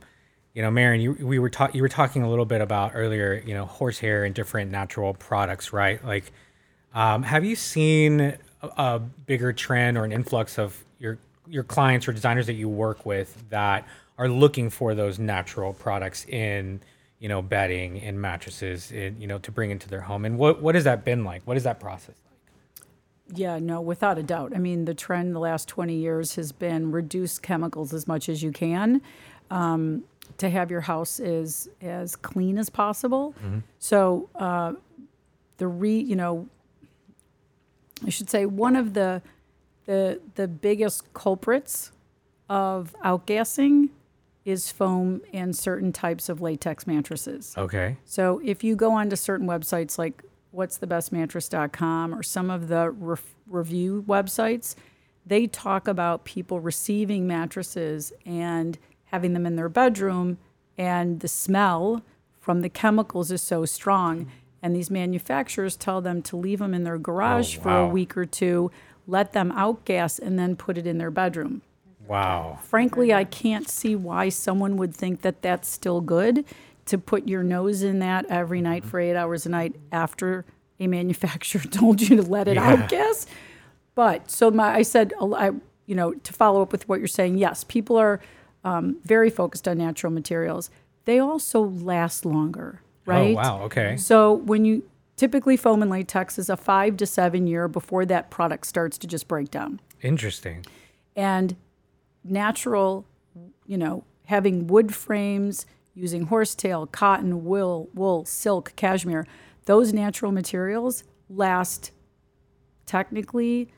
you 0.54 0.62
know 0.62 0.70
Marion, 0.70 1.00
you 1.00 1.12
we 1.26 1.38
were 1.38 1.48
talking 1.50 1.76
you 1.76 1.82
were 1.82 1.88
talking 1.88 2.22
a 2.22 2.28
little 2.28 2.44
bit 2.44 2.60
about 2.60 2.92
earlier 2.94 3.42
you 3.46 3.54
know 3.54 3.64
horsehair 3.64 4.24
and 4.24 4.34
different 4.34 4.70
natural 4.70 5.14
products 5.14 5.72
right 5.72 6.04
like 6.04 6.32
um, 6.94 7.22
have 7.24 7.44
you 7.44 7.56
seen 7.56 8.20
a, 8.20 8.38
a 8.62 8.98
bigger 9.00 9.52
trend 9.52 9.96
or 9.98 10.04
an 10.04 10.12
influx 10.12 10.58
of 10.58 10.84
your 10.98 11.18
your 11.48 11.64
clients 11.64 12.06
or 12.08 12.12
designers 12.12 12.46
that 12.46 12.54
you 12.54 12.68
work 12.68 13.04
with 13.06 13.48
that 13.50 13.86
are 14.16 14.28
looking 14.28 14.70
for 14.70 14.94
those 14.94 15.18
natural 15.18 15.72
products 15.72 16.24
in 16.26 16.80
you 17.24 17.28
know, 17.28 17.40
bedding 17.40 18.02
and 18.02 18.20
mattresses, 18.20 18.92
in, 18.92 19.18
you 19.18 19.26
know, 19.26 19.38
to 19.38 19.50
bring 19.50 19.70
into 19.70 19.88
their 19.88 20.02
home. 20.02 20.26
And 20.26 20.36
what 20.36 20.60
what 20.60 20.74
has 20.74 20.84
that 20.84 21.06
been 21.06 21.24
like? 21.24 21.40
What 21.46 21.56
is 21.56 21.64
that 21.64 21.80
process 21.80 22.16
like? 22.26 23.38
Yeah, 23.38 23.58
no, 23.58 23.80
without 23.80 24.18
a 24.18 24.22
doubt. 24.22 24.52
I 24.54 24.58
mean, 24.58 24.84
the 24.84 24.92
trend 24.92 25.34
the 25.34 25.38
last 25.38 25.66
20 25.68 25.94
years 25.94 26.34
has 26.34 26.52
been 26.52 26.92
reduce 26.92 27.38
chemicals 27.38 27.94
as 27.94 28.06
much 28.06 28.28
as 28.28 28.42
you 28.42 28.52
can 28.52 29.00
um, 29.50 30.04
to 30.36 30.50
have 30.50 30.70
your 30.70 30.82
house 30.82 31.18
as 31.18 31.70
as 31.80 32.14
clean 32.14 32.58
as 32.58 32.68
possible. 32.68 33.34
So 33.78 34.28
uh, 34.34 34.74
the 35.56 35.66
re, 35.66 35.98
you 35.98 36.16
know, 36.16 36.46
I 38.04 38.10
should 38.10 38.28
say 38.28 38.44
one 38.44 38.76
of 38.76 38.92
the 38.92 39.22
the 39.86 40.20
the 40.34 40.46
biggest 40.46 41.14
culprits 41.14 41.90
of 42.50 42.94
outgassing 43.02 43.88
is 44.44 44.70
foam 44.70 45.22
and 45.32 45.56
certain 45.56 45.92
types 45.92 46.28
of 46.28 46.40
latex 46.40 46.86
mattresses. 46.86 47.54
Okay. 47.56 47.96
So 48.04 48.40
if 48.44 48.62
you 48.62 48.76
go 48.76 48.92
onto 48.92 49.16
certain 49.16 49.46
websites 49.46 49.96
like 49.98 50.22
what's 50.50 50.76
the 50.76 50.86
best 50.86 51.12
mattress.com 51.12 52.14
or 52.14 52.22
some 52.22 52.50
of 52.50 52.68
the 52.68 52.90
re- 52.90 53.16
review 53.46 54.04
websites, 54.06 54.74
they 55.26 55.46
talk 55.46 55.88
about 55.88 56.24
people 56.24 56.60
receiving 56.60 57.26
mattresses 57.26 58.12
and 58.26 58.78
having 59.06 59.32
them 59.32 59.46
in 59.46 59.56
their 59.56 59.68
bedroom 59.68 60.38
and 60.76 61.20
the 61.20 61.28
smell 61.28 62.02
from 62.38 62.60
the 62.60 62.68
chemicals 62.68 63.30
is 63.30 63.40
so 63.40 63.64
strong 63.64 64.30
and 64.62 64.76
these 64.76 64.90
manufacturers 64.90 65.76
tell 65.76 66.00
them 66.00 66.20
to 66.22 66.36
leave 66.36 66.58
them 66.58 66.74
in 66.74 66.84
their 66.84 66.94
oh, 66.94 66.98
garage 66.98 67.56
for 67.56 67.76
a 67.76 67.88
week 67.88 68.16
or 68.16 68.24
two, 68.24 68.70
let 69.06 69.32
them 69.32 69.52
outgas 69.52 70.18
and 70.18 70.38
then 70.38 70.56
put 70.56 70.76
it 70.78 70.86
in 70.86 70.98
their 70.98 71.10
bedroom 71.10 71.62
Wow. 72.06 72.58
frankly, 72.62 73.12
I 73.14 73.24
can't 73.24 73.68
see 73.68 73.96
why 73.96 74.28
someone 74.28 74.76
would 74.76 74.94
think 74.94 75.22
that 75.22 75.42
that's 75.42 75.68
still 75.68 76.00
good 76.00 76.44
to 76.86 76.98
put 76.98 77.26
your 77.28 77.42
nose 77.42 77.82
in 77.82 77.98
that 78.00 78.26
every 78.28 78.60
night 78.60 78.84
for 78.84 79.00
eight 79.00 79.16
hours 79.16 79.46
a 79.46 79.48
night 79.48 79.74
after 79.90 80.44
a 80.78 80.86
manufacturer 80.98 81.62
told 81.62 82.00
you 82.02 82.16
to 82.16 82.22
let 82.22 82.46
it 82.48 82.56
Yeah. 82.56 82.86
outgas. 82.86 83.26
But 83.94 84.30
so 84.30 84.50
my, 84.50 84.74
I 84.74 84.82
said, 84.82 85.12
I, 85.20 85.52
you 85.86 85.94
know, 85.94 86.12
to 86.14 86.32
follow 86.32 86.60
up 86.62 86.72
with 86.72 86.88
what 86.88 86.98
you're 86.98 87.08
saying, 87.08 87.38
yes, 87.38 87.64
people 87.64 87.96
are 87.96 88.20
um, 88.64 88.96
very 89.04 89.30
focused 89.30 89.66
on 89.68 89.78
natural 89.78 90.12
materials. 90.12 90.70
They 91.04 91.18
also 91.18 91.60
last 91.62 92.24
longer, 92.24 92.80
right? 93.06 93.32
Oh 93.32 93.36
wow. 93.36 93.62
Okay. 93.64 93.96
So 93.96 94.32
when 94.32 94.64
you 94.64 94.82
typically 95.16 95.56
foam 95.56 95.80
and 95.82 95.90
latex 95.90 96.38
is 96.38 96.48
a 96.50 96.56
five 96.56 96.96
to 96.96 97.06
seven 97.06 97.46
year 97.46 97.68
before 97.68 98.04
that 98.06 98.30
product 98.30 98.66
starts 98.66 98.98
to 98.98 99.06
just 99.06 99.28
break 99.28 99.50
down 99.50 99.80
Interesting. 100.02 100.64
and 101.14 101.54
natural, 102.24 103.06
you 103.66 103.76
know, 103.76 104.04
having 104.24 104.66
wood 104.66 104.94
frames, 104.94 105.66
using 105.94 106.26
horsetail, 106.26 106.86
cotton, 106.86 107.44
wool, 107.44 107.88
wool, 107.94 108.24
silk, 108.24 108.72
cashmere, 108.76 109.26
those 109.66 109.92
natural 109.92 110.32
materials 110.32 111.04
last 111.28 111.92
technically 112.86 113.68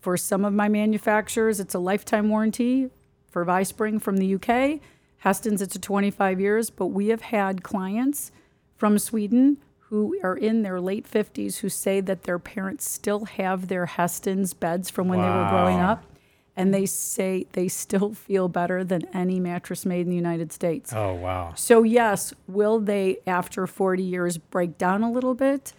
for 0.00 0.16
some 0.16 0.44
of 0.44 0.52
my 0.52 0.68
manufacturers, 0.68 1.58
it's 1.58 1.74
a 1.74 1.78
lifetime 1.78 2.28
warranty. 2.28 2.90
For 3.30 3.44
Vispring 3.44 4.00
from 4.00 4.16
the 4.16 4.34
UK, 4.34 4.80
Hästens 5.24 5.60
it's 5.60 5.74
a 5.74 5.78
25 5.78 6.40
years, 6.40 6.70
but 6.70 6.86
we 6.86 7.08
have 7.08 7.20
had 7.20 7.62
clients 7.62 8.30
from 8.76 8.98
Sweden 8.98 9.58
who 9.88 10.16
are 10.22 10.36
in 10.36 10.62
their 10.62 10.80
late 10.80 11.10
50s 11.10 11.58
who 11.58 11.68
say 11.68 12.00
that 12.00 12.22
their 12.22 12.38
parents 12.38 12.90
still 12.90 13.24
have 13.24 13.68
their 13.68 13.86
Hästens 13.86 14.58
beds 14.58 14.88
from 14.88 15.08
when 15.08 15.20
they 15.20 15.28
were 15.28 15.48
growing 15.50 15.80
up 15.80 16.04
and 16.56 16.72
they 16.72 16.86
say 16.86 17.46
they 17.52 17.68
still 17.68 18.14
feel 18.14 18.48
better 18.48 18.82
than 18.82 19.06
any 19.14 19.38
mattress 19.38 19.84
made 19.84 20.00
in 20.02 20.10
the 20.10 20.16
United 20.16 20.52
States. 20.52 20.92
Oh 20.92 21.14
wow. 21.14 21.52
So, 21.54 21.82
yes, 21.82 22.32
will 22.48 22.80
they, 22.80 23.18
after 23.26 23.66
40 23.66 24.02
years, 24.02 24.38
break 24.38 24.78
down 24.78 25.02
a 25.02 25.10
little 25.10 25.34
bit? 25.34 25.74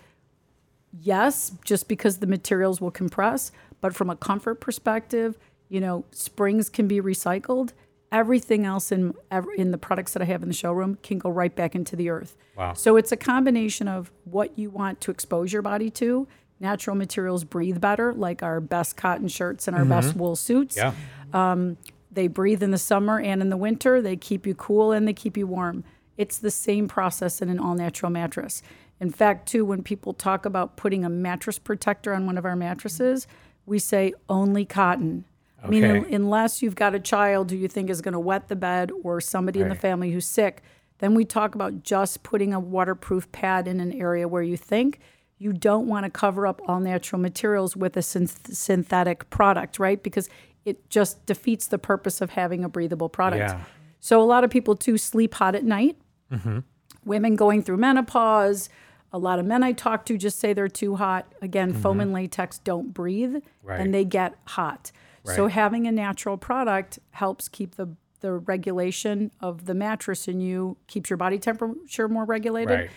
Yes, 1.01 1.53
just 1.65 1.87
because 1.87 2.19
the 2.19 2.27
materials 2.27 2.79
will 2.79 2.91
compress. 2.91 3.51
But 3.81 3.95
from 3.95 4.09
a 4.09 4.15
comfort 4.15 4.55
perspective, 4.55 5.37
you 5.69 5.79
know, 5.79 6.05
springs 6.11 6.69
can 6.69 6.87
be 6.87 7.01
recycled. 7.01 7.73
Everything 8.11 8.65
else 8.65 8.91
in 8.91 9.13
in 9.57 9.71
the 9.71 9.77
products 9.77 10.13
that 10.13 10.21
I 10.21 10.25
have 10.25 10.41
in 10.41 10.47
the 10.47 10.55
showroom 10.55 10.97
can 11.03 11.17
go 11.17 11.29
right 11.29 11.53
back 11.53 11.75
into 11.75 11.95
the 11.95 12.09
earth. 12.09 12.37
Wow. 12.55 12.73
So 12.73 12.95
it's 12.95 13.11
a 13.11 13.17
combination 13.17 13.87
of 13.87 14.11
what 14.23 14.57
you 14.57 14.69
want 14.69 15.01
to 15.01 15.11
expose 15.11 15.51
your 15.51 15.61
body 15.61 15.89
to. 15.91 16.27
Natural 16.59 16.95
materials 16.95 17.43
breathe 17.43 17.79
better, 17.79 18.13
like 18.13 18.41
our 18.41 18.59
best 18.59 18.97
cotton 18.97 19.27
shirts 19.27 19.67
and 19.67 19.75
our 19.75 19.83
mm-hmm. 19.83 19.91
best 19.91 20.15
wool 20.15 20.35
suits. 20.35 20.75
Yeah. 20.75 20.93
Um, 21.33 21.77
they 22.11 22.27
breathe 22.27 22.63
in 22.63 22.71
the 22.71 22.77
summer 22.77 23.19
and 23.19 23.41
in 23.41 23.49
the 23.49 23.57
winter. 23.57 24.01
They 24.01 24.15
keep 24.15 24.47
you 24.47 24.55
cool 24.55 24.91
and 24.91 25.07
they 25.07 25.13
keep 25.13 25.37
you 25.37 25.45
warm. 25.45 25.83
It's 26.17 26.39
the 26.39 26.49
same 26.49 26.87
process 26.87 27.41
in 27.41 27.49
an 27.49 27.59
all 27.59 27.75
natural 27.75 28.11
mattress. 28.11 28.63
In 28.99 29.11
fact, 29.11 29.47
too, 29.47 29.63
when 29.63 29.83
people 29.83 30.13
talk 30.13 30.45
about 30.45 30.75
putting 30.77 31.05
a 31.05 31.09
mattress 31.09 31.59
protector 31.59 32.15
on 32.15 32.25
one 32.25 32.37
of 32.37 32.45
our 32.45 32.55
mattresses, 32.55 33.27
we 33.67 33.77
say 33.77 34.13
only 34.27 34.65
cotton. 34.65 35.25
Okay. 35.63 35.67
I 35.67 35.69
mean, 35.69 36.13
unless 36.13 36.61
you've 36.61 36.75
got 36.75 36.95
a 36.95 36.99
child 36.99 37.51
who 37.51 37.57
you 37.57 37.67
think 37.67 37.89
is 37.89 38.01
going 38.01 38.13
to 38.13 38.19
wet 38.19 38.47
the 38.47 38.55
bed 38.55 38.91
or 39.03 39.21
somebody 39.21 39.61
in 39.61 39.69
the 39.69 39.75
family 39.75 40.11
who's 40.11 40.25
sick, 40.25 40.61
then 40.99 41.13
we 41.13 41.25
talk 41.25 41.53
about 41.55 41.83
just 41.83 42.23
putting 42.23 42.53
a 42.53 42.59
waterproof 42.59 43.31
pad 43.31 43.67
in 43.67 43.79
an 43.79 43.91
area 43.93 44.27
where 44.27 44.41
you 44.41 44.57
think 44.57 44.99
you 45.37 45.53
don't 45.53 45.87
want 45.87 46.03
to 46.05 46.09
cover 46.09 46.47
up 46.47 46.61
all 46.67 46.79
natural 46.79 47.21
materials 47.21 47.75
with 47.75 47.95
a 47.95 48.01
synth- 48.01 48.53
synthetic 48.55 49.29
product, 49.29 49.77
right? 49.79 50.01
Because 50.01 50.29
it 50.65 50.89
just 50.89 51.25
defeats 51.25 51.67
the 51.67 51.77
purpose 51.77 52.21
of 52.21 52.31
having 52.31 52.63
a 52.63 52.69
breathable 52.69 53.09
product. 53.09 53.41
Yeah. 53.41 53.61
So 53.99 54.21
a 54.21 54.25
lot 54.25 54.43
of 54.43 54.49
people 54.49 54.75
too 54.75 54.97
sleep 54.97 55.35
hot 55.35 55.55
at 55.55 55.63
night. 55.63 55.97
Mm-hmm. 56.31 56.59
Women 57.05 57.35
going 57.35 57.61
through 57.63 57.77
menopause. 57.77 58.69
A 59.13 59.17
lot 59.17 59.39
of 59.39 59.45
men 59.45 59.63
I 59.63 59.71
talk 59.71 60.05
to 60.07 60.17
just 60.17 60.39
say 60.39 60.51
they're 60.53 60.67
too 60.67 60.95
hot. 60.97 61.31
Again, 61.41 61.73
foam 61.73 61.99
and 62.01 62.11
latex 62.11 62.57
don't 62.59 62.93
breathe 62.93 63.37
Right. 63.63 63.79
and 63.79 63.93
they 63.93 64.03
get 64.03 64.35
hot. 64.45 64.91
Right. 65.23 65.35
So 65.35 65.47
having 65.47 65.87
a 65.87 65.91
natural 65.91 66.37
product 66.37 66.99
helps 67.11 67.47
keep 67.47 67.75
the 67.75 67.95
the 68.19 68.33
regulation 68.33 69.29
of 69.41 69.65
the 69.67 69.75
mattress 69.75 70.27
in 70.27 70.39
you, 70.41 70.75
keeps 70.87 71.07
your 71.07 71.17
body 71.17 71.37
temperature 71.37 72.07
more 72.09 72.25
regulated, 72.25 72.79
Right. 72.79 72.89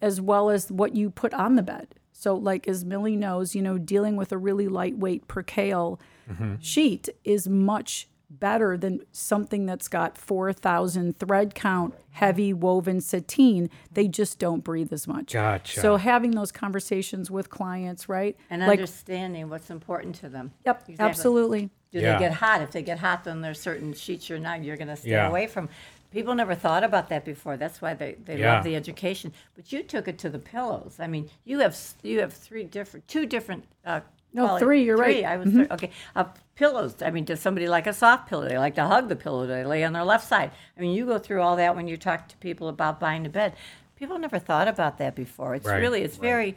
As 0.00 0.20
well 0.20 0.50
as 0.50 0.70
what 0.70 0.94
you 0.94 1.10
put 1.10 1.34
on 1.34 1.56
the 1.56 1.62
bed. 1.62 1.88
So, 2.12 2.34
like 2.34 2.66
as 2.66 2.84
Millie 2.84 3.16
knows, 3.16 3.54
you 3.54 3.62
know, 3.62 3.78
dealing 3.78 4.16
with 4.16 4.32
a 4.32 4.38
really 4.38 4.66
lightweight 4.66 5.28
percale 5.28 6.00
mm-hmm. 6.28 6.54
sheet 6.60 7.08
is 7.24 7.48
much 7.48 8.08
better 8.30 8.76
than 8.76 9.00
something 9.10 9.64
that's 9.64 9.88
got 9.88 10.18
4,000 10.18 11.18
thread 11.18 11.54
count, 11.54 11.94
heavy 12.10 12.52
woven 12.52 13.00
sateen. 13.00 13.70
They 13.92 14.06
just 14.08 14.38
don't 14.38 14.62
breathe 14.64 14.92
as 14.92 15.06
much. 15.06 15.32
Gotcha. 15.32 15.80
So, 15.80 15.96
having 15.96 16.32
those 16.32 16.50
conversations 16.50 17.30
with 17.30 17.50
clients, 17.50 18.08
right? 18.08 18.36
And 18.50 18.62
like, 18.62 18.80
understanding 18.80 19.48
what's 19.48 19.70
important 19.70 20.16
to 20.16 20.28
them. 20.28 20.52
yep, 20.66 20.80
Exactly. 20.88 21.08
absolutely. 21.08 21.70
Do 21.90 22.00
Yeah. 22.00 22.14
they 22.14 22.24
get 22.24 22.32
hot? 22.34 22.60
If 22.62 22.72
they 22.72 22.82
get 22.82 22.98
hot, 22.98 23.24
then 23.24 23.40
there's 23.40 23.60
certain 23.60 23.94
sheets 23.94 24.28
you're 24.28 24.38
not, 24.38 24.62
you're 24.62 24.76
going 24.76 24.88
to 24.88 24.96
stay 24.96 25.10
Yeah. 25.10 25.28
away 25.28 25.46
from. 25.46 25.68
People 26.10 26.34
never 26.34 26.54
thought 26.54 26.84
about 26.84 27.08
that 27.10 27.24
before. 27.24 27.56
That's 27.58 27.82
why 27.82 27.92
they, 27.94 28.16
they 28.24 28.38
Yeah. 28.38 28.54
love 28.54 28.64
the 28.64 28.74
education. 28.76 29.32
But 29.54 29.72
you 29.72 29.82
took 29.82 30.08
it 30.08 30.18
to 30.18 30.30
the 30.30 30.38
pillows. 30.38 30.96
I 30.98 31.06
mean, 31.06 31.28
you 31.44 31.58
have 31.58 31.76
you 32.02 32.20
have 32.20 32.32
three 32.32 32.64
different, 32.64 33.06
two 33.08 33.26
different. 33.26 33.64
Uh, 33.84 34.00
No, 34.32 34.46
quali- 34.46 34.60
three, 34.60 34.82
you're 34.84 34.96
three, 34.96 35.22
right. 35.22 35.24
Mm-hmm. 35.24 35.32
I 35.32 35.36
was 35.36 35.50
three- 35.52 35.68
okay. 35.70 35.90
Uh, 36.16 36.24
pillows. 36.54 37.02
I 37.02 37.10
mean, 37.10 37.24
does 37.24 37.40
somebody 37.40 37.68
like 37.68 37.86
a 37.86 37.92
soft 37.92 38.28
pillow? 38.28 38.48
They 38.48 38.58
like 38.58 38.74
to 38.76 38.86
hug 38.86 39.08
the 39.08 39.16
pillow. 39.16 39.46
They 39.46 39.64
lay 39.64 39.84
on 39.84 39.92
their 39.92 40.04
left 40.04 40.26
side. 40.26 40.50
I 40.76 40.80
mean, 40.80 40.92
you 40.96 41.04
go 41.06 41.18
through 41.18 41.42
all 41.42 41.56
that 41.56 41.76
when 41.76 41.88
you 41.88 41.96
talk 41.96 42.28
to 42.28 42.36
people 42.38 42.68
about 42.68 42.98
buying 43.00 43.26
a 43.26 43.30
bed. 43.30 43.54
People 43.96 44.18
never 44.18 44.38
thought 44.38 44.68
about 44.68 44.98
that 44.98 45.14
before. 45.14 45.54
It's 45.56 45.66
Right. 45.66 45.76
really, 45.78 46.02
it's 46.02 46.16
very, 46.16 46.56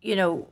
you 0.00 0.14
know, 0.14 0.46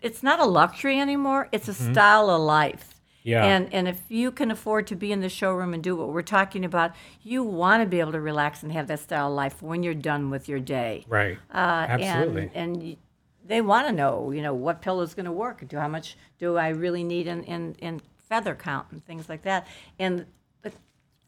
it's 0.00 0.22
not 0.22 0.38
a 0.40 0.44
luxury 0.44 0.98
anymore. 1.00 1.48
It's 1.52 1.68
a 1.68 1.72
Mm-hmm. 1.72 1.92
style 1.92 2.30
of 2.30 2.40
life. 2.42 2.91
Yeah. 3.22 3.44
And 3.44 3.72
and 3.72 3.88
if 3.88 4.00
you 4.08 4.32
can 4.32 4.50
afford 4.50 4.86
to 4.88 4.96
be 4.96 5.12
in 5.12 5.20
the 5.20 5.28
showroom 5.28 5.74
and 5.74 5.82
do 5.82 5.94
what 5.96 6.08
we're 6.08 6.22
talking 6.22 6.64
about, 6.64 6.92
you 7.22 7.42
want 7.42 7.82
to 7.82 7.86
be 7.86 8.00
able 8.00 8.12
to 8.12 8.20
relax 8.20 8.62
and 8.62 8.72
have 8.72 8.88
that 8.88 9.00
style 9.00 9.28
of 9.28 9.34
life 9.34 9.62
when 9.62 9.82
you're 9.82 9.94
done 9.94 10.30
with 10.30 10.48
your 10.48 10.60
day. 10.60 11.04
Right. 11.08 11.38
Uh, 11.52 11.86
Absolutely. 11.88 12.50
And, 12.54 12.76
and 12.82 12.96
they 13.44 13.60
want 13.60 13.86
to 13.86 13.92
know, 13.92 14.30
you 14.30 14.42
know, 14.42 14.54
what 14.54 14.82
pillow's 14.82 15.14
going 15.14 15.26
to 15.26 15.32
work. 15.32 15.66
Do 15.68 15.78
how 15.78 15.88
much 15.88 16.16
do 16.38 16.56
I 16.56 16.68
really 16.68 17.04
need 17.04 17.26
in, 17.26 17.44
in, 17.44 17.74
in 17.80 18.00
feather 18.28 18.54
count 18.54 18.86
and 18.90 19.04
things 19.04 19.28
like 19.28 19.42
that. 19.42 19.66
And 19.98 20.26
the 20.62 20.72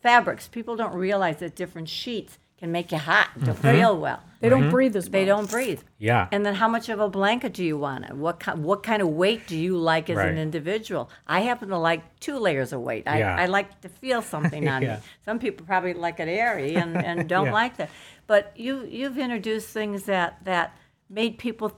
fabrics, 0.00 0.48
people 0.48 0.76
don't 0.76 0.94
realize 0.94 1.38
that 1.38 1.54
different 1.54 1.88
sheets 1.88 2.38
can 2.58 2.70
make 2.72 2.92
you 2.92 2.98
hot, 2.98 3.28
don't 3.42 3.56
Mm-hmm. 3.56 3.78
feel 3.78 3.98
well. 3.98 4.20
They 4.40 4.48
don't 4.50 4.70
breathe 4.70 4.94
as 4.94 5.06
well. 5.06 5.12
They 5.12 5.24
don't 5.24 5.50
breathe. 5.50 5.80
yeah. 5.98 6.28
And 6.30 6.44
then 6.44 6.54
how 6.54 6.68
much 6.68 6.88
of 6.90 7.00
a 7.00 7.08
blanket 7.08 7.54
do 7.54 7.64
you 7.64 7.78
want? 7.78 8.14
What 8.14 8.40
ki- 8.44 8.52
what 8.52 8.82
kind 8.82 9.00
of 9.00 9.08
weight 9.08 9.46
do 9.46 9.56
you 9.56 9.76
like 9.78 10.10
as 10.10 10.16
Right. 10.18 10.28
an 10.28 10.38
individual? 10.38 11.08
I 11.26 11.40
happen 11.40 11.70
to 11.70 11.78
like 11.78 12.02
two 12.20 12.38
layers 12.38 12.72
of 12.74 12.80
weight. 12.82 13.04
I, 13.08 13.18
Yeah. 13.20 13.34
I 13.36 13.46
like 13.46 13.80
to 13.80 13.88
feel 13.88 14.20
something 14.20 14.68
on 14.68 14.82
Yeah. 14.86 14.96
me. 14.96 15.02
Some 15.24 15.38
people 15.38 15.64
probably 15.66 15.94
like 15.94 16.20
it 16.20 16.28
airy 16.28 16.74
and, 16.76 16.94
and 16.96 17.26
don't 17.34 17.46
Yeah. 17.46 17.52
like 17.62 17.76
that. 17.78 17.90
But 18.26 18.52
you 18.56 18.84
you've 18.84 19.18
introduced 19.18 19.68
things 19.68 20.04
that 20.04 20.44
that 20.44 20.76
made 21.08 21.38
people 21.38 21.72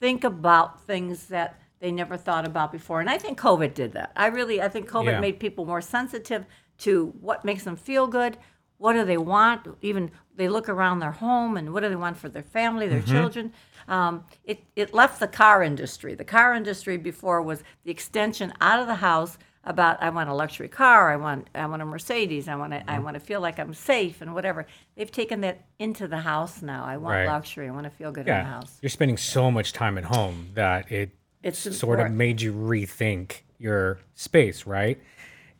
think 0.00 0.22
about 0.24 0.82
things 0.86 1.26
that 1.28 1.58
they 1.80 1.90
never 1.90 2.16
thought 2.18 2.46
about 2.46 2.72
before. 2.72 3.00
And 3.00 3.08
I 3.08 3.18
think 3.18 3.40
COVID 3.40 3.72
did 3.74 3.92
that. 3.92 4.12
I 4.16 4.26
really 4.26 4.60
I 4.62 4.68
think 4.68 4.88
COVID 4.88 5.12
Yeah. 5.12 5.20
made 5.20 5.40
people 5.40 5.64
more 5.64 5.80
sensitive 5.80 6.44
to 6.78 7.14
what 7.20 7.42
makes 7.44 7.64
them 7.64 7.76
feel 7.76 8.06
good, 8.06 8.36
what 8.78 8.92
do 8.92 9.04
they 9.04 9.16
want? 9.16 9.66
Even 9.82 10.10
they 10.34 10.48
look 10.48 10.68
around 10.68 10.98
their 11.00 11.12
home 11.12 11.56
and 11.56 11.72
what 11.72 11.82
do 11.82 11.88
they 11.88 11.96
want 11.96 12.16
for 12.16 12.28
their 12.28 12.42
family, 12.42 12.88
their 12.88 13.02
children. 13.02 13.52
Um, 13.88 14.24
it, 14.44 14.64
it 14.74 14.92
left 14.92 15.20
the 15.20 15.28
car 15.28 15.62
industry. 15.62 16.14
The 16.14 16.24
car 16.24 16.54
industry 16.54 16.96
before 16.96 17.40
was 17.40 17.62
the 17.84 17.90
extension 17.90 18.52
out 18.60 18.80
of 18.80 18.86
the 18.86 18.96
house 18.96 19.38
about 19.64 20.00
I 20.00 20.10
want 20.10 20.30
a 20.30 20.34
luxury 20.34 20.68
car, 20.68 21.10
I 21.10 21.16
want 21.16 21.48
I 21.54 21.66
want 21.66 21.82
a 21.82 21.84
Mercedes, 21.84 22.46
I 22.46 22.54
want 22.54 22.72
to 22.72 22.88
I 22.88 23.00
want 23.00 23.14
to 23.14 23.20
feel 23.20 23.40
like 23.40 23.58
I'm 23.58 23.74
safe 23.74 24.20
and 24.20 24.32
whatever. 24.32 24.66
They've 24.96 25.10
taken 25.10 25.40
that 25.40 25.64
into 25.80 26.06
the 26.06 26.18
house 26.18 26.62
now. 26.62 26.84
I 26.84 26.98
want 26.98 27.16
Right. 27.16 27.26
luxury. 27.26 27.68
I 27.68 27.72
want 27.72 27.84
to 27.84 27.90
feel 27.90 28.12
good 28.12 28.28
in 28.28 28.34
the 28.38 28.44
house. 28.44 28.78
You're 28.80 28.90
spending 28.90 29.16
so 29.16 29.50
much 29.50 29.72
time 29.72 29.98
at 29.98 30.04
home 30.04 30.50
that 30.54 30.92
it 30.92 31.10
It's 31.42 31.76
sort 31.76 31.98
of 31.98 32.12
made 32.12 32.40
you 32.40 32.52
rethink 32.52 33.40
your 33.58 33.98
space, 34.14 34.66
right? 34.66 35.00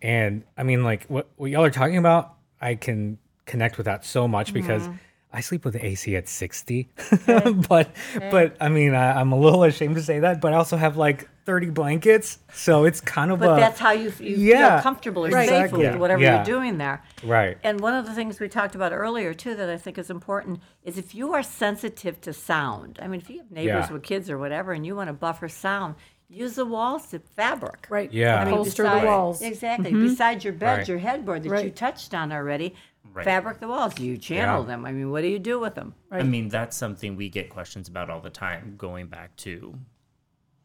And 0.03 0.45
I 0.57 0.63
mean, 0.63 0.85
like 0.85 1.07
what, 1.07 1.29
what 1.37 1.51
y'all 1.51 1.65
are 1.65 1.71
talking 1.71 1.97
about, 1.97 2.36
I 2.67 2.75
can 2.75 3.19
connect 3.45 3.77
with 3.79 3.87
that 3.87 4.05
so 4.05 4.27
much 4.29 4.53
because 4.53 4.83
Mm-hmm. 4.83 4.97
I 5.33 5.41
sleep 5.41 5.65
with 5.67 5.75
the 5.75 5.85
AC 5.85 6.17
at 6.17 6.29
60. 6.29 6.89
but, 7.69 7.91
but 8.31 8.57
I 8.59 8.69
mean, 8.71 8.95
I, 8.95 9.21
I'm 9.21 9.33
a 9.33 9.39
little 9.39 9.65
ashamed 9.65 9.97
to 9.97 10.03
say 10.03 10.21
that, 10.21 10.41
but 10.41 10.55
I 10.55 10.57
also 10.57 10.79
have 10.79 10.97
like 10.97 11.29
30 11.45 11.71
blankets. 11.71 12.39
So 12.55 12.85
it's 12.85 13.03
kind 13.03 13.31
of 13.31 13.41
But 13.41 13.59
a. 13.59 13.61
that's 13.61 13.79
how 13.79 13.91
you, 13.93 14.11
you 14.19 14.37
yeah, 14.37 14.77
feel 14.77 14.83
comfortable 14.83 15.27
or 15.27 15.31
Right. 15.31 15.47
safe 15.49 15.65
exactly. 15.67 15.87
with 15.89 15.97
whatever 15.97 16.23
Yeah. 16.23 16.37
you're 16.37 16.45
doing 16.45 16.79
there. 16.79 17.03
Right. 17.23 17.59
And 17.63 17.81
one 17.81 17.93
of 17.93 18.07
the 18.07 18.15
things 18.15 18.41
we 18.41 18.49
talked 18.49 18.75
about 18.75 18.93
earlier 18.93 19.35
too 19.35 19.55
that 19.57 19.69
I 19.69 19.77
think 19.77 19.99
is 19.99 20.09
important 20.09 20.61
is 20.85 20.97
if 20.97 21.15
you 21.15 21.35
are 21.35 21.43
sensitive 21.43 22.19
to 22.23 22.33
sound. 22.33 22.99
I 23.03 23.07
mean, 23.09 23.21
if 23.21 23.29
you 23.29 23.39
have 23.39 23.51
neighbors 23.51 23.87
Yeah. 23.89 23.93
with 23.93 24.05
kids 24.05 24.31
or 24.31 24.39
whatever, 24.39 24.73
and 24.73 24.87
you 24.87 24.97
want 24.97 25.09
to 25.09 25.13
buffer 25.13 25.49
sound, 25.49 25.97
use 26.29 26.57
the 26.57 26.65
walls 26.67 27.07
to 27.09 27.19
fabric. 27.21 27.87
Right. 27.89 28.13
Yeah. 28.13 28.41
I 28.41 28.45
mean, 28.45 28.55
Upholster 28.55 29.01
the 29.01 29.07
walls. 29.07 29.43
Exactly. 29.43 29.93
Besides 29.93 30.45
your 30.45 30.53
bed, 30.53 30.79
Right. 30.79 30.89
your 30.89 30.99
headboard 30.99 31.45
that 31.45 31.65
you 31.65 31.71
touched 31.71 32.15
on 32.15 32.33
already, 32.33 32.75
Right. 33.13 33.25
fabric 33.25 33.61
the 33.61 33.69
walls. 33.69 33.99
You 34.01 34.17
channel 34.19 34.63
Yeah. 34.63 34.67
them. 34.67 34.85
I 34.85 34.93
mean, 34.93 35.11
what 35.11 35.23
do 35.23 35.29
you 35.29 35.39
do 35.39 35.61
with 35.61 35.75
them? 35.75 35.95
I 36.11 36.23
mean, 36.23 36.49
that's 36.49 36.77
something 36.77 37.17
we 37.17 37.29
get 37.29 37.49
questions 37.51 37.89
about 37.89 38.11
all 38.11 38.21
the 38.21 38.31
time, 38.31 38.75
going 38.77 39.07
back 39.07 39.37
to 39.39 39.79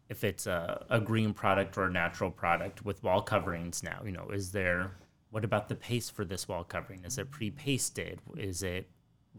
if 0.10 0.24
it's 0.24 0.46
a, 0.48 0.86
a 0.90 1.00
green 1.00 1.34
product 1.34 1.78
or 1.78 1.86
a 1.86 1.92
natural 1.92 2.32
product 2.32 2.84
with 2.84 3.02
wall 3.04 3.22
coverings 3.22 3.82
now. 3.84 4.02
You 4.04 4.12
know, 4.12 4.30
is 4.30 4.52
there, 4.52 4.92
what 5.30 5.46
about 5.46 5.70
the 5.70 5.76
paste 5.76 6.12
for 6.14 6.26
this 6.26 6.48
wall 6.48 6.64
covering? 6.64 7.06
Is 7.06 7.18
it 7.18 7.32
pre 7.32 7.52
pasted? 7.52 8.20
Is 8.36 8.64
it 8.64 8.90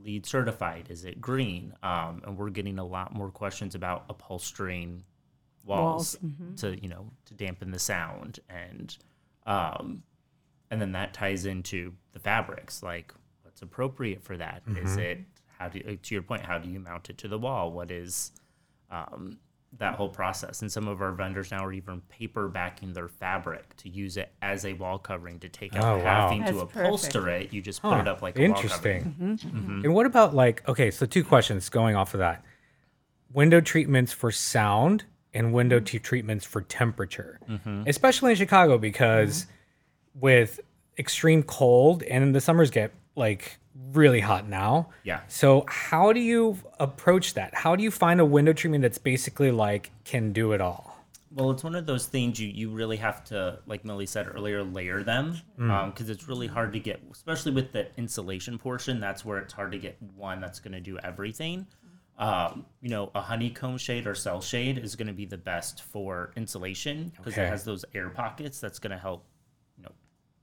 lead 0.03 0.25
certified? 0.25 0.87
Is 0.89 1.05
it 1.05 1.21
green? 1.21 1.75
Um, 1.83 2.23
and 2.25 2.39
we're 2.39 2.49
getting 2.49 2.79
a 2.79 2.85
lot 2.87 3.13
more 3.13 3.31
questions 3.31 3.75
about 3.75 4.07
upholstering 4.09 5.05
walls, 5.65 6.17
mm-hmm. 6.25 6.55
to, 6.57 6.81
you 6.83 6.89
know, 6.89 7.11
to 7.27 7.35
dampen 7.35 7.71
the 7.71 7.79
sound. 7.79 8.41
And, 8.49 8.97
um, 9.47 10.03
and 10.71 10.81
then 10.81 10.93
that 10.93 11.13
ties 11.13 11.47
into 11.47 11.93
the 12.13 12.19
fabrics 12.19 12.83
like 12.83 13.13
what's 13.43 13.63
appropriate 13.63 14.23
for 14.23 14.37
that? 14.39 14.63
Is 14.67 14.91
mm-hmm. 14.91 15.01
it 15.01 15.19
how 15.59 15.69
do 15.69 15.79
you, 15.79 15.97
to 15.97 16.15
your 16.15 16.23
point 16.23 16.43
how 16.43 16.59
do 16.59 16.69
you 16.69 16.81
mount 16.81 17.11
it 17.11 17.19
to 17.19 17.29
the 17.29 17.39
wall? 17.39 17.71
What 17.71 17.91
is 17.91 18.33
um, 18.91 19.39
that 19.79 19.95
whole 19.95 20.09
process? 20.09 20.63
And 20.63 20.73
some 20.73 20.89
of 20.89 21.03
our 21.03 21.13
vendors 21.13 21.51
now 21.51 21.65
are 21.65 21.73
even 21.73 22.01
paper 22.09 22.49
backing 22.49 22.93
their 22.93 23.09
fabric 23.09 23.77
to 23.77 23.89
use 23.89 24.17
it 24.17 24.33
as 24.41 24.65
a 24.65 24.73
wall 24.73 24.99
covering 24.99 25.39
to 25.41 25.49
take 25.49 25.77
out 25.77 25.85
Oh, 25.85 25.97
wow. 25.99 26.29
having 26.29 26.45
to 26.47 26.53
That's 26.53 26.73
upholster 26.73 27.29
it. 27.29 27.53
You 27.53 27.61
just 27.61 27.83
put 27.83 27.99
it 27.99 28.09
up 28.09 28.23
like 28.23 28.39
a 28.39 28.49
wall 28.49 28.63
covering. 28.63 28.97
Interesting. 28.97 29.51
Mm-hmm. 29.51 29.85
And 29.85 29.95
what 29.95 30.07
about 30.07 30.35
like 30.35 30.67
okay, 30.69 30.91
so 30.91 31.07
two 31.07 31.23
questions 31.23 31.69
going 31.69 31.97
off 31.97 32.15
of 32.15 32.19
that. 32.19 32.45
Window 33.33 33.61
treatments 33.61 34.13
for 34.13 34.31
sound 34.31 35.05
and 35.35 35.53
window 35.53 35.79
mm-hmm. 35.79 35.85
t- 35.85 35.99
treatments 35.99 36.45
for 36.45 36.63
temperature. 36.63 37.41
Mm-hmm. 37.49 37.85
Especially 37.87 38.33
in 38.33 38.37
Chicago 38.37 38.79
because 38.79 39.45
mm-hmm. 39.45 40.21
with 40.21 40.61
extreme 40.99 41.43
cold 41.43 42.03
and 42.03 42.35
the 42.35 42.41
summers 42.41 42.71
get 42.71 42.93
like 43.17 43.59
really 43.93 44.21
hot 44.21 44.49
now. 44.49 44.91
Yeah. 45.05 45.21
So 45.29 45.65
how 45.69 46.13
do 46.13 46.21
you 46.21 46.59
approach 46.79 47.35
that? 47.35 47.55
How 47.55 47.77
do 47.77 47.83
you 47.83 47.91
find 47.91 48.21
a 48.21 48.25
window 48.25 48.53
treatment 48.53 48.83
that's 48.83 48.99
basically 48.99 49.51
like 49.51 49.91
can 50.05 50.33
do 50.33 50.53
it 50.53 50.61
all? 50.61 50.93
Well, 51.35 51.51
it's 51.51 51.65
one 51.65 51.75
of 51.75 51.87
those 51.87 52.07
things 52.07 52.39
you, 52.39 52.49
you 52.49 52.69
really 52.69 52.99
have 52.99 53.25
to, 53.25 53.59
like 53.67 53.87
Millie 53.87 54.05
said 54.05 54.29
earlier, 54.29 54.63
layer 54.63 55.03
them 55.03 55.39
mm. 55.59 55.71
um, 55.71 55.91
because 55.91 56.11
it's 56.11 56.29
really 56.29 56.47
hard 56.47 56.75
to 56.75 56.79
get, 56.79 57.01
especially 57.11 57.53
with 57.53 57.73
the 57.73 57.89
insulation 57.97 58.59
portion. 58.59 59.01
That's 59.01 59.25
where 59.25 59.39
it's 59.39 59.55
hard 59.55 59.73
to 59.73 59.79
get 59.79 59.97
one 60.15 60.43
that's 60.43 60.61
going 60.61 60.75
to 60.75 60.81
do 60.81 60.99
everything. 60.99 61.67
Um, 62.23 62.67
you 62.81 62.89
know, 62.89 63.11
a 63.17 63.21
honeycomb 63.21 63.79
shade 63.79 64.07
or 64.07 64.15
cell 64.15 64.41
shade 64.41 64.79
is 64.79 64.95
going 64.95 65.09
to 65.09 65.13
be 65.13 65.25
the 65.27 65.37
best 65.39 65.83
for 65.83 66.31
insulation 66.37 67.11
because 67.17 67.33
Okay. 67.35 67.43
it 67.45 67.49
has 67.49 67.65
those 67.65 67.85
air 67.95 68.11
pockets 68.11 68.61
that's 68.61 68.79
going 68.79 68.93
to 68.93 68.99
help, 68.99 69.25
you 69.77 69.83
know, 69.83 69.91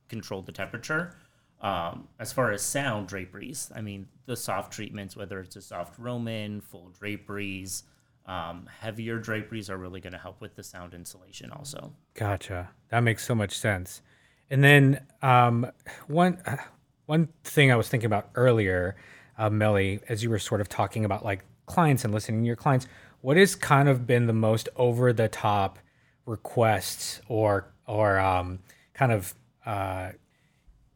control 0.10 0.42
the 0.42 0.52
temperature. 0.52 1.16
Um, 1.62 2.10
as 2.20 2.34
far 2.34 2.52
as 2.52 2.62
sound 2.62 3.08
draperies, 3.08 3.72
I 3.74 3.80
mean, 3.82 4.08
the 4.26 4.36
soft 4.36 4.74
treatments, 4.74 5.16
whether 5.16 5.40
it's 5.40 5.56
a 5.56 5.62
soft 5.62 5.98
Roman, 5.98 6.60
full 6.60 6.90
draperies, 6.90 7.84
um, 8.26 8.68
heavier 8.82 9.18
draperies 9.18 9.70
are 9.70 9.78
really 9.78 10.02
going 10.02 10.14
to 10.14 10.20
help 10.20 10.42
with 10.42 10.56
the 10.56 10.64
sound 10.64 10.94
insulation 10.94 11.50
also. 11.52 11.94
Gotcha. 12.14 12.70
That 12.90 13.02
makes 13.02 13.26
so 13.26 13.36
much 13.36 13.58
sense. 13.58 14.02
And 14.50 14.62
then 14.64 15.02
um, 15.22 15.72
one 16.08 16.42
uh, 16.46 16.58
one 17.06 17.30
thing 17.44 17.72
I 17.72 17.76
was 17.78 17.88
thinking 17.88 18.08
about 18.08 18.30
earlier, 18.36 18.98
uh, 19.38 19.50
Millie, 19.50 20.02
as 20.10 20.24
you 20.24 20.30
were 20.30 20.40
sort 20.40 20.60
of 20.62 20.68
talking 20.68 21.06
about 21.06 21.24
like 21.24 21.46
clients 21.70 22.04
and 22.04 22.14
listening 22.14 22.42
to 22.42 22.48
your 22.48 22.58
clients, 22.58 22.88
what 23.22 23.38
has 23.38 23.56
kind 23.56 23.88
of 23.88 24.06
been 24.06 24.28
the 24.28 24.34
most 24.34 24.68
over 24.76 25.14
the 25.14 25.30
top 25.30 25.80
requests 26.26 27.22
or 27.28 27.72
or 27.88 28.20
um, 28.20 28.60
kind 28.94 29.12
of 29.12 29.34
uh, 29.66 30.10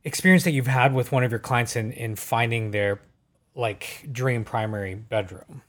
experience 0.04 0.44
that 0.44 0.52
you've 0.52 0.68
had 0.68 0.94
with 0.94 1.12
one 1.12 1.24
of 1.24 1.32
your 1.32 1.40
clients 1.40 1.76
in 1.76 1.92
in 1.94 2.16
finding 2.16 2.72
their 2.72 3.00
like 3.56 4.08
dream 4.12 4.44
primary 4.44 4.96
bedroom? 4.96 5.62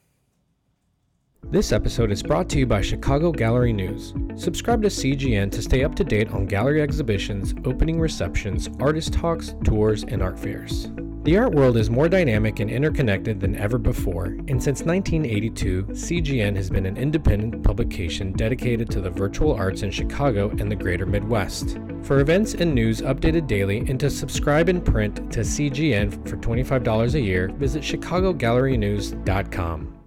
This 1.51 1.73
episode 1.73 2.11
is 2.11 2.23
brought 2.23 2.49
to 2.51 2.59
you 2.59 2.67
by 2.67 2.81
Chicago 2.81 3.31
Gallery 3.31 3.73
News. 3.73 4.15
Subscribe 4.35 4.83
to 4.83 4.89
CGN 4.89 5.53
to 5.53 5.61
stay 5.61 5.85
up 5.85 5.95
to 5.97 6.03
date 6.03 6.31
on 6.31 6.47
gallery 6.47 6.81
exhibitions, 6.81 7.55
opening 7.67 8.01
receptions, 8.01 8.69
artist 8.81 9.13
talks, 9.13 9.55
tours, 9.63 10.05
and 10.05 10.23
art 10.23 10.39
fairs. 10.39 10.89
The 11.25 11.37
art 11.39 11.55
world 11.55 11.77
is 11.79 11.89
more 11.89 12.11
dynamic 12.11 12.61
and 12.61 12.69
interconnected 12.69 13.41
than 13.41 13.57
ever 13.57 13.79
before, 13.79 14.27
and 14.27 14.63
since 14.63 14.83
1982, 14.83 15.85
CGN 15.85 16.55
has 16.55 16.69
been 16.69 16.85
an 16.85 16.99
independent 16.99 17.63
publication 17.63 18.35
dedicated 18.35 18.91
to 18.91 19.01
the 19.01 19.09
virtual 19.09 19.55
arts 19.55 19.81
in 19.81 19.91
Chicago 19.91 20.51
and 20.51 20.71
the 20.71 20.77
greater 20.77 21.07
Midwest. 21.07 21.79
For 22.03 22.21
events 22.21 22.53
and 22.53 22.75
news 22.75 23.01
updated 23.01 23.47
daily 23.47 23.79
and 23.89 23.99
to 24.01 24.11
subscribe 24.11 24.69
in 24.69 24.83
print 24.83 25.33
to 25.33 25.41
CGN 25.41 26.29
for 26.29 26.37
$25 26.37 27.15
a 27.15 27.21
year, 27.21 27.49
visit 27.55 27.83
chicagogallerynews.com. 27.83 29.99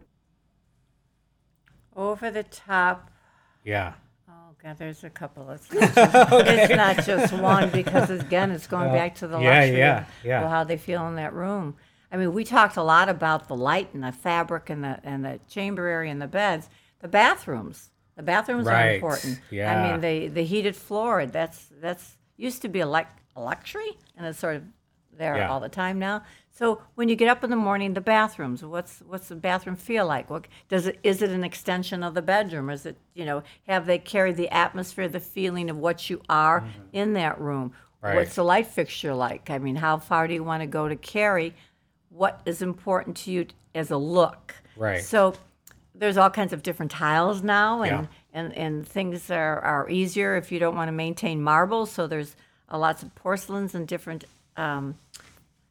Over 1.95 2.29
the 2.29 2.43
top. 2.43 3.09
Yeah. 3.63 3.93
God, 4.67 4.77
there's 4.79 5.05
a 5.05 5.09
couple. 5.09 5.49
It's 5.51 5.71
not 5.71 5.93
just, 5.93 6.47
it's 6.49 6.75
not 6.75 7.05
just 7.05 7.33
one 7.33 7.69
because 7.69 8.09
again, 8.09 8.51
it's 8.51 8.67
going 8.67 8.91
back 8.91 9.15
to 9.15 9.27
the 9.27 9.39
yeah, 9.39 9.59
luxury 9.59 9.77
yeah, 9.77 10.05
yeah. 10.25 10.43
of 10.43 10.49
how 10.49 10.65
they 10.65 10.75
feel 10.75 11.07
in 11.07 11.15
that 11.15 11.31
room. 11.33 11.77
I 12.11 12.17
mean, 12.17 12.33
we 12.33 12.43
talked 12.43 12.75
a 12.75 12.83
lot 12.83 13.07
about 13.07 13.47
the 13.47 13.55
light 13.55 13.93
and 13.93 14.03
the 14.03 14.11
fabric 14.11 14.69
and 14.69 14.83
the 14.83 14.99
and 15.05 15.23
the 15.23 15.39
chamber 15.47 15.87
area 15.87 16.11
and 16.11 16.21
the 16.21 16.27
beds. 16.27 16.69
The 16.99 17.07
bathrooms, 17.07 17.91
the 18.17 18.23
bathrooms 18.23 18.67
are 18.67 18.71
Right, 18.71 18.95
important. 18.95 19.39
I 19.53 19.89
mean, 19.89 20.01
the 20.01 20.27
the 20.27 20.43
heated 20.43 20.75
floor. 20.75 21.25
That's 21.25 21.69
that's 21.79 22.17
used 22.35 22.61
to 22.63 22.67
be 22.67 22.81
a, 22.81 22.85
like, 22.85 23.07
a 23.37 23.41
luxury, 23.41 23.97
and 24.17 24.27
it's 24.27 24.37
sort 24.37 24.57
of 24.57 24.63
there 25.17 25.37
Yeah. 25.37 25.49
all 25.49 25.59
the 25.59 25.69
time 25.69 25.99
now. 25.99 26.23
So 26.51 26.81
when 26.95 27.07
you 27.09 27.15
get 27.15 27.27
up 27.29 27.43
in 27.43 27.49
the 27.49 27.55
morning, 27.55 27.93
the 27.93 28.01
bathrooms. 28.01 28.63
What's 28.63 28.99
what's 29.07 29.27
the 29.27 29.35
bathroom 29.35 29.75
feel 29.75 30.05
like? 30.07 30.29
What 30.29 30.47
does 30.69 30.87
it? 30.87 30.99
Is 31.03 31.21
it 31.21 31.29
an 31.29 31.43
extension 31.43 32.03
of 32.03 32.13
the 32.13 32.21
bedroom? 32.21 32.69
Is 32.69 32.85
it 32.85 32.97
you 33.13 33.25
know 33.25 33.43
have 33.67 33.85
they 33.85 33.99
carried 33.99 34.37
the 34.37 34.49
atmosphere, 34.49 35.07
the 35.07 35.19
feeling 35.19 35.69
of 35.69 35.77
what 35.77 36.09
you 36.09 36.21
are 36.29 36.63
in 36.93 37.13
that 37.13 37.39
room? 37.39 37.73
Right. 38.01 38.15
What's 38.15 38.35
the 38.35 38.43
light 38.43 38.67
fixture 38.67 39.13
like? 39.13 39.49
I 39.49 39.57
mean, 39.57 39.75
how 39.75 39.97
far 39.97 40.27
do 40.27 40.33
you 40.33 40.43
want 40.43 40.61
to 40.61 40.67
go 40.67 40.87
to 40.87 40.95
carry? 40.95 41.53
What 42.09 42.41
is 42.45 42.61
important 42.61 43.17
to 43.17 43.31
you 43.31 43.47
as 43.75 43.91
a 43.91 43.97
look? 43.97 44.55
Right. 44.75 45.01
So 45.03 45.33
there's 45.93 46.17
all 46.17 46.29
kinds 46.29 46.53
of 46.53 46.61
different 46.63 46.91
tiles 46.91 47.41
now, 47.43 47.81
and 47.81 48.03
Yeah. 48.03 48.07
and, 48.39 48.53
and 48.57 48.87
things 48.87 49.29
are, 49.31 49.59
are 49.61 49.89
easier 49.89 50.35
if 50.37 50.51
you 50.51 50.59
don't 50.59 50.75
want 50.75 50.87
to 50.89 50.91
maintain 50.91 51.41
marble. 51.41 51.85
So 51.87 52.07
there's 52.07 52.35
uh, 52.71 52.77
lots 52.77 53.01
of 53.03 53.13
porcelains 53.15 53.73
and 53.75 53.87
different 53.87 54.25
um, 54.57 54.95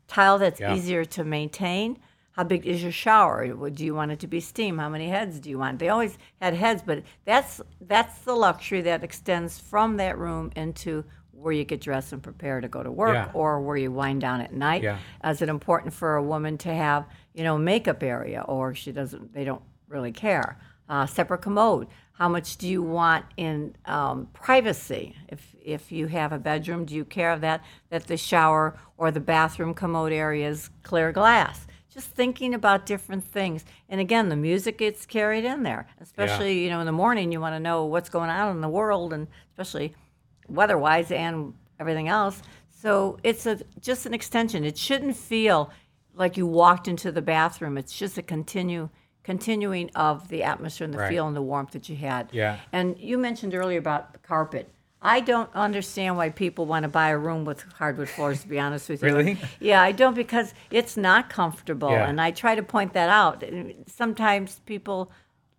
tile 0.09 0.39
that's 0.39 0.61
Yeah. 0.61 0.75
easier 0.75 1.05
to 1.05 1.25
maintain. 1.25 1.99
How 2.33 2.45
big 2.45 2.67
is 2.67 2.83
your 2.83 2.93
shower? 2.93 3.47
Would- 3.57 3.77
Do 3.77 3.85
you 3.85 3.95
want 3.95 4.13
it 4.13 4.21
to 4.21 4.27
be 4.27 4.41
steam? 4.41 4.77
How 4.79 4.89
many 4.91 5.09
heads 5.09 5.41
do 5.41 5.49
you 5.49 5.59
want? 5.59 5.79
They 5.79 5.89
always 5.89 6.19
had 6.41 6.55
heads, 6.55 6.83
but 6.85 7.03
that's 7.25 7.61
that's 7.81 8.19
the 8.21 8.35
luxury 8.35 8.83
that 8.83 9.03
extends 9.03 9.59
from 9.59 9.97
that 9.97 10.19
room 10.19 10.53
into 10.55 11.05
where 11.33 11.53
you 11.53 11.65
get 11.65 11.81
dressed 11.81 12.13
and 12.13 12.23
prepare 12.23 12.61
to 12.61 12.69
go 12.69 12.83
to 12.83 12.91
work 12.91 13.15
Yeah. 13.15 13.31
or 13.35 13.61
where 13.61 13.77
you 13.77 13.91
wind 13.93 14.21
down 14.23 14.41
at 14.41 14.53
night. 14.53 14.83
Yeah. 14.83 14.99
Is 15.25 15.41
it 15.43 15.49
important 15.49 15.93
for 15.95 16.17
a 16.17 16.23
woman 16.23 16.57
to 16.59 16.73
have, 16.75 17.05
you 17.35 17.45
know, 17.45 17.57
makeup 17.59 18.03
area 18.03 18.43
or 18.43 18.75
she 18.75 18.91
doesn't 18.93 19.33
they 19.35 19.45
don't 19.45 19.63
really 19.89 20.13
care? 20.13 20.59
Uh, 20.89 21.07
separate 21.07 21.43
commode? 21.43 21.87
How 22.13 22.29
much 22.29 22.57
do 22.57 22.67
you 22.67 22.83
want 22.83 23.27
in 23.37 23.77
um, 23.85 24.29
privacy? 24.33 25.17
If 25.29 25.55
if 25.63 25.93
you 25.93 26.07
have 26.07 26.33
a 26.33 26.39
bedroom, 26.39 26.85
do 26.85 26.95
you 26.95 27.05
care 27.05 27.33
of 27.33 27.41
that 27.43 27.63
that 27.91 28.07
the 28.07 28.17
shower 28.17 28.79
or 28.97 29.11
the 29.11 29.21
bathroom 29.21 29.75
commode 29.75 30.13
area 30.13 30.49
is 30.49 30.71
clear 30.83 31.13
glass? 31.13 31.67
Just 31.93 32.09
thinking 32.09 32.55
about 32.55 32.87
different 32.87 33.25
things, 33.25 33.65
and 33.89 34.01
again, 34.01 34.29
the 34.29 34.37
music 34.37 34.79
gets 34.79 35.07
carried 35.07 35.45
in 35.45 35.63
there. 35.63 35.87
Especially 36.01 36.63
you 36.63 36.71
know 36.71 36.81
in 36.81 36.87
the 36.87 36.93
morning, 36.93 37.33
you 37.33 37.41
want 37.41 37.55
to 37.55 37.61
know 37.61 37.85
what's 37.85 38.09
going 38.09 38.31
on 38.31 38.55
in 38.55 38.61
the 38.61 38.69
world, 38.69 39.13
and 39.13 39.29
especially 39.51 39.95
weather-wise 40.49 41.11
and 41.11 41.55
everything 41.81 42.09
else. 42.09 42.43
So 42.71 43.19
it's 43.23 43.47
a 43.47 43.61
just 43.81 44.07
an 44.07 44.15
extension. 44.15 44.65
It 44.65 44.79
shouldn't 44.79 45.17
feel 45.17 45.71
like 46.15 46.37
you 46.37 46.47
walked 46.47 46.89
into 46.89 47.13
the 47.13 47.23
bathroom. 47.23 47.77
It's 47.77 47.97
just 47.99 48.17
a 48.17 48.23
continue 48.23 48.89
continuing 49.27 49.91
of 49.97 50.29
the 50.29 50.45
atmosphere 50.45 50.85
and 50.85 50.95
the 50.95 50.99
Right. 50.99 51.09
feel 51.11 51.27
and 51.27 51.35
the 51.35 51.43
warmth 51.43 51.73
that 51.73 51.89
you 51.89 51.97
had. 51.97 52.29
Yeah. 52.33 52.59
And 52.73 52.97
you 52.97 53.19
mentioned 53.19 53.57
earlier 53.57 53.81
about 53.81 54.13
the 54.13 54.21
carpet. 54.21 54.71
I 55.03 55.19
don't 55.19 55.51
understand 55.53 56.17
why 56.17 56.31
people 56.31 56.65
want 56.65 56.85
to 56.85 56.89
buy 56.89 57.09
a 57.09 57.19
room 57.19 57.45
with 57.45 57.63
hardwood 57.75 58.09
floors. 58.09 58.43
To 58.43 58.49
be 58.49 58.61
honest 58.61 58.89
with 58.89 59.03
you, 59.03 59.09
Really? 59.09 59.39
Yeah, 59.59 59.83
I 59.83 59.91
don't 59.91 60.15
because 60.15 60.55
it's 60.71 60.97
not 60.97 61.29
comfortable, 61.29 61.91
Yeah. 61.91 62.09
and 62.09 62.21
I 62.21 62.31
try 62.31 62.55
to 62.55 62.63
point 62.63 62.93
that 62.93 63.09
out. 63.09 63.43
Sometimes 63.89 64.61
people 64.65 65.11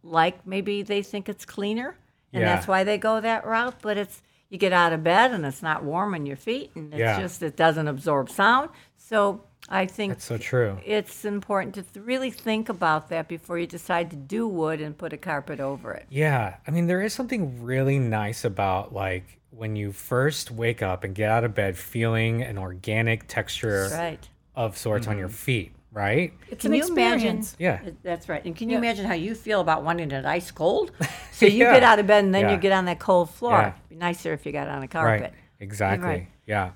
like 0.02 0.48
maybe 0.48 0.82
they 0.82 1.02
think 1.04 1.28
it's 1.28 1.44
cleaner, 1.46 1.98
and 2.32 2.44
Yeah. 2.44 2.56
that's 2.56 2.68
why 2.70 2.86
they 2.86 2.98
go 2.98 3.20
that 3.20 3.46
route. 3.46 3.76
But 3.82 3.98
it's 3.98 4.22
you 4.50 4.58
get 4.58 4.72
out 4.72 4.94
of 4.94 5.04
bed 5.04 5.32
and 5.34 5.46
it's 5.46 5.62
not 5.62 5.84
warm 5.84 6.14
on 6.14 6.26
your 6.26 6.38
feet, 6.38 6.72
and 6.74 6.94
it's 6.94 7.00
Yeah. 7.02 7.20
just 7.20 7.44
it 7.44 7.58
doesn't 7.58 7.90
absorb 7.90 8.30
sound. 8.30 8.70
So 8.96 9.42
I 9.70 9.86
think 9.86 10.14
That's 10.14 10.26
so 10.26 10.38
true. 10.38 10.78
it's 10.86 11.26
important 11.26 11.76
to 11.76 11.84
th- 11.84 12.06
really 12.06 12.32
think 12.32 12.70
about 12.70 13.10
that 13.10 13.28
before 13.28 13.60
you 13.60 13.68
decide 13.68 14.10
to 14.12 14.16
do 14.16 14.48
wood 14.48 14.80
and 14.80 14.98
put 14.98 15.12
a 15.12 15.18
carpet 15.18 15.60
over 15.60 15.92
it. 15.94 16.06
Yeah, 16.10 16.56
I 16.66 16.72
mean, 16.72 16.88
there 16.88 17.02
is 17.02 17.14
something 17.14 17.62
really 17.64 18.00
nice 18.00 18.46
about 18.46 18.94
like 18.94 19.40
when 19.52 19.76
you 19.76 19.92
first 19.92 20.52
wake 20.52 20.82
up 20.82 21.04
and 21.04 21.14
get 21.16 21.30
out 21.30 21.44
of 21.44 21.54
bed, 21.54 21.78
feeling 21.78 22.42
an 22.44 22.58
organic 22.58 23.28
texture 23.28 23.90
Right. 23.92 24.30
of 24.56 24.78
sorts 24.78 25.08
on 25.08 25.18
your 25.18 25.30
feet, 25.30 25.74
right? 25.92 26.32
It's 26.50 26.62
Can 26.62 26.74
an 26.74 26.80
you 26.80 26.88
imagine? 26.88 27.44
Yeah. 27.60 27.82
That's 28.04 28.30
right. 28.30 28.44
And 28.46 28.56
can 28.56 28.70
you 28.70 28.78
imagine 28.78 29.06
how 29.06 29.16
you 29.16 29.36
feel 29.36 29.60
about 29.62 29.84
wanting 29.84 30.12
it 30.12 30.26
ice 30.26 30.52
cold? 30.52 30.92
So 31.32 31.46
you 31.46 31.66
Yeah. 31.66 31.74
get 31.74 31.84
out 31.84 32.00
of 32.00 32.08
bed 32.08 32.24
and 32.24 32.34
then 32.34 32.46
Yeah. 32.46 32.52
you 32.54 32.58
get 32.58 32.72
on 32.72 32.86
that 32.86 32.98
cold 33.00 33.30
floor. 33.30 33.52
Yeah. 33.54 33.68
It'd 33.68 33.90
be 33.90 33.96
nicer 33.98 34.34
if 34.34 34.44
you 34.46 34.52
got 34.52 34.68
on 34.68 34.82
a 34.82 34.88
carpet. 34.88 35.22
Right. 35.22 35.34
Exactly. 35.60 36.08
right. 36.08 36.28
Yeah. 36.48 36.72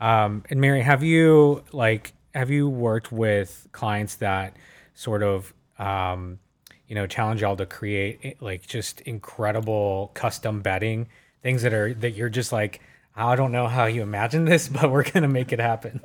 Um, 0.00 0.44
and 0.48 0.60
Mary, 0.62 0.80
have 0.80 1.02
you 1.02 1.62
like 1.72 2.12
have 2.38 2.50
you 2.50 2.68
worked 2.68 3.10
with 3.10 3.66
clients 3.72 4.14
that 4.16 4.56
sort 4.94 5.24
of 5.24 5.52
um, 5.78 6.38
you 6.86 6.94
know 6.94 7.06
challenge 7.06 7.42
y'all 7.42 7.56
to 7.56 7.66
create 7.66 8.20
eh, 8.22 8.32
like 8.40 8.64
just 8.64 9.00
incredible 9.02 10.12
custom 10.14 10.60
bedding 10.60 11.08
things 11.42 11.62
that 11.62 11.74
are 11.74 11.92
that 11.94 12.12
you're 12.12 12.28
just 12.28 12.52
like 12.52 12.80
I 13.16 13.34
don't 13.34 13.50
know 13.50 13.66
how 13.66 13.86
you 13.86 14.02
imagine 14.02 14.44
this, 14.44 14.68
but 14.76 14.90
we're 14.90 15.10
gonna 15.10 15.28
make 15.28 15.52
it 15.52 15.58
happen. 15.58 16.00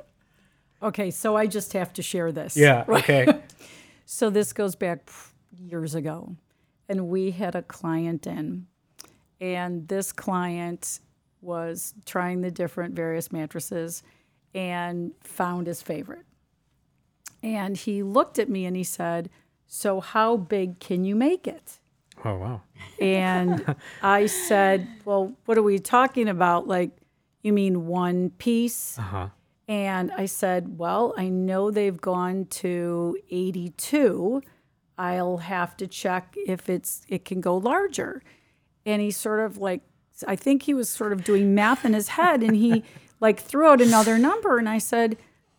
Okay, 0.82 1.12
so 1.12 1.36
I 1.36 1.46
just 1.46 1.72
have 1.72 1.92
to 1.94 2.02
share 2.02 2.32
this. 2.32 2.56
Yeah. 2.56 2.84
Okay. 2.88 3.26
So 4.06 4.28
this 4.28 4.52
goes 4.52 4.74
back 4.74 5.08
years 5.56 5.94
ago, 5.94 6.36
and 6.88 7.08
we 7.08 7.30
had 7.30 7.54
a 7.54 7.62
client 7.62 8.26
in, 8.26 8.66
and 9.40 9.88
this 9.88 10.12
client 10.12 11.00
was 11.40 11.94
trying 12.04 12.42
the 12.42 12.50
different 12.50 12.94
various 12.94 13.32
mattresses 13.32 14.02
and 14.54 15.12
found 15.20 15.66
his 15.66 15.82
favorite. 15.82 16.24
And 17.42 17.76
he 17.76 18.02
looked 18.02 18.38
at 18.38 18.48
me 18.48 18.64
and 18.64 18.76
he 18.76 18.84
said, 18.84 19.28
So, 19.66 20.00
how 20.00 20.36
big 20.36 20.80
can 20.80 21.04
you 21.04 21.14
make 21.14 21.46
it? 21.46 21.80
oh 22.24 22.36
wow. 22.36 22.62
And 23.00 23.74
I 24.02 24.26
said, 24.26 24.86
Well, 25.04 25.34
what 25.44 25.58
are 25.58 25.62
we 25.62 25.78
talking 25.78 26.28
about? 26.28 26.66
Like, 26.66 26.90
you 27.42 27.52
mean 27.52 27.86
one 27.86 28.30
piece? 28.30 28.98
Uh 28.98 29.02
huh. 29.02 29.28
And 29.68 30.10
I 30.12 30.26
said, 30.26 30.78
Well, 30.78 31.14
I 31.16 31.28
know 31.28 31.70
they've 31.70 32.00
gone 32.00 32.46
to 32.46 33.18
82. 33.30 34.42
I'll 34.96 35.38
have 35.38 35.76
to 35.78 35.86
check 35.86 36.36
if 36.46 36.68
it's 36.68 37.02
it 37.08 37.24
can 37.24 37.40
go 37.40 37.56
larger. 37.56 38.22
And 38.86 39.02
he 39.02 39.10
sort 39.10 39.40
of 39.40 39.58
like 39.58 39.82
I 40.26 40.36
think 40.36 40.62
he 40.62 40.74
was 40.74 40.88
sort 40.88 41.12
of 41.12 41.24
doing 41.24 41.54
math 41.54 41.84
in 41.84 41.92
his 41.94 42.08
head 42.08 42.42
and 42.42 42.54
he 42.56 42.84
like 43.26 43.38
threw 43.50 43.66
out 43.70 43.80
another 43.80 44.16
number 44.18 44.52
and 44.58 44.68
I 44.68 44.78
said, 44.92 45.10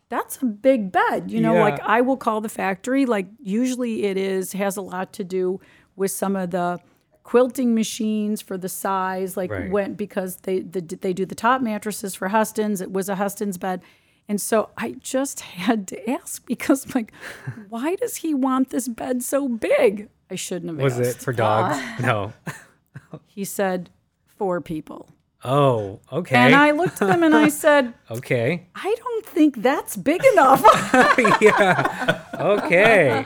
That's 0.10 0.36
a 0.41 0.45
big 0.45 0.91
bed. 0.91 1.32
You 1.34 1.41
know, 1.45 1.56
Yeah. 1.56 1.62
like 1.69 1.80
I 1.97 1.99
will 2.08 2.17
call 2.25 2.39
the 2.41 2.54
factory. 2.62 3.04
Like 3.15 3.28
usually 3.62 3.93
it 4.10 4.17
is 4.17 4.54
has 4.63 4.78
a 4.78 4.82
lot 4.93 5.08
to 5.19 5.23
do 5.38 5.60
with 5.99 6.12
some 6.21 6.36
of 6.43 6.47
the 6.58 6.80
quilting 7.23 7.73
machines 7.73 8.38
for 8.47 8.56
the 8.58 8.69
size, 8.69 9.32
like 9.41 9.51
Right. 9.51 9.71
when 9.75 9.89
because 9.95 10.32
they 10.45 10.58
the, 10.75 10.82
they 10.82 11.13
do 11.21 11.25
the 11.25 11.39
top 11.47 11.60
mattresses 11.62 12.13
for 12.19 12.28
Hästens. 12.30 12.82
It 12.82 12.91
was 12.97 13.10
a 13.10 13.15
Hästens 13.15 13.58
bed, 13.60 13.82
and 14.30 14.39
so 14.39 14.69
I 14.86 14.88
just 15.13 15.38
had 15.65 15.80
to 15.91 15.97
ask 16.17 16.45
because 16.45 16.82
like, 16.95 17.12
why 17.69 17.95
does 17.95 18.17
he 18.23 18.34
want 18.47 18.69
this 18.69 18.88
bed 18.88 19.23
so 19.23 19.47
big? 19.49 20.10
I 20.30 20.36
shouldn't 20.36 20.69
have 20.71 20.80
asked. 20.80 20.99
Was 20.99 21.08
asked. 21.08 21.17
it 21.21 21.23
for 21.23 21.34
dogs? 21.34 21.78
No. 22.01 22.34
He 23.28 23.45
said 23.45 23.89
four 24.38 24.62
people, 24.62 25.08
Oh, 25.47 25.99
okay. 26.12 26.36
and 26.36 26.55
I 26.55 26.71
looked 26.71 27.01
at 27.01 27.10
him 27.10 27.21
and 27.23 27.36
I 27.36 27.49
said, 27.49 27.93
okay. 28.12 28.67
I 28.73 28.95
don't 28.97 29.25
think 29.25 29.62
that's 29.62 29.95
big 29.95 30.23
enough. 30.34 30.62
yeah. 31.41 32.21
Okay. 32.34 33.25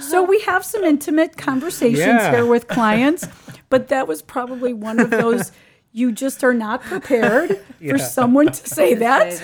So 0.00 0.22
we 0.22 0.40
have 0.42 0.64
some 0.64 0.84
intimate 0.84 1.36
conversations 1.36 1.98
Yeah. 1.98 2.30
here 2.30 2.46
with 2.46 2.68
clients, 2.68 3.26
but 3.70 3.88
that 3.88 4.06
was 4.06 4.22
probably 4.22 4.72
one 4.74 5.00
of 5.00 5.10
those 5.10 5.50
you 5.92 6.12
just 6.12 6.42
are 6.44 6.54
not 6.54 6.82
prepared 6.82 7.58
for 7.88 7.98
someone 7.98 8.46
to 8.48 8.68
say 8.68 8.94
that. 8.94 9.32
Say 9.32 9.38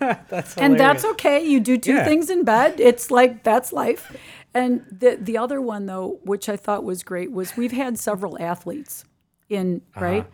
that. 0.00 0.28
That's 0.30 0.56
and 0.56 0.80
that's 0.80 1.04
okay. 1.04 1.44
You 1.44 1.60
do 1.60 1.76
two 1.76 1.92
Yeah. 1.92 2.04
things 2.04 2.30
in 2.30 2.42
bed. 2.44 2.80
It's 2.80 3.10
like 3.10 3.42
that's 3.44 3.72
life. 3.72 4.16
And 4.54 4.84
the 4.90 5.16
the 5.20 5.36
other 5.36 5.60
one 5.60 5.86
though, 5.86 6.18
which 6.24 6.48
I 6.48 6.56
thought 6.56 6.82
was 6.84 7.02
great, 7.02 7.30
was 7.30 7.56
we've 7.56 7.72
had 7.72 7.98
several 7.98 8.40
athletes 8.40 9.04
in 9.50 9.82
Uh-huh. 9.94 10.04
right, 10.04 10.26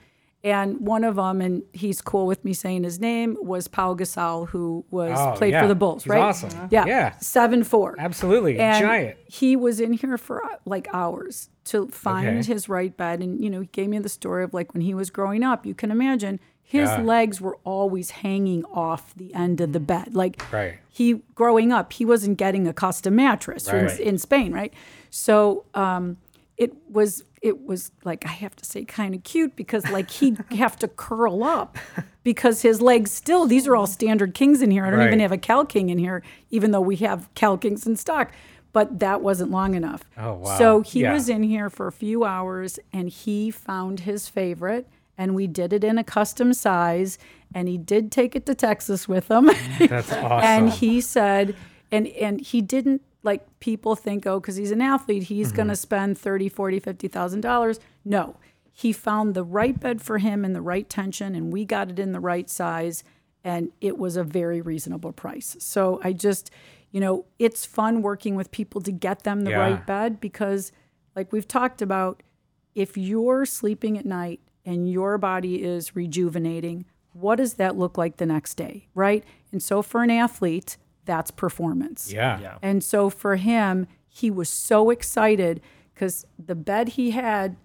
and 0.46 0.78
one 0.80 1.02
of 1.02 1.16
them, 1.16 1.40
and 1.40 1.62
he's 1.72 2.00
cool 2.00 2.24
with 2.26 2.44
me 2.44 2.52
saying 2.54 2.84
his 2.84 3.00
name, 3.00 3.36
was 3.40 3.66
Paul 3.66 3.96
Gasol, 3.96 4.48
who 4.48 4.84
was 4.90 5.18
Oh, 5.18 5.32
played 5.36 5.52
yeah. 5.52 5.62
for 5.62 5.68
the 5.68 5.74
Bulls, 5.74 6.04
He's 6.04 6.10
right? 6.10 6.20
awesome. 6.22 6.68
Yeah, 6.70 6.86
Yeah. 6.86 7.18
seven 7.18 7.64
four, 7.64 7.96
Absolutely. 7.98 8.58
and 8.58 8.80
Giant. 8.84 9.16
he 9.26 9.56
was 9.56 9.80
in 9.80 9.92
here 9.92 10.16
for 10.16 10.44
uh, 10.44 10.56
like 10.64 10.86
hours 10.92 11.50
to 11.64 11.88
find 11.88 12.28
Okay. 12.38 12.46
his 12.46 12.68
right 12.68 12.96
bed. 12.96 13.20
And, 13.22 13.42
you 13.42 13.50
know, 13.50 13.60
he 13.62 13.66
gave 13.72 13.88
me 13.88 13.98
the 13.98 14.08
story 14.08 14.44
of 14.44 14.54
like 14.54 14.72
when 14.72 14.82
he 14.82 14.94
was 14.94 15.10
growing 15.10 15.42
up, 15.42 15.66
you 15.66 15.74
can 15.74 15.90
imagine 15.90 16.38
his 16.62 16.88
Yeah. 16.90 17.02
legs 17.02 17.40
were 17.40 17.58
always 17.64 18.10
hanging 18.10 18.64
off 18.66 19.14
the 19.16 19.34
end 19.34 19.60
of 19.60 19.72
the 19.72 19.80
bed. 19.80 20.14
Like 20.14 20.40
Right. 20.52 20.74
he, 20.88 21.22
growing 21.34 21.72
up, 21.72 21.92
he 21.92 22.04
wasn't 22.04 22.38
getting 22.38 22.68
a 22.68 22.72
custom 22.72 23.16
mattress 23.16 23.66
in- 23.68 24.00
in, 24.00 24.18
Spain, 24.18 24.52
right? 24.52 24.72
So, 25.10 25.64
um, 25.74 26.18
it 26.56 26.72
was 26.90 27.22
it 27.42 27.64
was 27.66 27.90
like 28.04 28.24
I 28.26 28.30
have 28.30 28.56
to 28.56 28.64
say 28.64 28.84
kind 28.84 29.14
of 29.14 29.22
cute 29.24 29.56
because 29.56 29.88
like 29.90 30.10
he'd 30.10 30.38
have 30.52 30.76
to 30.80 30.88
curl 30.88 31.44
up 31.44 31.76
because 32.24 32.62
his 32.62 32.80
legs 32.80 33.10
still 33.12 33.46
these 33.46 33.66
are 33.68 33.76
all 33.76 33.86
standard 33.86 34.34
kings 34.34 34.62
in 34.62 34.70
here. 34.70 34.84
I 34.86 34.90
don't 34.90 35.02
even 35.06 35.20
have 35.20 35.32
a 35.32 35.38
Cal 35.38 35.64
King 35.64 35.88
in 35.90 35.98
here, 35.98 36.22
even 36.50 36.70
though 36.70 36.80
we 36.80 36.96
have 36.96 37.28
Cal 37.34 37.56
Kings 37.58 37.86
in 37.86 37.96
stock. 37.96 38.32
But 38.72 38.98
that 38.98 39.22
wasn't 39.22 39.50
long 39.50 39.74
enough. 39.74 40.02
Oh, 40.18 40.34
wow. 40.34 40.58
So 40.58 40.80
he 40.82 41.00
Yeah. 41.00 41.14
was 41.14 41.28
in 41.30 41.42
here 41.42 41.70
for 41.70 41.86
a 41.86 41.92
few 41.92 42.24
hours 42.24 42.78
and 42.92 43.08
he 43.08 43.50
found 43.50 44.00
his 44.00 44.28
favorite 44.28 44.86
and 45.16 45.34
we 45.34 45.46
did 45.46 45.72
it 45.72 45.82
in 45.82 45.96
a 45.96 46.04
custom 46.04 46.52
size 46.52 47.16
and 47.54 47.68
he 47.68 47.78
did 47.78 48.12
take 48.12 48.36
it 48.36 48.44
to 48.46 48.54
Texas 48.54 49.08
with 49.08 49.30
him. 49.30 49.46
That's 49.78 50.12
awesome. 50.12 50.30
and 50.44 50.70
he 50.70 51.00
said 51.00 51.54
and 51.90 52.06
and 52.08 52.40
he 52.40 52.60
didn't 52.60 53.00
like 53.26 53.46
people 53.60 53.94
think 53.94 54.26
oh 54.26 54.40
because 54.40 54.56
he's 54.56 54.70
an 54.70 54.80
athlete 54.80 55.24
he's 55.24 55.48
Mm-hmm. 55.48 55.56
going 55.56 55.68
to 55.68 55.76
spend 55.76 56.16
30 56.16 56.48
40 56.48 56.80
50 56.80 57.08
thousand 57.08 57.40
dollars 57.42 57.78
no 58.04 58.36
he 58.72 58.92
found 58.92 59.34
the 59.34 59.44
right 59.44 59.78
bed 59.78 60.00
for 60.00 60.18
him 60.18 60.44
and 60.44 60.54
the 60.54 60.60
right 60.62 60.88
tension 60.88 61.34
and 61.34 61.52
we 61.52 61.64
got 61.64 61.90
it 61.90 61.98
in 61.98 62.12
the 62.12 62.20
right 62.20 62.48
size 62.48 63.04
and 63.44 63.70
it 63.80 63.98
was 63.98 64.16
a 64.16 64.24
very 64.24 64.60
reasonable 64.60 65.12
price 65.12 65.56
so 65.58 66.00
i 66.02 66.12
just 66.12 66.50
you 66.90 67.00
know 67.00 67.24
it's 67.38 67.66
fun 67.66 68.00
working 68.02 68.34
with 68.36 68.50
people 68.50 68.80
to 68.80 68.92
get 68.92 69.24
them 69.24 69.42
the 69.42 69.50
Yeah. 69.50 69.58
right 69.58 69.86
bed 69.86 70.20
because 70.20 70.72
like 71.14 71.32
we've 71.32 71.48
talked 71.48 71.82
about 71.82 72.22
if 72.74 72.96
you're 72.96 73.44
sleeping 73.46 73.96
at 73.98 74.04
night 74.06 74.40
and 74.66 74.90
your 74.90 75.16
body 75.16 75.62
is 75.62 75.96
rejuvenating, 75.96 76.84
what 77.14 77.36
does 77.36 77.54
that 77.54 77.78
look 77.78 77.96
like 77.96 78.18
the 78.18 78.26
next 78.26 78.54
day, 78.56 78.86
right? 78.94 79.24
And 79.50 79.62
so 79.62 79.80
for 79.80 80.02
an 80.02 80.10
athlete, 80.10 80.76
that's 81.06 81.30
performance. 81.30 82.12
yeah. 82.12 82.38
Yeah. 82.40 82.58
And 82.62 82.84
so 82.84 83.08
for 83.10 83.36
him, 83.36 83.86
he 84.08 84.30
was 84.30 84.48
so 84.48 84.90
excited 84.90 85.60
because 85.94 86.26
the 86.38 86.54
bed 86.54 86.90
he 86.90 87.12
had 87.12 87.56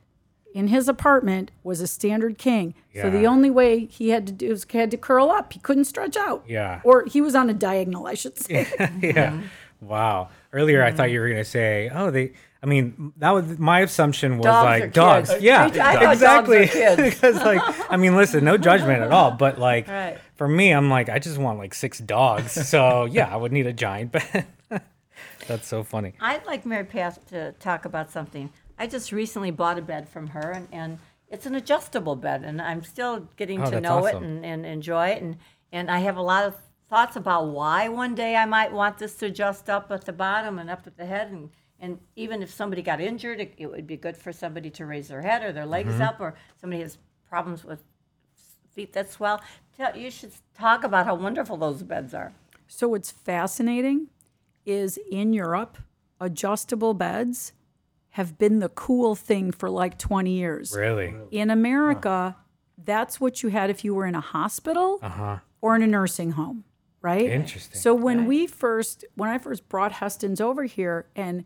in 0.53 0.68
his 0.68 0.88
apartment 0.88 1.51
was 1.63 1.80
a 1.82 1.88
standard 1.88 2.38
king. 2.38 2.74
Yeah. 2.93 3.03
So 3.03 3.09
the 3.09 3.26
only 3.26 3.49
way 3.49 3.86
he 3.86 4.09
had 4.09 4.28
to 4.28 4.34
do 4.34 4.49
was 4.49 4.66
he 4.70 4.78
had 4.78 4.91
to 4.91 4.97
curl 4.97 5.30
up. 5.30 5.53
He 5.53 5.59
couldn't 5.59 5.86
stretch 5.86 6.18
out. 6.18 6.43
Yeah. 6.47 6.82
Or 6.84 7.05
he 7.05 7.22
was 7.22 7.36
on 7.36 7.49
a 7.49 7.53
diagonal, 7.53 8.05
I 8.07 8.13
should 8.16 8.38
say. 8.38 8.68
yeah. 9.01 9.41
Wow. 9.80 10.30
Earlier, 10.53 10.84
I 10.84 10.91
thought 10.91 11.09
you 11.09 11.22
were 11.22 11.28
going 11.28 11.43
to 11.43 11.49
say, 11.49 11.89
oh, 11.93 12.11
they, 12.11 12.34
I 12.64 12.68
mean, 12.68 13.14
that 13.18 13.32
was 13.32 13.57
my 13.57 13.80
assumption 13.80 14.38
was 14.38 14.45
Dogs 14.45 14.66
like 14.66 14.93
dogs. 14.93 15.30
kids? 15.32 15.41
Yeah, 15.43 15.68
dogs 15.70 16.14
exactly. 16.22 16.59
because 17.09 17.36
like, 17.38 17.62
I 17.91 17.97
mean, 17.97 18.16
listen, 18.16 18.43
no 18.45 18.55
judgment 18.57 19.01
at 19.01 19.12
all, 19.12 19.32
but 19.32 19.57
like 19.59 19.88
Right. 19.88 20.18
for 20.36 20.47
me, 20.47 20.72
I'm 20.72 20.89
like, 20.89 21.09
I 21.09 21.18
just 21.18 21.39
want 21.39 21.57
like 21.57 21.74
six 21.74 21.97
dogs. 21.99 22.51
So 22.68 23.05
yeah, 23.05 23.34
I 23.34 23.36
would 23.36 23.51
need 23.51 23.66
a 23.68 23.74
giant 23.74 24.12
bed. 24.14 24.45
That's 25.47 25.68
so 25.68 25.84
funny. 25.84 26.14
I'd 26.22 26.45
like 26.45 26.66
Mary 26.66 26.84
Pat 26.84 27.18
to 27.30 27.53
talk 27.53 27.86
about 27.86 28.12
something. 28.12 28.51
I 28.78 28.86
just 28.88 29.12
recently 29.12 29.51
bought 29.51 29.78
a 29.78 29.82
bed 29.82 30.07
from 30.07 30.28
her, 30.28 30.51
and, 30.51 30.68
and 30.72 30.99
it's 31.30 31.45
an 31.47 31.55
adjustable 31.55 32.16
bed, 32.16 32.43
and 32.43 32.62
I'm 32.62 32.84
still 32.84 33.28
getting 33.38 33.62
Oh, 33.64 33.70
to 33.72 33.82
know 33.82 34.05
awesome. 34.05 34.24
it 34.24 34.28
and, 34.28 34.45
and 34.45 34.66
enjoy 34.66 35.07
it. 35.09 35.22
And, 35.22 35.38
and 35.72 35.89
I 35.89 35.99
have 35.99 36.16
a 36.18 36.22
lot 36.22 36.45
of 36.45 36.55
thoughts 36.89 37.16
about 37.16 37.47
why 37.47 37.89
one 37.89 38.14
day 38.16 38.36
I 38.36 38.45
might 38.45 38.72
want 38.72 38.97
this 38.99 39.16
to 39.16 39.26
adjust 39.28 39.70
up 39.70 39.91
at 39.91 40.05
the 40.05 40.14
bottom 40.14 40.59
and 40.59 40.70
up 40.70 40.86
at 40.86 40.95
the 40.97 41.05
head. 41.05 41.32
And, 41.32 41.49
and 41.82 41.97
even 42.15 42.41
if 42.41 42.49
somebody 42.53 42.82
got 42.82 43.01
injured, 43.01 43.39
it, 43.41 43.53
it 43.57 43.65
would 43.67 43.88
be 43.88 43.97
good 43.97 44.15
for 44.15 44.32
somebody 44.32 44.69
to 44.69 44.86
raise 44.86 45.07
their 45.09 45.21
head 45.23 45.43
or 45.43 45.51
their 45.51 45.65
legs 45.65 45.93
Mm-hmm. 45.95 46.03
up, 46.03 46.21
or 46.21 46.36
somebody 46.61 46.82
has 46.82 46.97
problems 47.27 47.65
with 47.65 47.84
feet 48.73 48.93
that 48.93 49.11
swell. 49.11 49.41
Tell, 49.75 49.97
you 49.97 50.09
should 50.11 50.32
talk 50.57 50.84
about 50.84 51.05
how 51.05 51.15
wonderful 51.15 51.57
those 51.57 51.84
beds 51.84 52.13
are. 52.13 52.34
So 52.67 52.88
what's 52.89 53.11
fascinating 53.11 54.07
is 54.65 54.97
in 55.11 55.34
Europe, 55.34 55.77
adjustable 56.19 56.93
beds 56.93 57.51
have 58.11 58.38
been 58.38 58.59
the 58.59 58.69
cool 58.69 59.15
thing 59.15 59.51
for 59.51 59.69
like 59.69 59.97
20 59.97 60.32
years. 60.32 60.73
Really? 60.75 61.13
In 61.32 61.49
America, 61.49 62.36
that's 62.77 63.19
what 63.19 63.41
you 63.43 63.49
had 63.49 63.69
if 63.69 63.84
you 63.84 63.93
were 63.95 64.05
in 64.05 64.15
a 64.15 64.21
hospital 64.21 64.99
or 65.61 65.75
in 65.75 65.82
a 65.82 65.88
nursing 65.88 66.32
home, 66.32 66.63
right? 67.01 67.25
Interesting. 67.29 67.79
So 67.79 67.93
when 67.95 68.25
we 68.25 68.47
first, 68.47 69.03
when 69.15 69.29
I 69.29 69.38
first 69.38 69.67
brought 69.69 69.93
Hästens 69.93 70.39
over 70.41 70.65
here, 70.65 71.07
and 71.15 71.43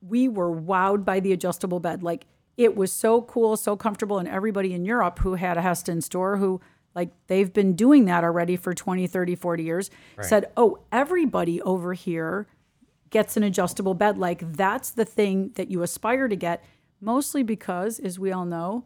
we 0.00 0.28
were 0.28 0.50
wowed 0.50 1.04
by 1.04 1.20
the 1.20 1.32
adjustable 1.32 1.80
bed, 1.80 2.02
like 2.02 2.26
it 2.56 2.76
was 2.76 2.92
so 2.92 3.22
cool, 3.22 3.56
so 3.56 3.76
comfortable, 3.76 4.18
and 4.18 4.28
everybody 4.28 4.74
in 4.74 4.84
Europe 4.84 5.20
who 5.20 5.34
had 5.34 5.56
a 5.56 5.62
Hästens 5.62 6.04
store 6.04 6.36
who 6.36 6.60
like 6.94 7.10
they've 7.28 7.52
been 7.52 7.74
doing 7.74 8.06
that 8.06 8.24
already 8.24 8.56
for 8.56 8.74
20, 8.74 9.06
30, 9.06 9.34
40 9.36 9.62
years 9.62 9.90
said, 10.20 10.50
"Oh, 10.56 10.78
everybody 10.90 11.62
over 11.62 11.94
here 11.94 12.48
gets 13.10 13.36
an 13.36 13.42
adjustable 13.42 13.94
bed. 13.94 14.16
Like 14.18 14.52
that's 14.52 14.90
the 14.90 15.04
thing 15.04 15.50
that 15.56 15.70
you 15.70 15.82
aspire 15.82 16.28
to 16.28 16.36
get, 16.36 16.64
mostly 17.00 17.42
because, 17.42 17.98
as 17.98 18.18
we 18.18 18.32
all 18.32 18.44
know, 18.44 18.84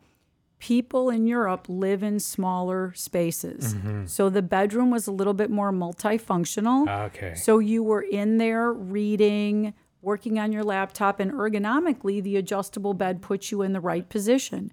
people 0.58 1.10
in 1.10 1.26
Europe 1.26 1.66
live 1.68 2.02
in 2.02 2.18
smaller 2.18 2.92
spaces. 2.94 3.74
Mm-hmm. 3.74 4.06
So 4.06 4.30
the 4.30 4.42
bedroom 4.42 4.90
was 4.90 5.06
a 5.06 5.12
little 5.12 5.34
bit 5.34 5.50
more 5.50 5.72
multifunctional. 5.72 6.86
Ah, 6.88 7.04
okay. 7.04 7.34
So 7.34 7.58
you 7.58 7.82
were 7.82 8.02
in 8.02 8.38
there 8.38 8.72
reading, 8.72 9.74
working 10.05 10.38
on 10.38 10.52
your 10.52 10.62
laptop, 10.62 11.18
and 11.18 11.32
ergonomically, 11.32 12.22
the 12.22 12.36
adjustable 12.36 12.94
bed 12.94 13.22
puts 13.22 13.50
you 13.50 13.62
in 13.62 13.72
the 13.72 13.80
right 13.80 14.09
position. 14.09 14.70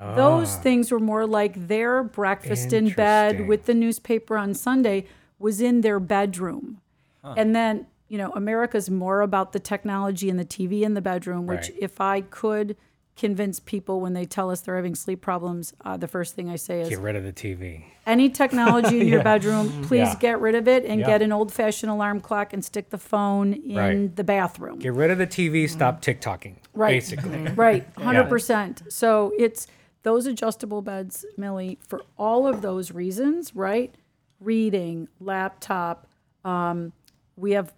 Those 0.00 0.54
ah. 0.56 0.60
things 0.60 0.90
were 0.90 0.98
more 0.98 1.26
like 1.26 1.68
their 1.68 2.02
breakfast 2.02 2.72
in 2.72 2.88
bed 2.94 3.46
with 3.46 3.66
the 3.66 3.74
newspaper 3.74 4.38
on 4.38 4.54
Sunday 4.54 5.04
was 5.38 5.60
in 5.60 5.82
their 5.82 6.00
bedroom. 6.00 6.80
And 7.22 7.54
then, 7.54 7.86
you 8.08 8.16
know, 8.16 8.32
America's 8.32 8.88
more 8.88 9.20
about 9.20 9.52
the 9.52 9.60
technology 9.60 10.30
and 10.30 10.38
the 10.38 10.44
TV 10.44 10.82
in 10.82 10.94
the 10.94 11.02
bedroom, 11.02 11.46
which 11.46 11.68
Right. 11.68 11.78
if 11.78 12.00
I 12.00 12.22
could 12.22 12.76
convince 13.20 13.60
people 13.60 14.00
when 14.00 14.14
they 14.14 14.24
tell 14.24 14.50
us 14.50 14.62
they're 14.62 14.76
having 14.76 14.94
sleep 14.94 15.20
problems, 15.20 15.74
uh, 15.84 15.96
the 15.96 16.08
first 16.08 16.34
thing 16.34 16.48
I 16.48 16.56
say 16.56 16.80
is 16.80 16.88
Get 16.88 16.98
rid 17.00 17.14
of 17.16 17.22
the 17.22 17.32
TV. 17.32 17.84
any 18.06 18.28
technology 18.30 19.00
in 19.00 19.06
your 19.08 19.22
bedroom, 19.32 19.68
please 19.84 20.08
Yeah. 20.08 20.16
get 20.18 20.40
rid 20.40 20.54
of 20.54 20.66
it 20.66 20.84
and 20.86 21.00
Yeah. 21.00 21.06
get 21.06 21.22
an 21.22 21.30
old 21.30 21.52
fashioned 21.52 21.90
alarm 21.92 22.20
clock 22.20 22.52
and 22.52 22.64
stick 22.64 22.90
the 22.90 22.98
phone 22.98 23.52
in 23.52 23.76
Right. 23.76 24.16
the 24.16 24.24
bathroom. 24.24 24.78
Get 24.78 24.94
rid 24.94 25.10
of 25.10 25.18
the 25.18 25.26
TV. 25.26 25.68
Stop 25.68 26.00
TikToking. 26.02 26.54
Right. 26.74 26.90
Basically. 26.94 27.44
Right, 27.54 27.86
hundred 27.98 28.28
percent. 28.28 28.82
So 28.88 29.32
it's 29.38 29.66
those 30.02 30.26
adjustable 30.26 30.80
beds, 30.80 31.26
Millie, 31.36 31.78
for 31.86 32.00
all 32.18 32.48
of 32.48 32.62
those 32.62 32.90
reasons, 32.90 33.54
right? 33.54 33.94
Reading, 34.40 35.08
laptop. 35.20 36.06
Um, 36.44 36.92
we 37.36 37.52
have 37.52 37.74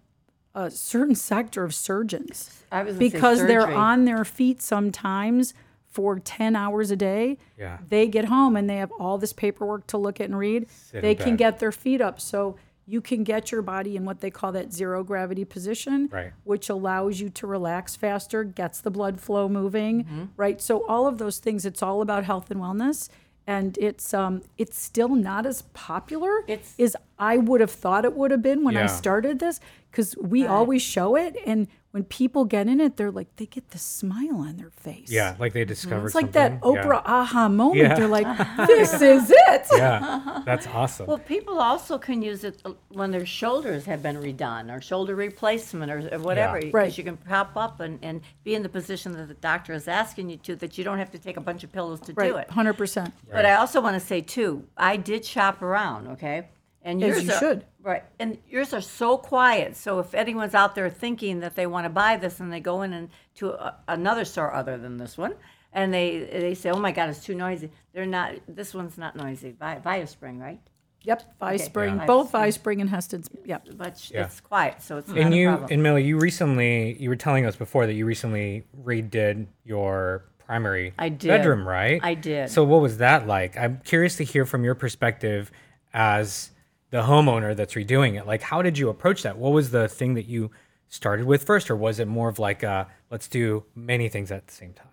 a 0.54 0.70
certain 0.70 1.14
sector 1.14 1.64
of 1.64 1.74
surgeons 1.74 2.62
I 2.70 2.82
was 2.82 2.96
because 2.96 3.46
they're 3.46 3.70
on 3.70 4.04
their 4.04 4.24
feet 4.24 4.60
sometimes 4.62 5.54
for 5.86 6.18
10 6.18 6.56
hours 6.56 6.90
a 6.90 6.96
day. 6.96 7.38
Yeah. 7.58 7.78
They 7.88 8.06
get 8.08 8.26
home 8.26 8.56
and 8.56 8.68
they 8.68 8.76
have 8.76 8.90
all 8.92 9.18
this 9.18 9.32
paperwork 9.32 9.86
to 9.88 9.98
look 9.98 10.20
at 10.20 10.26
and 10.26 10.38
read. 10.38 10.66
in 10.92 11.00
they 11.02 11.14
can 11.14 11.30
bed. 11.32 11.38
get 11.38 11.58
their 11.58 11.72
feet 11.72 12.00
up. 12.00 12.20
So 12.20 12.56
you 12.86 13.00
can 13.00 13.24
get 13.24 13.52
your 13.52 13.62
body 13.62 13.94
in 13.96 14.04
what 14.04 14.20
they 14.20 14.30
call 14.30 14.52
that 14.52 14.72
zero 14.72 15.04
gravity 15.04 15.44
position, 15.44 16.08
Right. 16.10 16.32
which 16.44 16.68
allows 16.68 17.20
you 17.20 17.28
to 17.30 17.46
relax 17.46 17.94
faster, 17.94 18.42
gets 18.42 18.80
the 18.80 18.90
blood 18.90 19.20
flow 19.20 19.48
moving, 19.48 20.04
Mm-hmm. 20.04 20.24
right? 20.36 20.60
So 20.60 20.84
all 20.86 21.06
of 21.06 21.18
those 21.18 21.38
things, 21.38 21.64
it's 21.64 21.82
all 21.82 22.02
about 22.02 22.24
health 22.24 22.50
and 22.50 22.60
wellness. 22.60 23.08
And 23.46 23.76
it's 23.78 24.14
um 24.14 24.42
it's 24.56 24.78
still 24.78 25.08
not 25.16 25.46
as 25.46 25.62
popular 25.74 26.44
It's- 26.46 26.74
as 26.78 26.96
I 27.18 27.38
would 27.38 27.60
have 27.60 27.70
thought 27.70 28.04
it 28.04 28.16
would 28.16 28.30
have 28.30 28.42
been 28.42 28.62
when 28.64 28.74
Yeah. 28.74 28.84
I 28.84 28.86
started 28.86 29.38
this 29.38 29.60
because 29.90 30.16
we 30.16 30.46
always 30.46 30.82
show 30.82 31.16
it 31.16 31.36
and 31.46 31.66
when 31.92 32.04
people 32.04 32.44
get 32.46 32.66
in 32.68 32.80
it, 32.80 32.96
they're 32.96 33.10
like 33.10 33.36
they 33.36 33.46
get 33.46 33.70
this 33.70 33.82
smile 33.82 34.36
on 34.38 34.56
their 34.56 34.70
face. 34.70 35.10
Yeah, 35.10 35.36
like 35.38 35.52
they 35.52 35.64
discovered 35.64 36.06
It's 36.06 36.14
like 36.14 36.32
that 36.32 36.60
something. 36.62 36.82
Oprah 36.82 37.02
aha 37.04 37.48
moment. 37.48 37.78
Yeah. 37.78 37.94
They're 37.94 38.08
like, 38.08 38.26
this 38.66 38.94
is 38.94 39.30
it. 39.30 39.66
Yeah. 39.72 40.00
yeah, 40.00 40.42
that's 40.46 40.66
awesome. 40.66 41.06
Well, 41.06 41.18
people 41.18 41.60
also 41.60 41.98
can 41.98 42.22
use 42.22 42.44
it 42.44 42.60
uh, 42.64 42.72
when 42.88 43.10
their 43.10 43.26
shoulders 43.26 43.84
have 43.84 44.02
been 44.02 44.16
redone 44.16 44.74
or 44.74 44.80
shoulder 44.80 45.14
replacement 45.14 45.92
or, 45.92 45.98
or 46.14 46.18
whatever. 46.18 46.56
Yeah. 46.56 46.60
Because 46.66 46.74
Right. 46.74 46.98
you 46.98 47.04
can 47.04 47.16
prop 47.18 47.56
up 47.56 47.80
and, 47.80 47.98
and 48.02 48.22
be 48.42 48.54
in 48.54 48.62
the 48.62 48.68
position 48.70 49.12
that 49.12 49.28
the 49.28 49.34
doctor 49.34 49.72
is 49.74 49.86
asking 49.86 50.30
you 50.30 50.38
to, 50.38 50.56
that 50.56 50.78
you 50.78 50.84
don't 50.84 50.98
have 50.98 51.10
to 51.12 51.18
take 51.18 51.36
a 51.36 51.40
bunch 51.42 51.62
of 51.62 51.70
pillows 51.72 52.00
to 52.00 52.12
do 52.14 52.20
Right, 52.20 52.34
it. 52.34 52.50
hundred 52.50 52.74
percent. 52.74 53.12
But 53.30 53.44
I 53.44 53.54
also 53.54 53.80
want 53.82 54.00
to 54.00 54.06
say 54.06 54.22
too, 54.22 54.64
I 54.78 54.96
did 54.96 55.24
shop 55.26 55.60
around, 55.62 56.08
okay? 56.08 56.48
And 56.84 57.00
As 57.04 57.22
you 57.22 57.30
are, 57.30 57.38
should. 57.38 57.64
Right. 57.82 58.04
And 58.20 58.38
yours 58.48 58.72
are 58.72 58.80
so 58.80 59.16
quiet. 59.16 59.76
So 59.76 59.98
if 59.98 60.14
anyone's 60.14 60.54
out 60.54 60.74
there 60.74 60.88
thinking 60.88 61.40
that 61.40 61.56
they 61.56 61.66
want 61.66 61.84
to 61.84 61.90
buy 61.90 62.16
this 62.16 62.38
and 62.40 62.52
they 62.52 62.60
go 62.60 62.82
in 62.82 62.92
and 62.92 63.08
to 63.36 63.50
a, 63.50 63.76
another 63.88 64.24
store 64.24 64.54
other 64.54 64.78
than 64.78 64.98
this 64.98 65.18
one 65.18 65.34
and 65.72 65.92
they 65.92 66.20
they 66.32 66.54
say, 66.54 66.70
"Oh 66.70 66.78
my 66.78 66.92
god, 66.92 67.08
it's 67.08 67.24
too 67.24 67.34
noisy." 67.34 67.70
They're 67.92 68.06
not 68.06 68.34
this 68.46 68.72
one's 68.74 68.98
not 68.98 69.16
noisy. 69.16 69.56
Vi- 69.58 70.04
Spring, 70.04 70.38
right? 70.38 70.60
Yep, 71.04 71.34
Vispring, 71.40 71.96
Yeah. 71.96 72.06
both 72.06 72.30
Vispring 72.30 72.80
and 72.80 72.88
Hästens. 72.88 73.26
Yep. 73.44 73.68
But 73.76 74.08
Yeah. 74.10 74.26
it's 74.26 74.40
quiet, 74.40 74.80
so 74.80 74.98
it's 74.98 75.08
not 75.08 75.18
and 75.18 75.34
a 75.34 75.36
you 75.36 75.48
problem. 75.48 75.68
and 75.72 75.82
Millie, 75.82 76.04
you 76.04 76.18
recently 76.18 76.96
you 77.02 77.08
were 77.08 77.16
telling 77.16 77.44
us 77.46 77.56
before 77.56 77.86
that 77.86 77.94
you 77.94 78.06
recently 78.06 78.64
redid 78.84 79.46
your 79.64 80.24
primary 80.46 80.92
I 80.98 81.08
did. 81.08 81.26
bedroom, 81.28 81.66
right? 81.66 81.98
I 82.04 82.14
did. 82.14 82.50
So 82.50 82.62
what 82.62 82.80
was 82.82 82.98
that 82.98 83.26
like? 83.26 83.56
I'm 83.56 83.80
curious 83.84 84.16
to 84.18 84.24
hear 84.24 84.44
from 84.46 84.62
your 84.62 84.74
perspective 84.76 85.50
as 85.92 86.50
the 86.92 87.02
homeowner 87.02 87.56
that's 87.56 87.74
redoing 87.74 88.18
it. 88.18 88.26
Like 88.26 88.42
how 88.42 88.62
did 88.62 88.78
you 88.78 88.88
approach 88.88 89.22
that? 89.24 89.36
What 89.36 89.52
was 89.52 89.70
the 89.72 89.88
thing 89.88 90.14
that 90.14 90.26
you 90.26 90.50
started 90.88 91.26
with 91.26 91.42
first 91.42 91.70
or 91.70 91.76
was 91.76 91.98
it 91.98 92.06
more 92.06 92.28
of 92.28 92.38
like 92.38 92.62
uh 92.62 92.84
let's 93.10 93.26
do 93.26 93.64
many 93.74 94.08
things 94.08 94.30
at 94.30 94.46
the 94.46 94.52
same 94.52 94.72
time? 94.74 94.86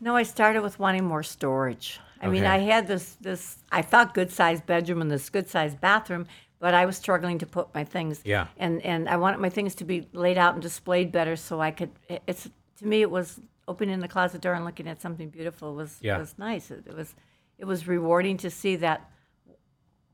No, 0.00 0.14
I 0.16 0.22
started 0.22 0.62
with 0.62 0.78
wanting 0.78 1.04
more 1.04 1.24
storage. 1.24 1.98
I 2.22 2.28
mean, 2.28 2.44
I 2.44 2.58
had 2.58 2.86
this 2.86 3.16
this 3.20 3.58
I 3.70 3.82
thought 3.82 4.14
good 4.14 4.30
sized 4.30 4.64
bedroom 4.66 5.00
and 5.02 5.10
this 5.10 5.28
good 5.30 5.48
sized 5.48 5.80
bathroom, 5.80 6.26
but 6.60 6.74
I 6.74 6.86
was 6.86 6.96
struggling 6.96 7.38
to 7.38 7.46
put 7.46 7.74
my 7.74 7.84
things. 7.84 8.20
Yeah. 8.24 8.46
And 8.56 8.80
and 8.82 9.08
I 9.08 9.16
wanted 9.16 9.38
my 9.40 9.50
things 9.50 9.74
to 9.76 9.84
be 9.84 10.08
laid 10.12 10.38
out 10.38 10.54
and 10.54 10.62
displayed 10.62 11.12
better, 11.12 11.36
so 11.36 11.60
I 11.60 11.70
could. 11.72 11.90
It's 12.26 12.48
to 12.78 12.86
me, 12.86 13.02
it 13.02 13.10
was 13.10 13.40
opening 13.66 14.00
the 14.00 14.08
closet 14.08 14.40
door 14.40 14.54
and 14.54 14.64
looking 14.64 14.88
at 14.88 15.02
something 15.02 15.28
beautiful 15.28 15.74
was 15.74 15.98
Yeah. 16.00 16.18
was 16.18 16.34
nice. 16.38 16.70
It, 16.70 16.84
it 16.86 16.96
was 16.96 17.14
it 17.58 17.64
was 17.66 17.86
rewarding 17.88 18.36
to 18.38 18.50
see 18.50 18.76
that 18.76 19.10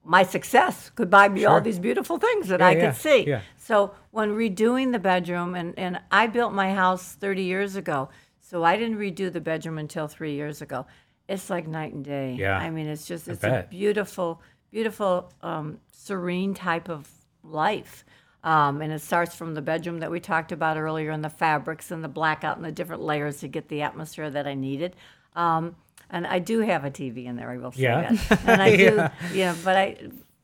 my 0.05 0.23
success 0.23 0.91
could 0.95 1.11
buy 1.11 1.29
me 1.29 1.45
all 1.45 1.61
these 1.61 1.79
beautiful 1.79 2.19
things 2.19 2.49
that 2.49 2.61
Yeah, 2.61 2.67
I 2.67 2.71
yeah, 2.73 2.87
could 2.93 3.01
see. 3.01 3.27
yeah. 3.27 3.41
So 3.57 3.93
when 4.11 4.31
redoing 4.37 4.93
the 4.93 4.99
bedroom, 4.99 5.55
and, 5.55 5.77
and 5.79 6.01
I 6.11 6.27
built 6.27 6.53
my 6.53 6.75
house 6.75 7.15
30 7.15 7.43
years 7.43 7.77
ago, 7.77 8.11
so 8.41 8.63
I 8.63 8.77
didn't 8.77 8.99
redo 8.99 9.33
the 9.33 9.41
bedroom 9.41 9.79
until 9.79 10.07
three 10.07 10.35
years 10.35 10.61
ago. 10.61 10.87
It's 11.29 11.49
like 11.49 11.67
night 11.67 11.95
and 11.95 12.05
day. 12.05 12.37
Yeah, 12.39 12.59
I 12.59 12.69
mean, 12.71 12.87
it's 12.87 13.07
just, 13.07 13.27
it's 13.29 13.43
a 13.43 13.67
beautiful, 13.71 14.43
beautiful, 14.71 15.33
um, 15.43 15.79
serene 15.91 16.53
type 16.53 16.91
of 16.91 17.09
life. 17.43 18.05
Um, 18.43 18.83
and 18.83 18.93
it 18.93 19.01
starts 19.01 19.35
from 19.35 19.55
the 19.55 19.63
bedroom 19.63 20.01
that 20.01 20.11
we 20.11 20.21
talked 20.21 20.53
about 20.53 20.77
earlier 20.77 21.11
and 21.11 21.25
the 21.25 21.31
fabrics 21.31 21.91
and 21.91 22.05
the 22.05 22.09
blackout 22.09 22.57
and 22.57 22.65
the 22.65 22.73
different 22.73 23.01
layers 23.01 23.39
to 23.41 23.49
get 23.49 23.69
the 23.69 23.81
atmosphere 23.81 24.29
that 24.29 24.47
I 24.47 24.53
needed. 24.53 24.97
Um, 25.35 25.77
and 26.15 26.27
I 26.27 26.39
do 26.39 26.61
have 26.61 26.85
a 26.85 26.91
TV 26.91 27.27
in 27.27 27.35
there, 27.37 27.51
I 27.51 27.59
will 27.59 27.73
say 27.73 27.83
Yeah. 27.83 28.13
that. 28.13 28.41
And 28.49 28.63
I 28.63 28.77
do, 28.77 28.83
Yeah. 28.97 29.11
yeah, 29.33 29.55
but 29.65 29.77
I, 29.77 29.97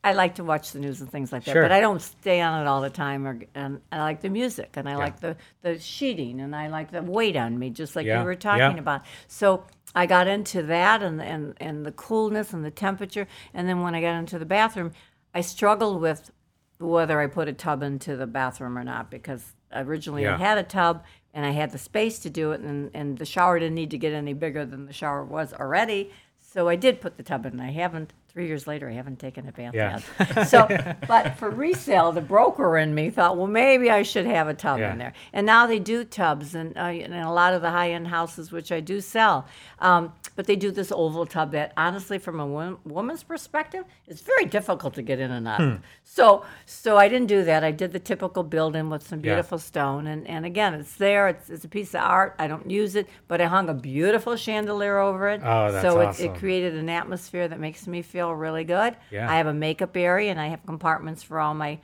I 0.03 0.13
like 0.15 0.35
to 0.37 0.45
watch 0.45 0.73
the 0.73 0.81
news 0.81 1.01
and 1.01 1.11
things 1.11 1.31
like 1.33 1.45
that. 1.45 1.53
Sure. 1.53 1.63
But 1.63 1.73
I 1.73 1.81
don't 1.81 2.01
stay 2.03 2.41
on 2.41 2.61
it 2.63 2.67
all 2.67 2.81
the 2.81 2.91
time. 2.91 3.27
Or 3.27 3.39
and 3.55 3.81
I 3.93 3.99
like 4.01 4.21
the 4.21 4.31
music 4.31 4.71
and 4.75 4.89
I 4.89 4.97
like 4.97 5.21
the 5.21 5.37
the 5.63 5.79
sheeting 5.79 6.41
and 6.41 6.57
I 6.57 6.69
like 6.69 6.91
the 6.91 7.03
weight 7.03 7.37
on 7.37 7.59
me, 7.59 7.71
just 7.71 7.95
like 7.97 8.07
Yeah, 8.07 8.21
you 8.21 8.25
were 8.25 8.35
talking 8.35 8.77
yeah. 8.77 8.85
about. 8.87 9.03
So 9.29 9.65
I 9.95 10.07
got 10.07 10.27
into 10.27 10.63
that 10.65 11.03
and 11.03 11.21
and 11.23 11.55
and 11.61 11.85
the 11.85 11.93
coolness 11.93 12.53
and 12.55 12.65
the 12.65 12.71
temperature. 12.71 13.27
And 13.55 13.69
then 13.69 13.83
when 13.83 13.95
I 13.95 14.01
got 14.01 14.17
into 14.19 14.39
the 14.39 14.47
bathroom, 14.47 14.93
I 15.35 15.43
struggled 15.43 16.01
with 16.01 16.31
whether 16.79 17.21
I 17.21 17.27
put 17.27 17.47
a 17.49 17.53
tub 17.53 17.83
into 17.83 18.17
the 18.17 18.27
bathroom 18.27 18.79
or 18.79 18.85
not 18.85 19.11
because 19.11 19.53
originally 19.71 20.23
Yeah. 20.23 20.35
it 20.37 20.41
had 20.41 20.57
a 20.59 20.63
tub, 20.63 21.05
and 21.33 21.47
I 21.47 21.51
had 21.51 21.71
the 21.71 21.79
space 21.79 22.19
to 22.21 22.31
do 22.31 22.53
it, 22.53 22.61
and, 22.61 22.91
and 22.95 23.19
the 23.19 23.25
shower 23.25 23.59
didn't 23.59 23.75
need 23.75 23.91
to 23.91 23.99
get 23.99 24.13
any 24.13 24.33
bigger 24.33 24.65
than 24.65 24.87
the 24.87 24.93
shower 24.93 25.25
was 25.25 25.53
already. 25.53 26.11
So 26.41 26.69
I 26.69 26.77
did 26.77 27.01
put 27.01 27.17
the 27.17 27.23
tub 27.23 27.47
in. 27.47 27.53
And 27.53 27.63
I 27.63 27.71
haven't. 27.71 28.13
Three 28.33 28.47
years 28.47 28.67
later, 28.69 28.89
I 28.89 28.93
haven't 28.93 29.19
taken 29.19 29.49
a 29.49 29.53
bath 29.53 29.75
Yeah. 29.75 30.01
yet. 30.21 30.49
So, 30.49 30.69
but 31.09 31.37
for 31.37 31.51
resale, 31.51 32.13
the 32.13 32.21
broker 32.21 32.79
in 32.79 32.95
me 32.95 33.11
thought, 33.11 33.37
well, 33.37 33.49
maybe 33.49 33.91
I 33.91 34.03
should 34.05 34.25
have 34.27 34.47
a 34.47 34.55
tub 34.55 34.79
Yeah. 34.79 34.93
in 34.93 34.99
there. 34.99 35.13
And 35.33 35.45
now 35.47 35.67
they 35.67 35.81
do 35.81 36.05
tubs, 36.05 36.55
and 36.55 36.77
uh, 36.79 36.83
in 36.85 37.13
a 37.13 37.33
lot 37.33 37.55
of 37.55 37.61
the 37.63 37.71
high-end 37.71 38.07
houses, 38.07 38.53
which 38.53 38.71
I 38.71 38.79
do 38.79 39.01
sell. 39.01 39.47
Um, 39.81 40.13
but 40.37 40.47
they 40.47 40.55
do 40.57 40.71
this 40.71 40.93
oval 40.93 41.27
tub 41.27 41.51
that, 41.53 41.73
honestly, 41.77 42.19
from 42.19 42.39
a 42.39 42.47
wo- 42.47 42.79
woman's 42.85 43.25
perspective, 43.25 43.85
it's 44.07 44.21
very 44.23 44.45
difficult 44.45 44.95
to 44.95 45.03
get 45.03 45.19
in 45.19 45.31
and 45.33 45.49
out. 45.49 45.61
of. 45.61 45.81
So, 46.05 46.45
so 46.67 46.97
I 46.97 47.09
didn't 47.09 47.27
do 47.29 47.45
that. 47.45 47.65
I 47.65 47.73
did 47.73 47.93
the 47.93 47.99
typical 47.99 48.43
build-in 48.45 48.91
with 48.91 49.07
some 49.07 49.19
Hmm. 49.19 49.25
Yeah. 49.27 49.35
beautiful 49.35 49.59
stone, 49.59 50.07
and, 50.07 50.27
and 50.29 50.47
again, 50.47 50.75
it's 50.75 50.95
there. 50.97 51.27
It's, 51.29 51.51
it's 51.51 51.65
a 51.65 51.69
piece 51.69 51.95
of 51.95 52.03
art. 52.03 52.37
I 52.39 52.47
don't 52.47 52.71
use 52.71 52.95
it, 52.95 53.09
but 53.29 53.41
I 53.41 53.47
hung 53.47 53.69
a 53.69 53.75
beautiful 53.75 54.37
chandelier 54.37 54.99
over 54.99 55.29
it. 55.31 55.41
Oh, 55.45 55.73
that's 55.73 55.83
so 55.83 56.01
it, 56.01 56.05
awesome. 56.07 56.27
it 56.27 56.39
created 56.39 56.75
an 56.77 56.89
atmosphere 56.89 57.49
that 57.49 57.59
makes 57.59 57.87
me 57.89 58.03
feel 58.03 58.20
really 58.29 58.65
good. 58.65 58.97
Yeah. 59.11 59.31
I 59.33 59.37
have 59.39 59.47
a 59.47 59.55
makeup 59.55 59.97
area, 59.97 60.31
and 60.31 60.39
I 60.41 60.49
have 60.49 60.67
compartments 60.67 61.23
for 61.23 61.41
all 61.41 61.55
my 61.55 61.79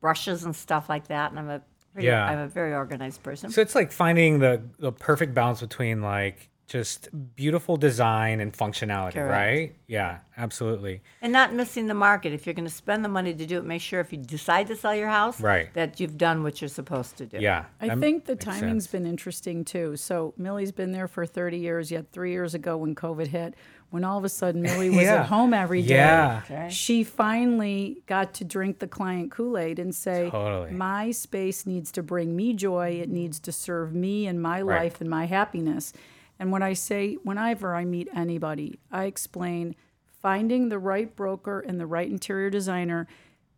brushes 0.00 0.44
and 0.44 0.54
stuff 0.54 0.88
like 0.88 1.08
that. 1.08 1.30
And 1.30 1.38
I'm 1.40 1.48
a 1.50 1.62
pretty, 1.92 2.06
Yeah. 2.08 2.24
I'm 2.26 2.38
a 2.38 2.48
very 2.48 2.74
organized 2.74 3.22
person. 3.22 3.50
So 3.50 3.60
it's 3.60 3.74
like 3.74 3.90
finding 3.92 4.38
the 4.38 4.62
the 4.78 4.92
perfect 4.92 5.34
balance 5.34 5.60
between 5.60 6.02
like 6.02 6.50
just 6.68 7.08
beautiful 7.36 7.76
design 7.76 8.40
and 8.40 8.52
functionality, 8.52 9.12
Correct. 9.12 9.30
right? 9.30 9.76
Yeah, 9.86 10.18
absolutely. 10.36 11.00
and 11.22 11.32
not 11.32 11.54
missing 11.54 11.86
the 11.86 11.94
market. 11.94 12.32
If 12.32 12.44
you're 12.44 12.54
going 12.56 12.66
to 12.68 12.74
spend 12.74 13.04
the 13.04 13.08
money 13.08 13.32
to 13.32 13.46
do 13.46 13.58
it, 13.58 13.64
make 13.64 13.80
sure 13.80 14.00
if 14.00 14.10
you 14.12 14.18
decide 14.18 14.66
to 14.66 14.74
sell 14.74 14.92
your 14.92 15.06
house, 15.08 15.40
Right. 15.40 15.72
that 15.74 16.00
you've 16.00 16.18
done 16.18 16.42
what 16.42 16.60
you're 16.60 16.66
supposed 16.66 17.18
to 17.18 17.26
do. 17.26 17.38
Yeah. 17.38 17.66
I 17.80 17.94
think 17.94 18.24
the 18.24 18.32
makes 18.32 18.44
timing's 18.44 18.84
sense. 18.84 18.86
been 18.88 19.06
interesting 19.06 19.64
too. 19.64 19.94
So 19.94 20.34
Millie's 20.36 20.72
been 20.72 20.90
there 20.90 21.06
for 21.06 21.24
30 21.24 21.56
years, 21.56 21.92
yet 21.92 22.10
three 22.10 22.32
years 22.32 22.52
ago 22.52 22.76
when 22.76 22.96
COVID 22.96 23.28
hit, 23.28 23.54
when 23.90 24.04
all 24.04 24.18
of 24.18 24.24
a 24.24 24.28
sudden 24.28 24.62
Millie 24.68 24.90
was 24.90 25.02
Yeah. 25.04 25.20
at 25.20 25.26
home 25.26 25.54
every 25.54 25.82
day, 25.82 25.94
Yeah. 25.94 26.42
Okay. 26.44 26.68
she 26.70 27.04
finally 27.04 28.02
got 28.06 28.34
to 28.34 28.44
drink 28.44 28.78
the 28.78 28.86
client 28.88 29.30
Kool-Aid 29.30 29.78
and 29.78 29.94
say, 29.94 30.28
Totally. 30.30 30.72
my 30.72 31.10
space 31.10 31.66
needs 31.66 31.90
to 31.92 32.02
bring 32.02 32.34
me 32.36 32.52
joy. 32.54 32.98
It 33.00 33.08
needs 33.08 33.38
to 33.40 33.52
serve 33.52 33.94
me 33.94 34.26
and 34.26 34.40
my 34.42 34.60
Right. 34.62 34.82
life 34.82 35.00
and 35.00 35.08
my 35.08 35.26
happiness. 35.26 35.92
And 36.38 36.52
when 36.52 36.62
I 36.62 36.72
say, 36.74 37.14
whenever 37.22 37.74
I 37.74 37.84
meet 37.84 38.08
anybody, 38.14 38.78
I 38.92 39.04
explain 39.04 39.74
finding 40.22 40.68
the 40.68 40.78
right 40.78 41.14
broker 41.14 41.60
and 41.60 41.78
the 41.80 41.86
right 41.86 42.10
interior 42.10 42.50
designer. 42.50 43.06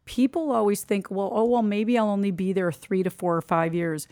People 0.04 0.52
always 0.52 0.84
think, 0.84 1.10
well, 1.10 1.30
oh, 1.32 1.44
well, 1.44 1.62
maybe 1.62 1.98
I'll 1.98 2.08
only 2.08 2.30
be 2.30 2.52
there 2.52 2.70
three 2.72 3.02
to 3.02 3.10
four 3.10 3.36
or 3.36 3.42
five 3.42 3.74
years. 3.74 4.06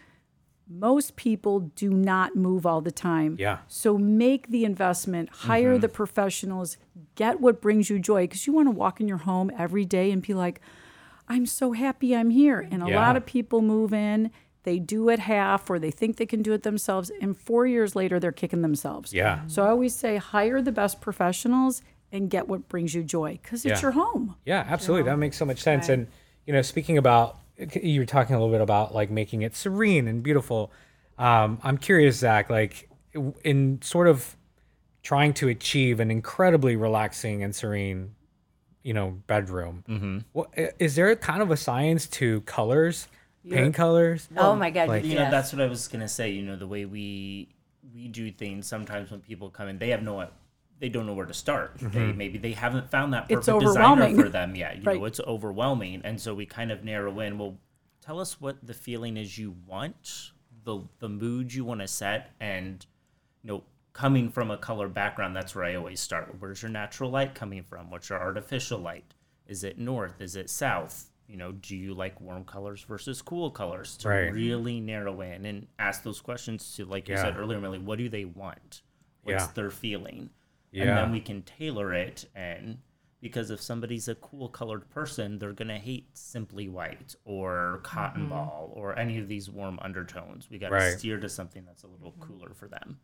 Most 0.69 1.15
people 1.17 1.61
do 1.61 1.91
not 1.91 2.35
move 2.35 2.67
all 2.67 2.81
the 2.81 2.91
time. 2.91 3.37
Yeah. 3.39 3.59
So 3.69 3.97
make 3.97 4.49
the 4.49 4.65
investment, 4.65 5.29
hire 5.31 5.73
mm-hmm. 5.73 5.81
the 5.81 5.89
professionals, 5.89 6.77
get 7.15 7.41
what 7.41 7.61
brings 7.61 7.89
you 7.89 7.99
joy 8.01 8.25
because 8.25 8.47
you 8.47 8.53
want 8.53 8.67
to 8.67 8.73
walk 8.73 9.01
in 9.01 9.07
your 9.07 9.19
home 9.19 9.51
every 9.57 9.85
day 9.85 10.11
and 10.11 10.21
be 10.21 10.35
like, 10.35 10.61
I'm 11.29 11.47
so 11.47 11.73
happy 11.73 12.17
I'm 12.17 12.31
here. 12.31 12.67
And 12.71 12.83
a 12.83 12.89
Yeah. 12.89 12.97
lot 12.97 13.17
of 13.17 13.25
people 13.27 13.63
move 13.63 13.93
in, 13.93 14.31
they 14.65 14.81
do 14.81 15.09
it 15.09 15.21
half 15.21 15.71
or 15.71 15.79
they 15.79 15.93
think 15.93 16.17
they 16.17 16.27
can 16.27 16.43
do 16.43 16.53
it 16.53 16.65
themselves. 16.65 17.13
And 17.21 17.37
four 17.39 17.67
years 17.67 17.95
later, 17.95 18.19
they're 18.19 18.33
kicking 18.33 18.63
themselves. 18.63 19.13
Yeah. 19.13 19.47
So 19.47 19.65
I 19.65 19.69
always 19.69 19.95
say 19.95 20.17
hire 20.17 20.61
the 20.61 20.73
best 20.73 21.01
professionals 21.01 21.83
and 22.11 22.29
get 22.29 22.49
what 22.49 22.69
brings 22.69 22.93
you 22.95 23.05
joy 23.05 23.39
because 23.41 23.65
it's 23.65 23.81
Yeah. 23.81 23.87
your 23.87 23.93
home. 23.93 24.35
Yeah, 24.45 24.65
absolutely. 24.69 25.05
That 25.11 25.19
makes 25.19 25.37
so 25.37 25.45
much 25.45 25.63
sense. 25.63 25.89
And 25.89 26.09
you 26.45 26.53
know, 26.53 26.63
speaking 26.63 26.99
about 26.99 27.39
you 27.59 28.01
were 28.01 28.07
talking 28.07 28.35
a 28.35 28.39
little 28.39 28.53
bit 28.53 28.61
about 28.61 28.95
like 28.95 29.11
making 29.11 29.43
it 29.43 29.55
serene 29.55 30.09
and 30.09 30.23
beautiful. 30.23 30.73
Um, 31.19 31.59
I'm 31.63 31.79
curious, 31.79 32.17
Zach, 32.17 32.51
like 32.51 32.89
in 33.45 33.81
sort 33.83 34.09
of 34.09 34.37
trying 35.03 35.33
to 35.35 35.49
achieve 35.49 36.01
an 36.01 36.11
incredibly 36.11 36.77
relaxing 36.77 37.43
and 37.43 37.55
serene, 37.55 38.15
you 38.83 38.93
know, 38.93 39.23
bedroom. 39.27 39.85
Mm-hmm. 39.89 40.19
What, 40.33 40.51
is 40.79 40.97
there 40.97 41.15
kind 41.17 41.43
of 41.43 41.51
a 41.51 41.57
science 41.57 42.07
to 42.09 42.41
colors, 42.43 43.09
paint 43.49 43.75
colors? 43.75 44.29
Oh 44.37 44.55
my 44.55 44.71
God! 44.71 44.89
like- 44.89 45.05
yes. 45.05 45.13
You 45.13 45.19
know, 45.19 45.31
that's 45.31 45.53
what 45.53 45.63
I 45.63 45.67
was 45.67 45.89
gonna 45.89 46.09
say. 46.09 46.31
You 46.31 46.43
know, 46.43 46.57
the 46.57 46.67
way 46.67 46.85
we 46.85 47.49
we 47.95 48.09
do 48.09 48.31
things. 48.31 48.67
Sometimes 48.67 49.11
when 49.11 49.21
people 49.21 49.49
come 49.49 49.69
in, 49.69 49.79
they 49.79 49.91
have 49.91 50.03
no, 50.03 50.29
they 50.79 50.89
don't 50.89 51.07
know 51.07 51.15
where 51.15 51.27
to 51.27 51.35
start. 51.35 51.77
They 51.79 51.87
mm-hmm. 51.89 52.19
maybe 52.19 52.39
they 52.39 52.53
haven't 52.53 52.91
found 52.91 53.13
that 53.15 53.29
perfect 53.29 53.61
designer 53.61 54.15
for 54.15 54.29
them 54.29 54.55
yet. 54.55 54.77
You 54.79 54.83
Right. 54.85 54.99
know, 54.99 55.05
it's 55.07 55.21
overwhelming, 55.21 56.03
and 56.05 56.21
so 56.21 56.35
we 56.35 56.47
kind 56.47 56.71
of 56.71 56.85
narrow 56.85 57.19
in. 57.21 57.39
Well, 57.39 57.59
tell 58.01 58.21
us 58.21 58.41
what 58.41 58.57
the 58.67 58.75
feeling 58.75 59.17
is 59.17 59.39
you 59.39 59.55
want, 59.67 60.33
the 60.65 60.81
the 60.99 61.09
mood 61.09 61.53
you 61.55 61.65
want 61.65 61.81
to 61.81 61.89
set, 61.89 62.33
and 62.41 62.85
you 63.43 63.49
know. 63.49 63.65
Coming 63.93 64.29
from 64.29 64.51
a 64.51 64.59
color 64.59 64.89
background, 64.89 65.35
that's 65.35 65.55
where 65.55 65.65
I 65.65 65.75
always 65.75 66.01
start. 66.01 66.37
Where's 66.39 66.61
your 66.61 66.71
natural 66.71 67.09
light 67.09 67.35
coming 67.35 67.63
from? 67.63 67.89
What's 67.89 68.11
your 68.11 68.21
artificial 68.21 68.79
light? 68.79 69.15
Is 69.47 69.65
it 69.65 69.79
north? 69.79 70.21
Is 70.21 70.37
it 70.37 70.51
south? 70.51 71.11
You 71.27 71.39
know, 71.39 71.53
do 71.53 71.75
you 71.75 71.95
like 71.95 72.21
warm 72.21 72.45
colors 72.45 72.83
versus 72.83 73.23
cool 73.23 73.51
colors? 73.51 73.97
To 73.99 74.11
Right. 74.11 74.31
really 74.31 74.81
narrow 74.81 75.23
in 75.23 75.47
and 75.47 75.67
ask 75.79 76.03
those 76.03 76.21
questions 76.21 76.75
to, 76.77 76.85
like 76.85 77.09
you 77.09 77.15
Yeah. 77.15 77.23
said 77.23 77.39
earlier, 77.39 77.59
Millie, 77.59 77.79
what 77.79 77.97
do 77.97 78.11
they 78.11 78.27
want? 78.27 78.83
What's 79.23 79.47
Yeah. 79.47 79.53
their 79.55 79.71
feeling? 79.71 80.29
And 80.83 80.91
then 80.91 81.13
we 81.13 81.21
can 81.21 81.43
tailor 81.43 81.93
it. 81.95 82.29
And 82.35 82.79
because 83.21 83.51
if 83.51 83.61
somebody's 83.61 84.09
a 84.09 84.15
cool 84.17 84.49
colored 84.49 84.89
person, 84.91 85.39
they're 85.39 85.53
going 85.53 85.69
to 85.69 85.79
hate 85.79 86.07
simply 86.15 86.69
white 86.69 87.15
or 87.25 87.81
cotton 87.83 88.29
ball 88.29 88.73
or 88.75 88.99
any 88.99 89.19
of 89.19 89.27
these 89.29 89.49
warm 89.51 89.79
undertones. 89.83 90.49
We 90.51 90.59
got 90.59 90.69
to 90.69 90.75
Right. 90.75 90.99
steer 90.99 91.19
to 91.19 91.29
something 91.29 91.65
that's 91.65 91.83
a 91.83 91.87
little 91.89 92.15
cooler 92.21 92.53
for 92.55 92.69
them. 92.69 92.99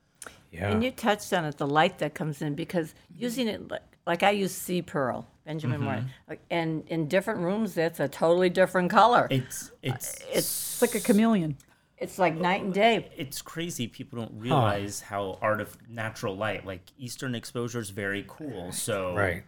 Yeah. 0.52 0.68
And 0.70 0.84
you 0.84 0.90
touched 0.92 1.32
on 1.32 1.44
it, 1.46 1.56
the 1.56 1.66
light 1.66 1.98
that 1.98 2.14
comes 2.14 2.42
in, 2.42 2.54
because 2.54 2.94
using 3.16 3.48
it 3.48 3.68
like, 3.70 3.82
like 4.06 4.22
I 4.22 4.30
use 4.30 4.52
sea 4.52 4.82
pearl, 4.82 5.26
Benjamin 5.46 5.80
Mm-hmm. 5.80 6.04
Moore, 6.28 6.38
and 6.50 6.84
in 6.88 7.08
different 7.08 7.40
rooms, 7.40 7.74
that's 7.74 7.98
a 7.98 8.06
totally 8.06 8.50
different 8.50 8.90
color. 8.90 9.26
It's, 9.30 9.72
it's, 9.82 10.14
it's 10.14 10.22
It's 10.32 10.82
like 10.82 10.94
a 10.94 11.00
chameleon. 11.00 11.56
It's 12.02 12.18
like 12.18 12.34
night 12.34 12.62
and 12.62 12.74
day. 12.74 13.08
it's 13.16 13.40
crazy 13.40 13.86
people 13.86 14.18
don't 14.18 14.32
realize 14.38 15.00
how 15.00 15.38
art 15.40 15.60
of 15.60 15.76
natural 15.88 16.36
light 16.36 16.66
like 16.66 16.82
eastern 16.98 17.34
exposure 17.34 17.80
is 17.80 17.90
very 17.90 18.24
cool 18.28 18.72
so 18.72 19.14
Right. 19.14 19.44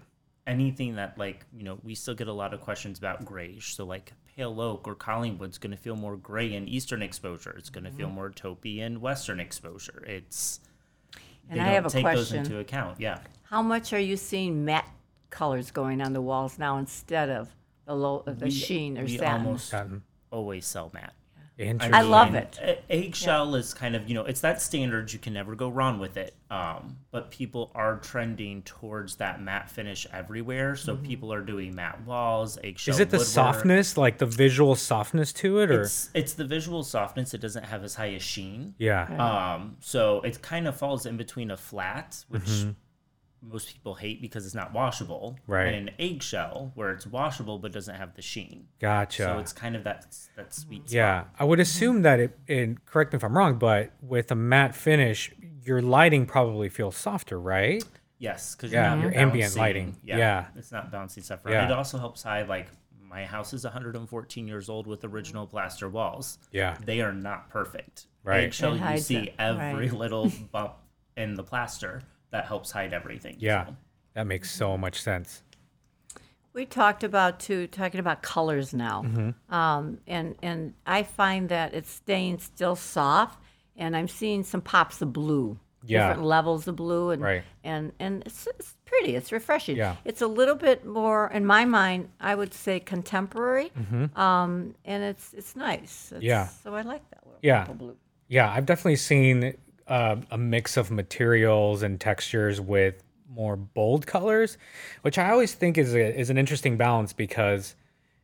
anything 0.46 0.96
that 0.96 1.18
like 1.18 1.44
you 1.56 1.64
know 1.64 1.78
we 1.82 1.94
still 1.94 2.14
get 2.14 2.28
a 2.28 2.32
lot 2.32 2.54
of 2.54 2.60
questions 2.60 2.98
about 2.98 3.24
grayish 3.24 3.74
so 3.74 3.84
like 3.84 4.12
pale 4.36 4.60
oak 4.60 4.86
or 4.88 4.94
collingwood's 4.94 5.58
going 5.58 5.70
to 5.70 5.76
feel 5.76 5.96
more 5.96 6.16
gray 6.16 6.54
in 6.54 6.68
eastern 6.68 7.02
exposure 7.02 7.54
it's 7.58 7.70
going 7.70 7.84
to 7.84 7.90
feel 7.90 8.06
mm-hmm. 8.06 8.14
more 8.16 8.30
taupey 8.30 8.78
in 8.78 9.00
western 9.00 9.40
exposure 9.40 10.02
it's 10.06 10.60
And 11.50 11.58
they 11.58 11.62
I 11.62 11.66
don't 11.66 11.74
have 11.74 11.86
a 11.86 11.90
take 11.90 12.02
question. 12.02 12.38
those 12.38 12.46
into 12.50 12.58
account 12.60 13.00
yeah 13.00 13.18
How 13.44 13.62
much 13.62 13.92
are 13.92 13.98
you 14.00 14.16
seeing 14.16 14.64
matte 14.64 14.88
colors 15.30 15.70
going 15.70 16.00
on 16.00 16.12
the 16.12 16.20
walls 16.22 16.58
now 16.58 16.78
instead 16.78 17.28
of 17.30 17.48
the 17.86 17.94
low, 17.94 18.22
the 18.26 18.50
sheen 18.50 18.96
or 18.98 19.02
we 19.04 19.18
satin? 19.18 19.46
almost 19.46 19.68
Satin. 19.68 20.02
always 20.30 20.64
sell 20.66 20.90
matte 20.94 21.12
Interesting. 21.56 21.94
I 21.94 22.02
love 22.02 22.34
it. 22.34 22.58
Eggshell 22.90 23.54
is 23.54 23.72
kind 23.74 23.94
of, 23.94 24.08
you 24.08 24.14
know, 24.14 24.24
it's 24.24 24.40
that 24.40 24.60
standard. 24.60 25.12
You 25.12 25.20
can 25.20 25.32
never 25.32 25.54
go 25.54 25.68
wrong 25.68 26.00
with 26.00 26.16
it. 26.16 26.34
Um, 26.50 26.96
but 27.12 27.30
people 27.30 27.70
are 27.76 27.98
trending 27.98 28.62
towards 28.62 29.16
that 29.16 29.40
matte 29.40 29.70
finish 29.70 30.04
everywhere. 30.12 30.74
So 30.74 30.96
people 30.96 31.32
are 31.32 31.42
doing 31.42 31.74
matte 31.74 32.04
walls, 32.04 32.58
eggshell. 32.64 32.94
Is 32.94 33.00
it 33.00 33.10
the 33.10 33.18
woodwork. 33.18 33.28
softness, 33.28 33.96
like 33.96 34.18
the 34.18 34.26
visual 34.26 34.74
softness 34.74 35.32
to 35.34 35.60
it, 35.60 35.70
or 35.70 35.82
It's 35.82 36.10
it's 36.12 36.34
the 36.34 36.44
visual 36.44 36.82
softness. 36.82 37.34
It 37.34 37.40
doesn't 37.40 37.64
have 37.66 37.84
as 37.84 37.94
high 37.94 38.06
a 38.06 38.20
sheen. 38.20 38.74
yeah, 38.78 39.04
Um, 39.54 39.76
so 39.80 40.20
it 40.22 40.42
kind 40.42 40.66
of 40.66 40.76
falls 40.76 41.06
in 41.06 41.16
between 41.16 41.50
a 41.52 41.56
flat, 41.56 42.24
which 42.28 42.42
Mm-hmm. 42.42 42.70
Most 43.46 43.68
people 43.72 43.94
hate 43.94 44.20
because 44.22 44.46
it's 44.46 44.54
not 44.54 44.72
washable, 44.72 45.36
Right. 45.46 45.66
and 45.74 45.88
an 45.88 45.94
eggshell 45.98 46.72
where 46.74 46.90
it's 46.90 47.06
washable 47.06 47.58
but 47.58 47.72
doesn't 47.72 47.94
have 47.94 48.14
the 48.14 48.22
sheen. 48.22 48.68
gotcha. 48.80 49.22
So 49.24 49.38
it's 49.38 49.52
kind 49.52 49.76
of 49.76 49.84
that 49.84 50.06
that 50.36 50.54
sweet 50.54 50.88
spot. 50.88 50.92
Yeah, 50.94 51.24
I 51.38 51.44
would 51.44 51.60
assume 51.60 52.02
that 52.02 52.20
it, 52.20 52.38
and 52.48 52.84
correct 52.86 53.12
me 53.12 53.18
if 53.18 53.24
I'm 53.24 53.36
wrong, 53.36 53.58
but 53.58 53.92
with 54.00 54.30
a 54.30 54.34
matte 54.34 54.74
finish, 54.74 55.30
your 55.62 55.80
lighting 55.82 56.26
probably 56.26 56.68
feels 56.68 56.96
softer, 56.96 57.38
right? 57.38 57.82
Yes, 58.18 58.54
because 58.54 58.72
Yeah, 58.72 58.94
you're 58.94 59.02
your 59.04 59.10
not 59.12 59.20
ambient 59.20 59.56
lighting. 59.56 59.96
Yeah, 60.02 60.16
Yeah. 60.18 60.46
it's 60.56 60.72
not 60.72 60.90
bouncing 60.90 61.22
stuff 61.22 61.44
around. 61.44 61.54
Yeah. 61.54 61.64
It 61.66 61.72
also 61.72 61.98
helps 61.98 62.22
hide 62.22 62.48
like 62.48 62.68
my 63.00 63.24
house 63.26 63.52
is 63.52 63.64
114 63.64 64.48
years 64.48 64.68
old 64.68 64.86
with 64.86 65.04
original 65.04 65.46
plaster 65.46 65.88
walls. 65.88 66.38
Yeah. 66.50 66.76
they 66.84 67.00
are 67.00 67.12
not 67.12 67.50
perfect. 67.50 68.06
Right. 68.24 68.44
Eggshell, 68.44 68.74
It 68.74 68.90
you 68.92 68.98
see 68.98 69.16
it, 69.18 69.34
every 69.38 69.88
right. 69.88 69.92
little 69.92 70.32
bump 70.50 70.74
in 71.16 71.34
the 71.34 71.44
plaster 71.44 72.02
that 72.34 72.46
helps 72.46 72.72
hide 72.72 72.92
everything. 72.92 73.36
Yeah, 73.38 73.66
so. 73.66 73.76
that 74.14 74.26
makes 74.26 74.50
so 74.50 74.76
much 74.76 75.00
sense. 75.00 75.42
We 76.52 76.66
talked 76.66 77.02
about 77.04 77.38
too 77.40 77.66
talking 77.68 78.00
about 78.00 78.22
colors 78.22 78.74
now, 78.74 79.02
Mm-hmm. 79.02 79.54
um, 79.54 79.98
and 80.06 80.34
and 80.42 80.74
I 80.84 81.04
find 81.04 81.48
that 81.48 81.74
it's 81.74 81.90
staying 81.90 82.38
still 82.40 82.76
soft, 82.76 83.38
and 83.76 83.96
I'm 83.96 84.08
seeing 84.08 84.42
some 84.44 84.60
pops 84.60 85.00
of 85.00 85.12
blue, 85.12 85.58
Yeah. 85.84 86.08
different 86.08 86.26
levels 86.26 86.66
of 86.68 86.74
blue, 86.76 87.10
and 87.10 87.22
Right. 87.22 87.42
and 87.62 87.92
and 88.00 88.22
it's, 88.26 88.46
it's 88.58 88.74
pretty, 88.84 89.14
it's 89.16 89.30
refreshing. 89.32 89.76
Yeah. 89.76 89.94
it's 90.04 90.22
a 90.22 90.26
little 90.28 90.56
bit 90.56 90.84
more, 90.84 91.28
in 91.28 91.44
my 91.46 91.64
mind, 91.64 92.08
I 92.20 92.34
would 92.34 92.52
say 92.54 92.78
contemporary, 92.80 93.70
um, 94.16 94.74
and 94.84 95.02
it's 95.04 95.32
it's 95.34 95.54
nice. 95.56 96.10
It's, 96.12 96.12
Mm-hmm. 96.14 96.22
Yeah. 96.22 96.46
so 96.62 96.74
I 96.74 96.82
like 96.82 97.08
that 97.10 97.20
little 97.26 97.40
Yeah. 97.42 97.60
purple 97.60 97.74
blue. 97.74 97.96
Yeah, 98.28 98.50
I've 98.50 98.66
definitely 98.66 98.96
seen 98.96 99.54
uh, 99.86 100.16
a 100.30 100.38
mix 100.38 100.76
of 100.76 100.90
materials 100.90 101.82
and 101.82 102.00
textures 102.00 102.60
with 102.60 103.02
more 103.28 103.56
bold 103.56 104.06
colors, 104.06 104.56
which 105.02 105.18
I 105.18 105.30
always 105.30 105.54
think 105.54 105.76
is 105.78 105.94
a, 105.94 106.18
is 106.18 106.30
an 106.30 106.38
interesting 106.38 106.76
balance 106.76 107.12
because 107.12 107.74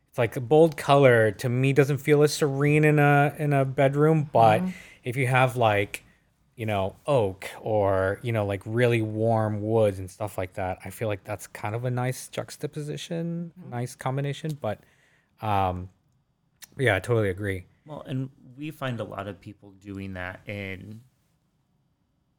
it's 0.09 0.17
like 0.17 0.35
a 0.35 0.41
bold 0.41 0.77
color 0.77 1.31
to 1.31 1.49
me 1.49 1.73
doesn't 1.73 1.97
feel 1.97 2.23
as 2.23 2.33
serene 2.33 2.83
in 2.83 2.99
a 2.99 3.33
in 3.37 3.53
a 3.53 3.65
bedroom, 3.65 4.29
but 4.31 4.61
if 5.03 5.17
you 5.17 5.27
have 5.27 5.55
like 5.55 6.03
you 6.55 6.65
know 6.65 6.95
oak 7.07 7.49
or 7.61 8.19
you 8.21 8.31
know 8.31 8.45
like 8.45 8.61
really 8.65 9.01
warm 9.01 9.61
woods 9.61 9.99
and 9.99 10.09
stuff 10.09 10.37
like 10.37 10.53
that, 10.53 10.79
I 10.83 10.89
feel 10.89 11.07
like 11.07 11.23
that's 11.23 11.47
kind 11.47 11.75
of 11.75 11.85
a 11.85 11.91
nice 11.91 12.27
juxtaposition, 12.27 13.51
nice 13.69 13.95
combination. 13.95 14.57
But 14.59 14.79
um, 15.41 15.89
yeah, 16.77 16.95
I 16.95 16.99
totally 16.99 17.29
agree. 17.29 17.65
Well, 17.85 18.03
and 18.05 18.29
we 18.57 18.71
find 18.71 18.99
a 18.99 19.03
lot 19.03 19.27
of 19.27 19.39
people 19.39 19.71
doing 19.79 20.13
that 20.13 20.41
in 20.47 21.01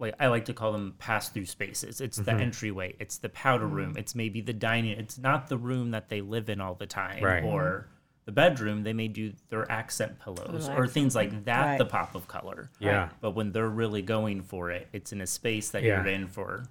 like 0.02 0.14
I 0.20 0.26
like 0.26 0.44
to 0.46 0.52
call 0.52 0.72
them 0.72 0.94
pass 0.98 1.28
through 1.28 1.46
spaces. 1.46 2.00
It's 2.00 2.16
the 2.16 2.32
mm-hmm. 2.32 2.40
entryway, 2.40 2.96
it's 2.98 3.18
the 3.18 3.28
powder 3.28 3.66
mm. 3.66 3.72
room, 3.72 3.94
it's 3.96 4.14
maybe 4.14 4.40
the 4.40 4.52
dining. 4.52 4.98
It's 4.98 5.16
not 5.16 5.48
the 5.48 5.56
room 5.56 5.92
that 5.92 6.08
they 6.08 6.20
live 6.20 6.50
in 6.50 6.60
all 6.60 6.74
the 6.74 6.86
time 6.86 7.22
Right. 7.22 7.44
or 7.44 7.88
the 8.24 8.32
bedroom. 8.32 8.82
They 8.82 8.92
may 8.92 9.08
do 9.08 9.32
their 9.48 9.70
accent 9.70 10.18
pillows 10.18 10.68
or 10.68 10.86
things 10.86 11.14
like 11.14 11.44
that, 11.44 11.64
Right. 11.64 11.78
the 11.78 11.86
pop 11.86 12.14
of 12.14 12.26
color. 12.28 12.70
Yeah. 12.80 13.10
But 13.20 13.30
when 13.30 13.52
they're 13.52 13.68
really 13.68 14.02
going 14.02 14.42
for 14.42 14.70
it, 14.70 14.88
it's 14.92 15.12
in 15.12 15.20
a 15.20 15.26
space 15.26 15.70
that 15.70 15.82
Yeah. 15.82 16.02
you're 16.02 16.12
in 16.12 16.26
for, 16.26 16.64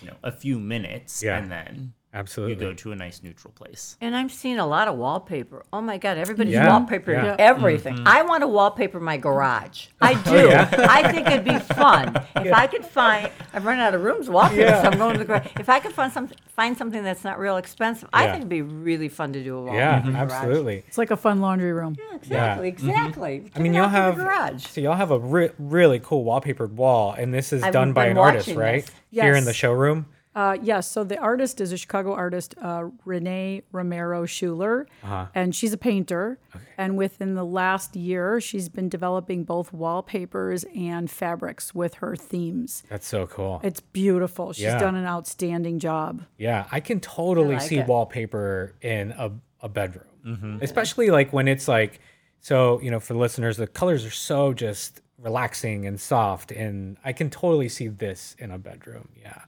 you 0.00 0.06
know, 0.06 0.16
a 0.22 0.30
few 0.32 0.58
minutes 0.60 1.22
Yeah. 1.22 1.38
and 1.38 1.50
then 1.50 1.92
Absolutely. 2.16 2.54
you 2.54 2.60
go 2.60 2.74
to 2.74 2.92
a 2.92 2.96
nice 2.96 3.22
neutral 3.22 3.52
place. 3.52 3.96
And 4.00 4.16
I'm 4.16 4.28
seeing 4.28 4.58
a 4.58 4.66
lot 4.66 4.88
of 4.88 4.96
wallpaper. 4.96 5.64
Oh 5.72 5.80
my 5.82 5.98
God, 5.98 6.16
everybody's 6.18 6.54
Yeah, 6.54 6.68
wallpaper 6.68 7.12
yeah. 7.12 7.36
everything. 7.38 8.02
I 8.06 8.22
want 8.22 8.40
to 8.42 8.46
wallpaper 8.48 8.98
my 9.00 9.16
garage. 9.18 9.88
I 10.00 10.14
do. 10.22 10.48
I 10.50 11.12
think 11.12 11.26
it'd 11.28 11.44
be 11.44 11.58
fun 11.58 12.16
if 12.36 12.52
I 12.52 12.66
could 12.66 12.84
find. 12.84 13.30
I've 13.52 13.64
run 13.64 13.78
out 13.78 13.94
of 13.94 14.02
rooms 14.02 14.26
to 14.26 14.32
wallpaper, 14.32 14.68
so 14.82 14.88
I'm 14.90 14.98
going 14.98 15.12
to 15.12 15.18
the 15.18 15.24
garage. 15.24 15.46
If 15.60 15.68
I 15.68 15.78
could 15.78 15.92
find 15.92 16.12
some, 16.12 16.28
find 16.48 16.76
something 16.76 17.04
that's 17.04 17.22
not 17.24 17.38
real 17.38 17.58
expensive, 17.58 18.08
I 18.12 18.24
think 18.26 18.36
it'd 18.38 18.48
be 18.48 18.62
really 18.62 19.08
fun 19.08 19.32
to 19.34 19.44
do 19.44 19.56
a 19.56 19.58
wallpaper. 19.60 19.76
Yeah, 19.78 20.00
in 20.00 20.06
the 20.06 20.12
garage. 20.12 20.32
absolutely. 20.32 20.84
It's 20.88 20.98
like 20.98 21.10
a 21.10 21.16
fun 21.16 21.40
laundry 21.40 21.72
room. 21.72 21.96
Yeah, 21.98 22.16
Exactly, 22.16 22.68
exactly. 22.68 23.40
Mm-hmm. 23.40 23.58
I 23.58 23.62
mean, 23.62 23.74
y'all 23.74 23.84
out 23.84 23.88
to 23.88 23.90
have 23.92 24.16
garage. 24.16 24.66
so 24.66 24.80
y'all 24.80 24.94
have 24.94 25.10
a 25.10 25.18
re- 25.18 25.50
really 25.58 26.00
cool 26.00 26.24
wallpapered 26.24 26.70
wall, 26.72 27.12
and 27.12 27.32
this 27.32 27.52
is 27.52 27.62
I've 27.62 27.72
done 27.72 27.92
by 27.92 28.06
an 28.06 28.18
artist, 28.18 28.48
watching 28.48 28.58
right? 28.58 28.84
this. 28.86 28.94
Here 29.10 29.34
in 29.34 29.44
the 29.44 29.52
showroom. 29.54 30.06
Uh, 30.36 30.56
yes. 30.62 30.86
So 30.86 31.02
the 31.02 31.16
artist 31.18 31.62
is 31.62 31.72
a 31.72 31.78
Chicago 31.78 32.12
artist, 32.12 32.54
uh, 32.60 32.84
Renee 33.06 33.62
Romero 33.72 34.26
Schuler, 34.26 34.86
and 35.34 35.54
she's 35.54 35.72
a 35.72 35.78
painter. 35.78 36.38
And 36.76 36.98
within 36.98 37.34
the 37.34 37.44
last 37.44 37.96
year, 37.96 38.38
she's 38.40 38.68
been 38.68 38.90
developing 38.90 39.44
both 39.44 39.72
wallpapers 39.72 40.64
and 40.76 41.10
fabrics 41.10 41.74
with 41.74 41.94
her 41.94 42.14
themes. 42.14 42.82
That's 42.90 43.06
so 43.08 43.26
cool. 43.26 43.60
It's 43.64 43.80
beautiful. 43.80 44.52
She's 44.52 44.64
Yeah. 44.64 44.78
done 44.78 44.94
an 44.94 45.06
outstanding 45.06 45.78
job. 45.78 46.22
Yeah, 46.36 46.66
I 46.70 46.80
can 46.80 47.00
totally 47.00 47.54
like 47.54 47.62
see 47.62 47.78
it. 47.78 47.86
wallpaper 47.86 48.74
in 48.82 49.12
a, 49.12 49.32
a 49.62 49.68
bedroom, 49.70 50.58
especially 50.60 51.08
like 51.10 51.32
when 51.32 51.48
it's 51.48 51.66
like, 51.66 51.98
so, 52.40 52.78
you 52.82 52.90
know, 52.90 53.00
for 53.00 53.14
listeners, 53.14 53.56
the 53.56 53.66
colors 53.66 54.04
are 54.04 54.10
so 54.10 54.52
just 54.52 55.00
relaxing 55.18 55.86
and 55.86 55.98
soft. 55.98 56.52
And 56.52 56.98
I 57.02 57.14
can 57.14 57.30
totally 57.30 57.70
see 57.70 57.88
this 57.88 58.36
in 58.38 58.50
a 58.50 58.58
bedroom. 58.58 59.08
Yeah. 59.18 59.40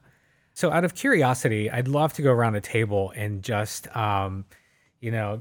So, 0.59 0.73
out 0.73 0.83
of 0.83 0.93
curiosity, 0.93 1.71
I'd 1.71 1.87
love 1.87 2.11
to 2.15 2.21
go 2.21 2.33
around 2.33 2.51
the 2.51 2.59
table 2.59 3.13
and 3.15 3.41
just, 3.41 3.87
um, 3.95 4.43
you 4.99 5.09
know, 5.09 5.39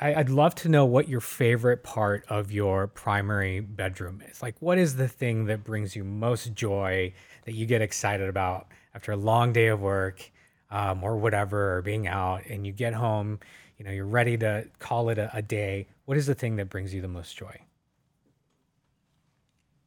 I, 0.00 0.14
I'd 0.14 0.30
love 0.30 0.54
to 0.54 0.70
know 0.70 0.86
what 0.86 1.06
your 1.06 1.20
favorite 1.20 1.82
part 1.82 2.24
of 2.30 2.50
your 2.50 2.86
primary 2.86 3.60
bedroom 3.60 4.22
is. 4.26 4.40
Like, 4.40 4.56
what 4.60 4.78
is 4.78 4.96
the 4.96 5.06
thing 5.06 5.44
that 5.48 5.64
brings 5.64 5.94
you 5.94 6.02
most 6.02 6.54
joy 6.54 7.12
that 7.44 7.52
you 7.52 7.66
get 7.66 7.82
excited 7.82 8.26
about 8.26 8.68
after 8.94 9.12
a 9.12 9.18
long 9.18 9.52
day 9.52 9.66
of 9.66 9.82
work 9.82 10.32
um, 10.70 11.04
or 11.04 11.18
whatever, 11.18 11.76
or 11.76 11.82
being 11.82 12.06
out 12.06 12.46
and 12.46 12.66
you 12.66 12.72
get 12.72 12.94
home, 12.94 13.40
you 13.76 13.84
know, 13.84 13.90
you're 13.90 14.06
ready 14.06 14.38
to 14.38 14.66
call 14.78 15.10
it 15.10 15.18
a, 15.18 15.30
a 15.36 15.42
day. 15.42 15.88
What 16.06 16.16
is 16.16 16.24
the 16.24 16.34
thing 16.34 16.56
that 16.56 16.70
brings 16.70 16.94
you 16.94 17.02
the 17.02 17.08
most 17.08 17.36
joy? 17.36 17.60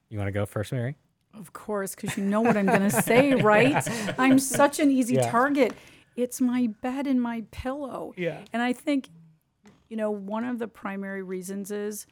You 0.09 0.19
want 0.19 0.27
to 0.27 0.33
go 0.33 0.45
first, 0.45 0.71
Mary? 0.71 0.97
Of 1.39 1.53
course, 1.53 1.95
because 1.95 2.17
you 2.17 2.23
know 2.23 2.41
what 2.41 2.57
I'm 2.57 2.65
going 2.65 2.81
to 2.81 3.01
say, 3.01 3.33
right? 3.41 3.87
I'm 4.19 4.39
such 4.39 4.79
an 4.79 4.91
easy 4.91 5.15
Yeah. 5.15 5.29
target. 5.29 5.73
It's 6.15 6.41
my 6.41 6.67
bed 6.81 7.05
and 7.07 7.21
my 7.21 7.43
pillow. 7.51 8.13
Yeah. 8.17 8.41
And 8.51 8.61
I 8.61 8.73
think, 8.73 9.09
you 9.87 9.97
know, 9.97 10.09
one 10.09 10.43
of 10.43 10.59
the 10.59 10.67
primary 10.67 11.21
reasons 11.21 11.71
is 11.71 12.07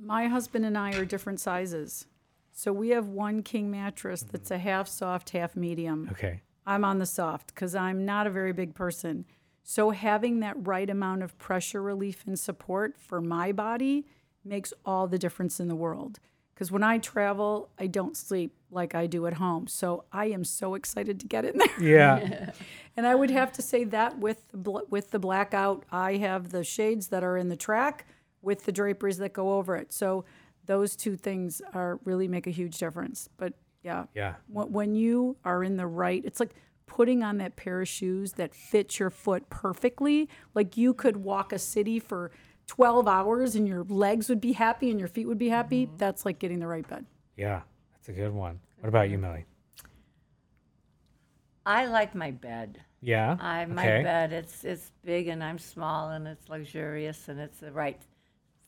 my 0.00 0.28
husband 0.28 0.64
and 0.64 0.78
I 0.78 0.92
are 0.96 1.04
different 1.04 1.40
sizes. 1.40 2.06
So 2.52 2.72
we 2.72 2.90
have 2.90 3.08
one 3.08 3.42
king 3.42 3.70
mattress 3.70 4.22
mm-hmm. 4.22 4.30
that's 4.32 4.50
a 4.50 4.58
half 4.58 4.88
soft, 4.88 5.30
half 5.30 5.56
medium. 5.56 6.08
Okay. 6.12 6.40
I'm 6.66 6.84
on 6.84 6.98
the 6.98 7.06
soft 7.06 7.54
because 7.54 7.74
I'm 7.74 8.04
not 8.04 8.26
a 8.26 8.30
very 8.30 8.52
big 8.52 8.74
person. 8.74 9.24
So 9.62 9.90
having 9.90 10.40
that 10.40 10.54
right 10.66 10.88
amount 10.88 11.22
of 11.22 11.36
pressure 11.38 11.82
relief 11.82 12.24
and 12.26 12.38
support 12.38 12.96
for 12.98 13.20
my 13.20 13.52
body 13.52 14.06
makes 14.44 14.72
all 14.84 15.06
the 15.06 15.18
difference 15.18 15.58
in 15.58 15.68
the 15.68 15.74
world. 15.74 16.18
Because 16.56 16.72
when 16.72 16.82
I 16.82 16.96
travel, 16.96 17.68
I 17.78 17.86
don't 17.86 18.16
sleep 18.16 18.54
like 18.70 18.94
I 18.94 19.06
do 19.06 19.26
at 19.26 19.34
home. 19.34 19.66
So 19.66 20.04
I 20.10 20.26
am 20.30 20.42
so 20.42 20.74
excited 20.74 21.20
to 21.20 21.26
get 21.26 21.44
in 21.44 21.58
there. 21.78 21.80
Yeah. 21.80 22.50
And 22.96 23.06
I 23.06 23.14
would 23.14 23.30
have 23.30 23.52
to 23.52 23.62
say 23.62 23.84
that 23.84 24.18
with 24.18 24.42
the 24.52 24.82
with 24.88 25.10
the 25.10 25.18
blackout, 25.18 25.84
I 25.92 26.16
have 26.16 26.50
the 26.50 26.64
shades 26.64 27.08
that 27.08 27.22
are 27.22 27.36
in 27.36 27.50
the 27.50 27.56
track 27.56 28.06
with 28.40 28.64
the 28.64 28.72
draperies 28.72 29.18
that 29.18 29.34
go 29.34 29.52
over 29.58 29.76
it. 29.76 29.92
So 29.92 30.24
those 30.64 30.96
two 30.96 31.14
things 31.14 31.60
are 31.74 32.00
really 32.04 32.26
make 32.26 32.46
a 32.46 32.50
huge 32.50 32.78
difference. 32.78 33.28
But 33.36 33.52
yeah, 33.82 34.06
Yeah. 34.14 34.36
when, 34.48 34.72
when 34.72 34.94
you 34.94 35.36
are 35.44 35.62
in 35.62 35.76
the 35.76 35.86
right, 35.86 36.22
it's 36.24 36.40
like 36.40 36.54
putting 36.86 37.22
on 37.22 37.36
that 37.36 37.56
pair 37.56 37.82
of 37.82 37.88
shoes 37.88 38.32
that 38.32 38.54
fits 38.54 38.98
your 38.98 39.10
foot 39.10 39.48
perfectly. 39.50 40.30
Like 40.54 40.78
you 40.78 40.94
could 40.94 41.18
walk 41.18 41.52
a 41.52 41.58
city 41.58 41.98
for 42.00 42.30
12 42.66 43.06
hours 43.06 43.54
and 43.54 43.66
your 43.66 43.84
legs 43.84 44.28
would 44.28 44.40
be 44.40 44.52
happy 44.52 44.90
and 44.90 44.98
your 44.98 45.08
feet 45.08 45.26
would 45.26 45.38
be 45.38 45.48
happy. 45.48 45.88
That's 45.96 46.24
like 46.24 46.38
getting 46.38 46.58
the 46.58 46.66
right 46.66 46.86
bed. 46.86 47.06
Yeah. 47.36 47.62
That's 47.92 48.08
a 48.08 48.12
good 48.12 48.32
one. 48.32 48.60
What 48.80 48.88
about 48.88 49.10
you, 49.10 49.18
Millie? 49.18 49.46
I 51.64 51.86
like 51.86 52.14
my 52.14 52.30
bed. 52.30 52.80
Yeah. 53.00 53.36
I 53.40 53.64
my 53.66 53.82
okay. 53.82 54.02
bed 54.02 54.32
it's 54.32 54.64
it's 54.64 54.92
big 55.04 55.28
and 55.28 55.42
I'm 55.42 55.58
small 55.58 56.10
and 56.10 56.26
it's 56.26 56.48
luxurious 56.48 57.28
and 57.28 57.38
it's 57.38 57.58
the 57.58 57.72
right 57.72 58.00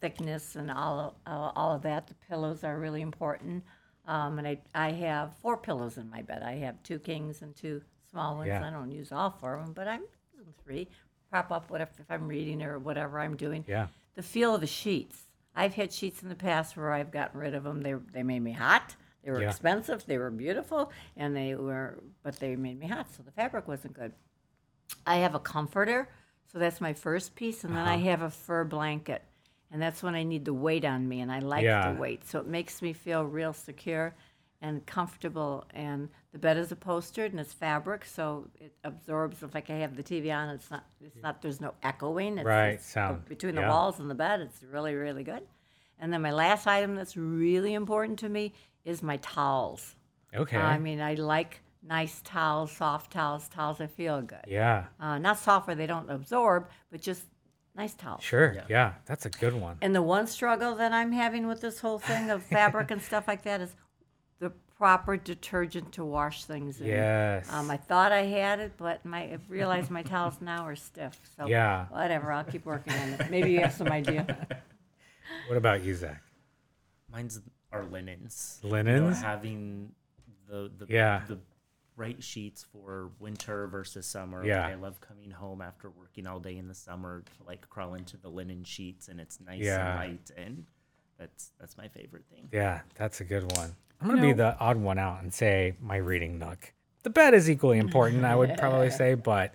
thickness 0.01 0.57
and 0.57 0.70
all 0.70 1.01
of, 1.01 1.14
all 1.26 1.53
all 1.57 1.74
of 1.74 1.82
that. 1.82 2.07
The 2.07 2.14
pillows 2.28 2.64
are 2.64 2.78
really 2.78 3.03
important. 3.03 3.64
Um, 4.07 4.38
and 4.38 4.49
I 4.49 4.59
I 4.74 4.92
have 4.92 5.36
four 5.42 5.57
pillows 5.57 5.99
in 5.99 6.11
my 6.11 6.22
bed. 6.22 6.42
I 6.42 6.57
have 6.57 6.82
two 6.82 6.99
kings 6.99 7.42
and 7.42 7.55
two 7.55 7.82
small 8.11 8.36
ones. 8.36 8.49
Yeah. 8.49 8.66
I 8.66 8.70
don't 8.70 8.90
use 8.90 9.12
all 9.12 9.30
four 9.30 9.55
of 9.55 9.64
them, 9.64 9.72
but 9.72 9.86
I'm 9.86 10.03
using 10.36 10.55
three. 10.64 10.88
Prop 11.30 11.52
up 11.52 11.70
whatever 11.70 11.90
if 11.98 12.10
I'm 12.10 12.26
reading 12.26 12.62
or 12.62 12.78
whatever 12.78 13.20
I'm 13.20 13.36
doing. 13.36 13.64
Yeah. 13.68 13.88
The 14.14 14.22
feel 14.22 14.54
of 14.54 14.60
the 14.60 14.66
sheets. 14.66 15.24
I've 15.54 15.74
had 15.74 15.92
sheets 15.92 16.22
in 16.22 16.28
the 16.28 16.34
past 16.34 16.76
where 16.76 16.92
I've 16.92 17.10
gotten 17.10 17.38
rid 17.40 17.54
of 17.54 17.64
them. 17.64 17.82
They 17.82 17.94
they 18.12 18.22
made 18.22 18.40
me 18.40 18.52
hot. 18.52 18.96
They 19.22 19.30
were 19.30 19.42
Yeah. 19.42 19.48
expensive. 19.48 20.06
They 20.06 20.16
were 20.16 20.30
beautiful, 20.30 20.90
and 21.16 21.36
they 21.36 21.54
were, 21.54 21.98
but 22.22 22.38
they 22.38 22.56
made 22.56 22.78
me 22.78 22.86
hot. 22.86 23.10
So 23.14 23.22
the 23.22 23.32
fabric 23.32 23.68
wasn't 23.68 23.94
good. 23.94 24.12
I 25.06 25.16
have 25.16 25.34
a 25.34 25.40
comforter, 25.40 26.08
so 26.50 26.58
that's 26.58 26.80
my 26.80 26.94
first 26.94 27.34
piece, 27.34 27.64
and 27.64 27.74
then 27.76 27.86
I 27.86 27.96
Uh-huh. 27.96 28.04
have 28.04 28.22
a 28.22 28.30
fur 28.30 28.64
blanket, 28.64 29.22
and 29.70 29.82
that's 29.82 30.02
when 30.02 30.14
I 30.14 30.22
need 30.22 30.44
the 30.46 30.54
weight 30.54 30.84
on 30.84 31.06
me, 31.08 31.20
and 31.20 31.30
I 31.30 31.40
like 31.40 31.64
Yeah. 31.64 31.92
the 31.92 31.98
weight, 32.00 32.24
so 32.24 32.38
it 32.38 32.46
makes 32.46 32.80
me 32.80 32.92
feel 32.94 33.22
real 33.24 33.52
secure 33.52 34.14
and 34.61 34.84
comfortable. 34.86 35.64
And 35.72 36.09
the 36.32 36.38
bed 36.38 36.56
is 36.56 36.72
upholstered 36.72 37.30
and 37.32 37.40
it's 37.40 37.52
fabric, 37.52 38.04
so 38.04 38.48
it 38.61 38.72
absorbs. 38.84 39.42
If 39.42 39.54
like 39.54 39.70
I 39.70 39.74
have 39.76 39.96
the 39.96 40.02
TV 40.02 40.34
on, 40.34 40.48
it's 40.50 40.70
not, 40.70 40.84
it's 41.00 41.16
not. 41.22 41.42
There's 41.42 41.61
no 41.61 41.74
echoing. 41.82 42.38
It's, 42.38 42.46
Right, 42.46 42.80
sound. 42.82 43.24
between 43.26 43.54
the 43.54 43.62
Yeah. 43.62 43.70
walls 43.70 43.98
and 44.00 44.11
the 44.11 44.14
bed. 44.14 44.40
It's 44.40 44.62
really, 44.62 44.94
really 44.94 45.24
good. 45.24 45.42
And 45.98 46.12
then 46.12 46.22
my 46.22 46.32
last 46.32 46.66
item 46.66 46.94
that's 46.94 47.16
really 47.16 47.74
important 47.74 48.18
to 48.20 48.28
me 48.28 48.52
is 48.84 49.02
my 49.02 49.16
towels. 49.18 49.96
Okay. 50.34 50.56
I 50.59 50.78
mean, 50.78 51.00
I 51.00 51.14
like 51.14 51.61
nice 51.82 52.20
towels, 52.22 52.72
soft 52.72 53.12
towels, 53.12 53.48
towels 53.48 53.78
that 53.78 53.90
feel 53.90 54.20
good. 54.22 54.44
yeah. 54.46 54.84
Uh, 55.00 55.18
not 55.18 55.38
soft 55.38 55.66
where 55.66 55.76
they 55.76 55.86
don't 55.86 56.11
absorb, 56.11 56.68
but 56.90 57.00
just 57.00 57.24
nice 57.74 57.94
towels. 57.94 58.22
Sure. 58.22 58.56
Yeah. 58.68 58.94
That's 59.06 59.24
a 59.26 59.30
good 59.30 59.54
one. 59.54 59.78
And 59.80 59.94
the 59.94 60.02
one 60.02 60.26
struggle 60.26 60.74
that 60.76 60.92
I'm 60.92 61.12
having 61.12 61.46
with 61.46 61.61
this 61.61 61.80
whole 61.80 61.98
thing 61.98 62.30
of 62.30 62.42
fabric 62.42 62.90
and 62.90 63.00
stuff 63.00 63.26
like 63.28 63.42
that 63.44 63.61
is 63.61 63.70
the 63.70 63.76
proper 64.78 65.16
detergent 65.16 65.92
to 65.92 66.04
wash 66.04 66.44
things 66.44 66.80
in. 66.80 66.86
Yes. 66.86 67.52
Um, 67.52 67.68
I 67.70 67.76
thought 67.76 68.12
I 68.12 68.22
had 68.22 68.60
it, 68.60 68.72
but 68.76 69.04
my 69.04 69.24
I've 69.32 69.50
realized 69.50 69.90
my 69.90 70.02
towels 70.02 70.34
now 70.40 70.64
are 70.64 70.76
stiff. 70.76 71.18
So 71.36 71.46
Yeah. 71.48 71.86
whatever, 71.86 72.30
I'll 72.32 72.44
keep 72.44 72.64
working 72.64 72.92
on 72.94 73.08
it. 73.10 73.30
Maybe 73.30 73.50
you 73.52 73.60
have 73.60 73.72
some 73.74 73.88
idea. 73.88 74.46
What 75.48 75.56
about 75.58 75.82
you, 75.84 75.94
Zach? 75.94 76.22
Mine's 77.12 77.40
are 77.70 77.84
linens. 77.84 78.60
You 78.62 78.68
know, 78.70 78.74
Linens? 78.76 79.20
having 79.20 79.92
the 80.48 80.70
the 80.78 80.86
Yeah. 80.88 81.22
the 81.28 81.38
right 81.96 82.22
sheets 82.22 82.64
for 82.72 83.10
winter 83.18 83.66
versus 83.66 84.06
summer. 84.06 84.44
Yeah. 84.44 84.62
Like 84.64 84.72
I 84.72 84.74
love 84.76 85.00
coming 85.00 85.30
home 85.30 85.60
after 85.60 85.90
working 85.90 86.26
all 86.26 86.38
day 86.40 86.56
in 86.56 86.66
the 86.68 86.74
summer 86.74 87.22
to 87.38 87.44
like 87.46 87.68
crawl 87.68 87.94
into 87.94 88.16
the 88.16 88.28
linen 88.30 88.64
sheets 88.64 89.08
and 89.08 89.20
it's 89.20 89.38
nice 89.40 89.60
Yeah. 89.64 90.00
and 90.00 90.10
light 90.12 90.30
and 90.36 90.66
That's 91.18 91.52
that's 91.58 91.76
my 91.76 91.88
favorite 91.88 92.24
thing. 92.30 92.48
Yeah, 92.52 92.80
that's 92.94 93.20
a 93.20 93.24
good 93.24 93.56
one. 93.56 93.74
I'm 94.00 94.08
gonna 94.08 94.22
be 94.22 94.32
the 94.32 94.56
odd 94.58 94.76
one 94.76 94.98
out 94.98 95.22
and 95.22 95.32
say 95.32 95.74
my 95.80 95.96
reading 95.96 96.38
nook. 96.38 96.72
The 97.02 97.10
bed 97.10 97.34
is 97.34 97.50
equally 97.50 97.78
important, 97.78 98.24
I 98.24 98.36
would 98.36 98.56
probably 98.58 98.90
say, 98.90 99.14
but 99.14 99.52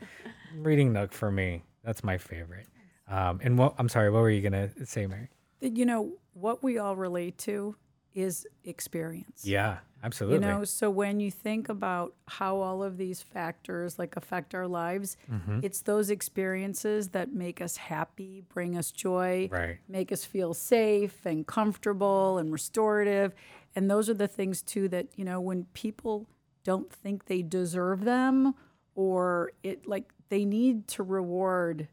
reading 0.58 0.92
nook 0.92 1.14
for 1.14 1.32
me, 1.32 1.64
that's 1.84 2.04
my 2.04 2.18
favorite. 2.18 2.68
Um, 3.08 3.40
and 3.44 3.58
what 3.58 3.76
I'm 3.78 3.90
sorry, 3.90 4.10
what 4.10 4.20
were 4.22 4.30
you 4.30 4.42
gonna 4.42 4.70
say, 4.86 5.08
Mary? 5.08 5.30
You 5.62 5.86
know, 5.86 6.14
what 6.34 6.64
we 6.64 6.78
all 6.78 6.96
relate 6.96 7.38
to 7.40 7.76
is 8.14 8.46
experience. 8.66 9.46
Yeah, 9.46 9.78
absolutely. 10.04 10.36
You 10.48 10.54
know, 10.54 10.64
so 10.66 10.90
when 10.90 11.20
you 11.20 11.32
think 11.32 11.70
about 11.70 12.14
how 12.28 12.58
all 12.58 12.84
of 12.84 12.98
these 12.98 13.22
factors 13.22 13.98
like 13.98 14.16
affect 14.16 14.54
our 14.54 14.68
lives, 14.68 15.18
Mm-hmm. 15.32 15.60
it's 15.64 15.82
those 15.82 16.10
experiences 16.10 17.10
that 17.10 17.34
make 17.34 17.62
us 17.62 17.78
happy, 17.78 18.44
bring 18.54 18.78
us 18.78 18.92
joy, 18.92 19.48
Right. 19.52 19.80
make 19.88 20.12
us 20.12 20.26
feel 20.26 20.54
safe 20.54 21.26
and 21.26 21.48
comfortable 21.48 22.38
and 22.38 22.52
restorative. 22.52 23.34
And 23.76 23.90
those 23.90 24.10
are 24.10 24.14
the 24.14 24.28
things 24.28 24.62
too 24.62 24.88
that, 24.90 25.08
you 25.16 25.26
know, 25.26 25.40
when 25.42 25.66
people 25.74 26.28
don't 26.64 26.92
think 26.92 27.26
they 27.26 27.42
deserve 27.42 28.04
them 28.06 28.54
or 28.96 29.52
it 29.64 29.88
like 29.88 30.12
they 30.30 30.46
need 30.46 30.88
to 30.90 31.04
reward 31.04 31.88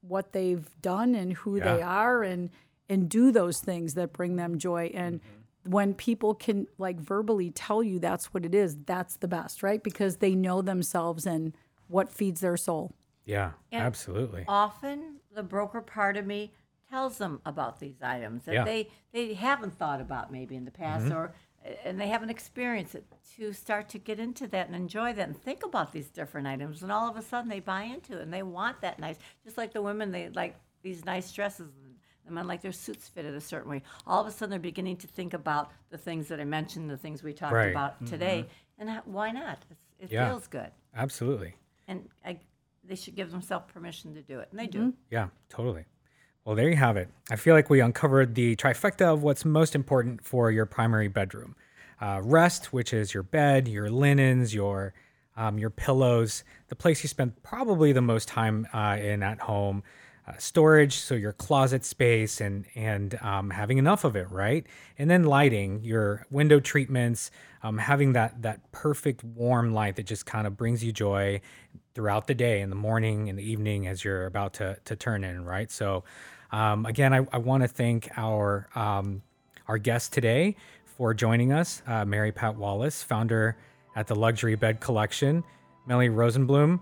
what 0.00 0.32
they've 0.32 0.68
done 0.82 1.14
and 1.14 1.32
who 1.32 1.58
they 1.60 1.80
are 1.80 2.22
and 2.22 2.50
and 2.88 3.08
do 3.08 3.32
those 3.32 3.60
things 3.60 3.94
that 3.94 4.12
bring 4.12 4.36
them 4.36 4.58
joy 4.58 4.90
and 4.94 5.20
when 5.64 5.94
people 5.94 6.34
can 6.34 6.66
like 6.78 7.00
verbally 7.00 7.50
tell 7.50 7.82
you 7.82 7.98
that's 7.98 8.34
what 8.34 8.44
it 8.44 8.54
is 8.54 8.76
that's 8.84 9.16
the 9.16 9.28
best 9.28 9.62
right 9.62 9.82
because 9.82 10.18
they 10.18 10.34
know 10.34 10.60
themselves 10.62 11.26
and 11.26 11.56
what 11.88 12.12
feeds 12.12 12.40
their 12.40 12.56
soul 12.56 12.94
yeah, 13.24 13.52
And 13.72 13.82
absolutely. 13.82 14.44
Often, 14.46 15.16
the 15.34 15.42
broker 15.42 15.80
part 15.80 16.16
of 16.16 16.26
me 16.26 16.52
tells 16.90 17.18
them 17.18 17.40
about 17.46 17.80
these 17.80 18.02
items 18.02 18.44
that 18.44 18.54
Yeah. 18.54 18.64
they 18.64 18.90
they 19.12 19.34
haven't 19.34 19.72
thought 19.78 20.00
about 20.00 20.30
maybe 20.30 20.56
in 20.56 20.64
the 20.64 20.70
past, 20.70 21.06
mm-hmm. 21.06 21.16
or 21.16 21.34
and 21.82 21.98
they 21.98 22.08
haven't 22.08 22.30
experienced 22.30 22.94
it. 22.94 23.06
To 23.36 23.52
start 23.52 23.88
to 23.90 23.98
get 23.98 24.20
into 24.20 24.46
that 24.48 24.66
and 24.66 24.76
enjoy 24.76 25.12
that 25.14 25.26
and 25.26 25.36
think 25.36 25.64
about 25.64 25.92
these 25.92 26.08
different 26.08 26.46
items, 26.46 26.82
and 26.82 26.92
all 26.92 27.08
of 27.10 27.16
a 27.16 27.22
sudden 27.22 27.48
they 27.48 27.60
buy 27.60 27.84
into 27.84 28.18
it 28.18 28.22
and 28.22 28.32
they 28.32 28.42
want 28.42 28.80
that 28.82 28.98
nice. 28.98 29.18
Just 29.42 29.56
like 29.56 29.72
the 29.72 29.82
women, 29.82 30.12
they 30.12 30.28
like 30.28 30.56
these 30.82 31.04
nice 31.04 31.32
dresses. 31.32 31.70
The 32.26 32.32
men 32.32 32.46
like 32.46 32.62
their 32.62 32.72
suits 32.72 33.06
fitted 33.08 33.34
a 33.34 33.40
certain 33.40 33.70
way. 33.70 33.82
All 34.06 34.20
of 34.20 34.26
a 34.26 34.30
sudden, 34.30 34.50
they're 34.50 34.58
beginning 34.58 34.96
to 34.98 35.06
think 35.06 35.34
about 35.34 35.70
the 35.90 35.98
things 35.98 36.28
that 36.28 36.40
I 36.40 36.44
mentioned, 36.44 36.90
the 36.90 36.96
things 36.96 37.22
we 37.22 37.32
talked 37.34 37.52
Right. 37.52 37.70
about 37.70 38.06
today, 38.06 38.46
and 38.78 38.90
why 39.04 39.30
not? 39.30 39.58
It's, 39.70 39.80
it 40.00 40.10
Yeah. 40.14 40.28
feels 40.28 40.46
good, 40.46 40.70
Absolutely. 40.96 41.54
and 41.86 42.08
I, 42.24 42.38
they 42.82 42.94
should 42.94 43.14
give 43.14 43.30
themselves 43.30 43.70
permission 43.72 44.14
to 44.14 44.22
do 44.22 44.40
it, 44.40 44.48
and 44.50 44.58
they 44.58 44.66
do. 44.66 44.94
Yeah, 45.10 45.28
totally. 45.50 45.84
Well, 46.44 46.56
there 46.56 46.68
you 46.68 46.76
have 46.76 46.96
it. 46.96 47.08
I 47.30 47.36
feel 47.36 47.54
like 47.54 47.70
we 47.70 47.80
uncovered 47.80 48.34
the 48.34 48.56
trifecta 48.56 49.12
of 49.12 49.22
what's 49.22 49.44
most 49.44 49.74
important 49.74 50.24
for 50.24 50.50
your 50.50 50.66
primary 50.66 51.08
bedroom 51.08 51.56
uh, 52.00 52.20
rest, 52.22 52.72
which 52.72 52.92
is 52.92 53.14
your 53.14 53.22
bed, 53.22 53.68
your 53.68 53.90
linens, 53.90 54.54
your 54.54 54.94
um, 55.36 55.58
your 55.58 55.70
pillows, 55.70 56.44
the 56.68 56.76
place 56.76 57.02
you 57.02 57.08
spend 57.08 57.42
probably 57.42 57.90
the 57.92 58.00
most 58.00 58.28
time 58.28 58.68
uh, 58.72 58.96
in 59.00 59.22
at 59.22 59.40
home. 59.40 59.82
Uh, 60.26 60.32
storage, 60.38 60.94
so 60.94 61.14
your 61.14 61.34
closet 61.34 61.84
space 61.84 62.40
and 62.40 62.64
and 62.74 63.18
um, 63.20 63.50
having 63.50 63.76
enough 63.76 64.04
of 64.04 64.16
it, 64.16 64.30
right? 64.30 64.66
And 64.98 65.10
then 65.10 65.24
lighting, 65.24 65.84
your 65.84 66.26
window 66.30 66.60
treatments, 66.60 67.30
um, 67.62 67.76
having 67.76 68.14
that 68.14 68.40
that 68.40 68.72
perfect 68.72 69.22
warm 69.22 69.74
light 69.74 69.96
that 69.96 70.06
just 70.06 70.24
kind 70.24 70.46
of 70.46 70.56
brings 70.56 70.82
you 70.82 70.92
joy 70.92 71.42
throughout 71.94 72.26
the 72.26 72.34
day, 72.34 72.62
in 72.62 72.70
the 72.70 72.76
morning, 72.76 73.28
in 73.28 73.36
the 73.36 73.42
evening, 73.42 73.86
as 73.86 74.02
you're 74.02 74.24
about 74.24 74.54
to 74.54 74.78
to 74.86 74.96
turn 74.96 75.24
in, 75.24 75.44
right? 75.44 75.70
So, 75.70 76.04
um, 76.52 76.86
again, 76.86 77.12
I, 77.12 77.26
I 77.30 77.36
want 77.36 77.62
to 77.62 77.68
thank 77.68 78.08
our 78.16 78.70
um, 78.74 79.20
our 79.68 79.76
guest 79.76 80.14
today 80.14 80.56
for 80.86 81.12
joining 81.12 81.52
us, 81.52 81.82
uh, 81.86 82.06
Mary 82.06 82.32
Pat 82.32 82.56
Wallace, 82.56 83.02
founder 83.02 83.58
at 83.94 84.06
the 84.06 84.14
Luxury 84.14 84.54
Bed 84.54 84.80
Collection, 84.80 85.44
Millie 85.86 86.08
Rosenbloom, 86.08 86.80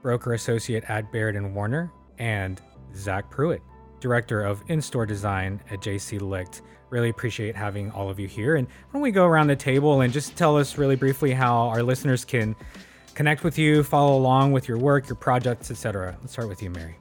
broker 0.00 0.32
associate 0.32 0.84
at 0.88 1.12
Baird 1.12 1.36
and 1.36 1.54
Warner, 1.54 1.92
and 2.22 2.62
Zach 2.94 3.28
Pruitt, 3.30 3.60
director 3.98 4.42
of 4.42 4.62
in-store 4.68 5.06
design 5.06 5.60
at 5.72 5.80
JC 5.80 6.20
Licht. 6.20 6.62
Really 6.90 7.08
appreciate 7.08 7.56
having 7.56 7.90
all 7.90 8.08
of 8.08 8.20
you 8.20 8.28
here. 8.28 8.54
And 8.54 8.68
why 8.68 8.92
don't 8.92 9.02
we 9.02 9.10
go 9.10 9.26
around 9.26 9.48
the 9.48 9.56
table 9.56 10.02
and 10.02 10.12
just 10.12 10.36
tell 10.36 10.56
us 10.56 10.78
really 10.78 10.94
briefly 10.94 11.32
how 11.32 11.68
our 11.68 11.82
listeners 11.82 12.24
can 12.24 12.54
connect 13.14 13.42
with 13.42 13.58
you, 13.58 13.82
follow 13.82 14.16
along 14.16 14.52
with 14.52 14.68
your 14.68 14.78
work, 14.78 15.08
your 15.08 15.16
projects, 15.16 15.72
etc. 15.72 16.16
Let's 16.20 16.34
start 16.34 16.48
with 16.48 16.62
you, 16.62 16.70
Mary. 16.70 16.94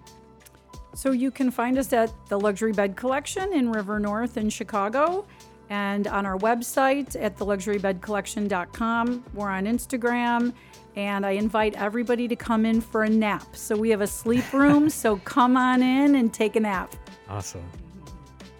So 0.96 1.12
you 1.12 1.30
can 1.30 1.52
find 1.52 1.78
us 1.78 1.94
at 1.94 2.12
the 2.28 2.40
Luxury 2.40 2.72
Bed 2.72 2.96
Collection 2.96 3.54
in 3.54 3.72
River 3.72 4.00
North 4.00 4.38
in 4.38 4.50
Chicago 4.50 5.28
and 5.72 6.06
on 6.08 6.26
our 6.26 6.38
website 6.38 7.16
at 7.20 7.38
theluxurybedcollection.com. 7.38 9.24
We're 9.34 9.50
on 9.50 9.66
Instagram 9.66 10.54
and 10.98 11.26
I 11.26 11.32
invite 11.32 11.76
everybody 11.76 12.28
to 12.28 12.36
come 12.36 12.66
in 12.66 12.82
for 12.82 13.04
a 13.04 13.10
nap. 13.10 13.56
So 13.56 13.78
we 13.78 13.90
have 13.90 14.02
a 14.02 14.08
sleep 14.08 14.52
room, 14.54 14.90
so 14.90 15.16
come 15.24 15.56
on 15.56 15.82
in 15.82 16.16
and 16.16 16.34
take 16.34 16.58
a 16.58 16.60
nap. 16.60 16.94
Awesome. 17.30 17.64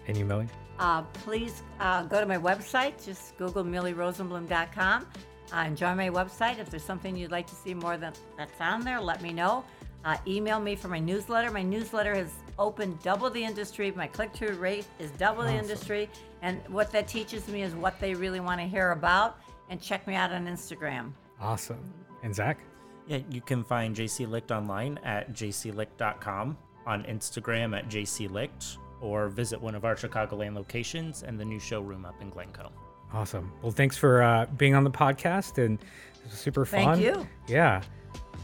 And 0.08 0.16
you, 0.16 0.24
Millie? 0.24 0.48
Uh, 0.78 1.02
please 1.02 1.62
uh, 1.80 2.04
go 2.04 2.18
to 2.18 2.26
my 2.26 2.38
website. 2.38 3.04
Just 3.04 3.36
Google 3.36 3.62
millierosenbloom.com. 3.62 5.06
Uh, 5.54 5.64
enjoy 5.66 5.94
my 5.94 6.08
website. 6.08 6.58
If 6.58 6.70
there's 6.70 6.82
something 6.82 7.14
you'd 7.14 7.30
like 7.30 7.46
to 7.48 7.54
see 7.54 7.74
more 7.74 7.98
than 7.98 8.14
that's 8.38 8.58
on 8.58 8.84
there, 8.84 8.98
let 8.98 9.20
me 9.20 9.34
know. 9.34 9.64
Uh, 10.06 10.16
email 10.26 10.58
me 10.60 10.76
for 10.76 10.88
my 10.88 10.98
newsletter. 10.98 11.50
My 11.50 11.62
newsletter 11.62 12.14
has 12.14 12.32
opened 12.58 13.02
double 13.02 13.30
the 13.30 13.42
industry. 13.44 13.90
My 13.92 14.06
click-through 14.06 14.54
rate 14.56 14.86
is 14.98 15.10
double 15.12 15.42
the 15.42 15.54
industry, 15.54 16.08
and 16.42 16.60
what 16.68 16.90
that 16.92 17.08
teaches 17.08 17.48
me 17.48 17.62
is 17.62 17.74
what 17.74 17.98
they 18.00 18.14
really 18.14 18.40
want 18.40 18.60
to 18.60 18.66
hear 18.66 18.92
about. 18.92 19.38
And 19.70 19.80
check 19.80 20.06
me 20.06 20.14
out 20.14 20.32
on 20.32 20.46
Instagram. 20.46 21.12
Awesome. 21.40 21.82
And 22.22 22.34
Zach? 22.34 22.58
Yeah, 23.06 23.18
you 23.30 23.40
can 23.40 23.64
find 23.64 23.96
JC 23.96 24.28
Licht 24.28 24.50
online 24.50 24.98
at 25.02 25.32
jclicht.com, 25.32 26.56
on 26.86 27.02
Instagram 27.04 27.76
at 27.76 27.88
jclicht, 27.88 28.76
or 29.00 29.28
visit 29.28 29.60
one 29.60 29.74
of 29.74 29.84
our 29.84 29.94
Chicagoland 29.96 30.54
locations 30.54 31.22
and 31.22 31.38
the 31.38 31.44
new 31.44 31.58
showroom 31.58 32.04
up 32.04 32.20
in 32.20 32.30
Glencoe. 32.30 32.70
Awesome. 33.12 33.52
Well, 33.60 33.72
thanks 33.72 33.96
for 33.96 34.22
uh, 34.22 34.46
being 34.56 34.74
on 34.74 34.84
the 34.84 34.90
podcast, 34.90 35.62
and 35.62 35.78
this 36.22 36.32
was 36.32 36.40
super 36.40 36.64
Thank 36.64 36.84
fun. 36.90 37.00
you. 37.00 37.26
Yeah. 37.48 37.82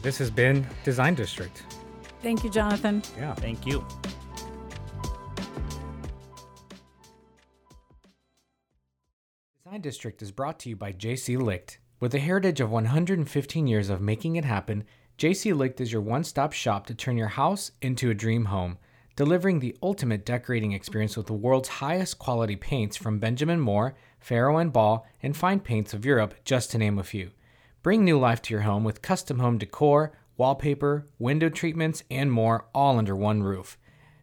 This 0.02 0.18
has 0.18 0.30
been 0.30 0.66
Design 0.84 1.14
District. 1.14 1.62
Thank 2.22 2.44
you, 2.44 2.50
Jonathan. 2.50 3.02
Yeah. 3.18 3.34
Thank 3.34 3.66
you. 3.66 3.84
Design 9.64 9.80
District 9.82 10.22
is 10.22 10.32
brought 10.32 10.58
to 10.60 10.70
you 10.70 10.76
by 10.76 10.92
JC 10.92 11.40
Licht. 11.40 11.78
With 12.00 12.14
a 12.14 12.18
heritage 12.18 12.60
of 12.60 12.70
115 12.70 13.66
years 13.66 13.90
of 13.90 14.00
making 14.00 14.36
it 14.36 14.44
happen, 14.44 14.84
JC 15.18 15.54
Licht 15.54 15.80
is 15.80 15.92
your 15.92 16.00
one 16.00 16.24
stop 16.24 16.52
shop 16.52 16.86
to 16.86 16.94
turn 16.94 17.16
your 17.16 17.28
house 17.28 17.72
into 17.82 18.08
a 18.08 18.14
dream 18.14 18.46
home, 18.46 18.78
delivering 19.14 19.58
the 19.58 19.76
ultimate 19.82 20.24
decorating 20.24 20.72
experience 20.72 21.16
with 21.16 21.26
the 21.26 21.32
world's 21.32 21.68
highest 21.68 22.18
quality 22.18 22.56
paints 22.56 22.96
from 22.96 23.18
Benjamin 23.18 23.60
Moore, 23.60 23.94
Farrow 24.20 24.58
and 24.58 24.72
Ball, 24.72 25.06
and 25.22 25.36
fine 25.36 25.60
paints 25.60 25.92
of 25.92 26.04
Europe, 26.06 26.34
just 26.44 26.70
to 26.70 26.78
name 26.78 26.98
a 26.98 27.04
few. 27.04 27.30
Bring 27.82 28.04
new 28.04 28.18
life 28.18 28.40
to 28.42 28.54
your 28.54 28.62
home 28.62 28.84
with 28.84 29.02
custom 29.02 29.40
home 29.40 29.58
decor, 29.58 30.12
wallpaper, 30.38 31.06
window 31.18 31.50
treatments, 31.50 32.02
and 32.10 32.32
more, 32.32 32.66
all 32.74 32.96
under 32.96 33.14
one 33.14 33.42
roof. 33.42 33.76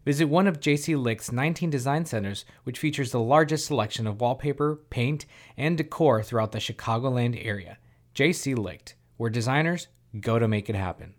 Visit 0.05 0.26
one 0.26 0.47
of 0.47 0.59
JC 0.59 0.99
Licht's 0.99 1.32
19 1.32 1.70
design 1.70 2.05
centers, 2.05 2.45
which 2.63 2.80
features 2.80 3.11
the 3.11 3.20
largest 3.20 3.68
selection 3.68 4.07
of 4.07 4.22
wallpaper, 4.22 4.78
paint, 4.89 5.26
and 5.57 5.78
decor 5.78 6.24
throughout 6.24 6.51
the 6.51 6.59
Chicagoland 6.59 7.43
area. 7.43 7.78
JC 8.16 8.57
Licht, 8.57 8.95
where 9.18 9.30
designers 9.30 9.88
go 10.20 10.39
to 10.39 10.47
make 10.47 10.70
it 10.70 10.76
happen. 10.76 11.16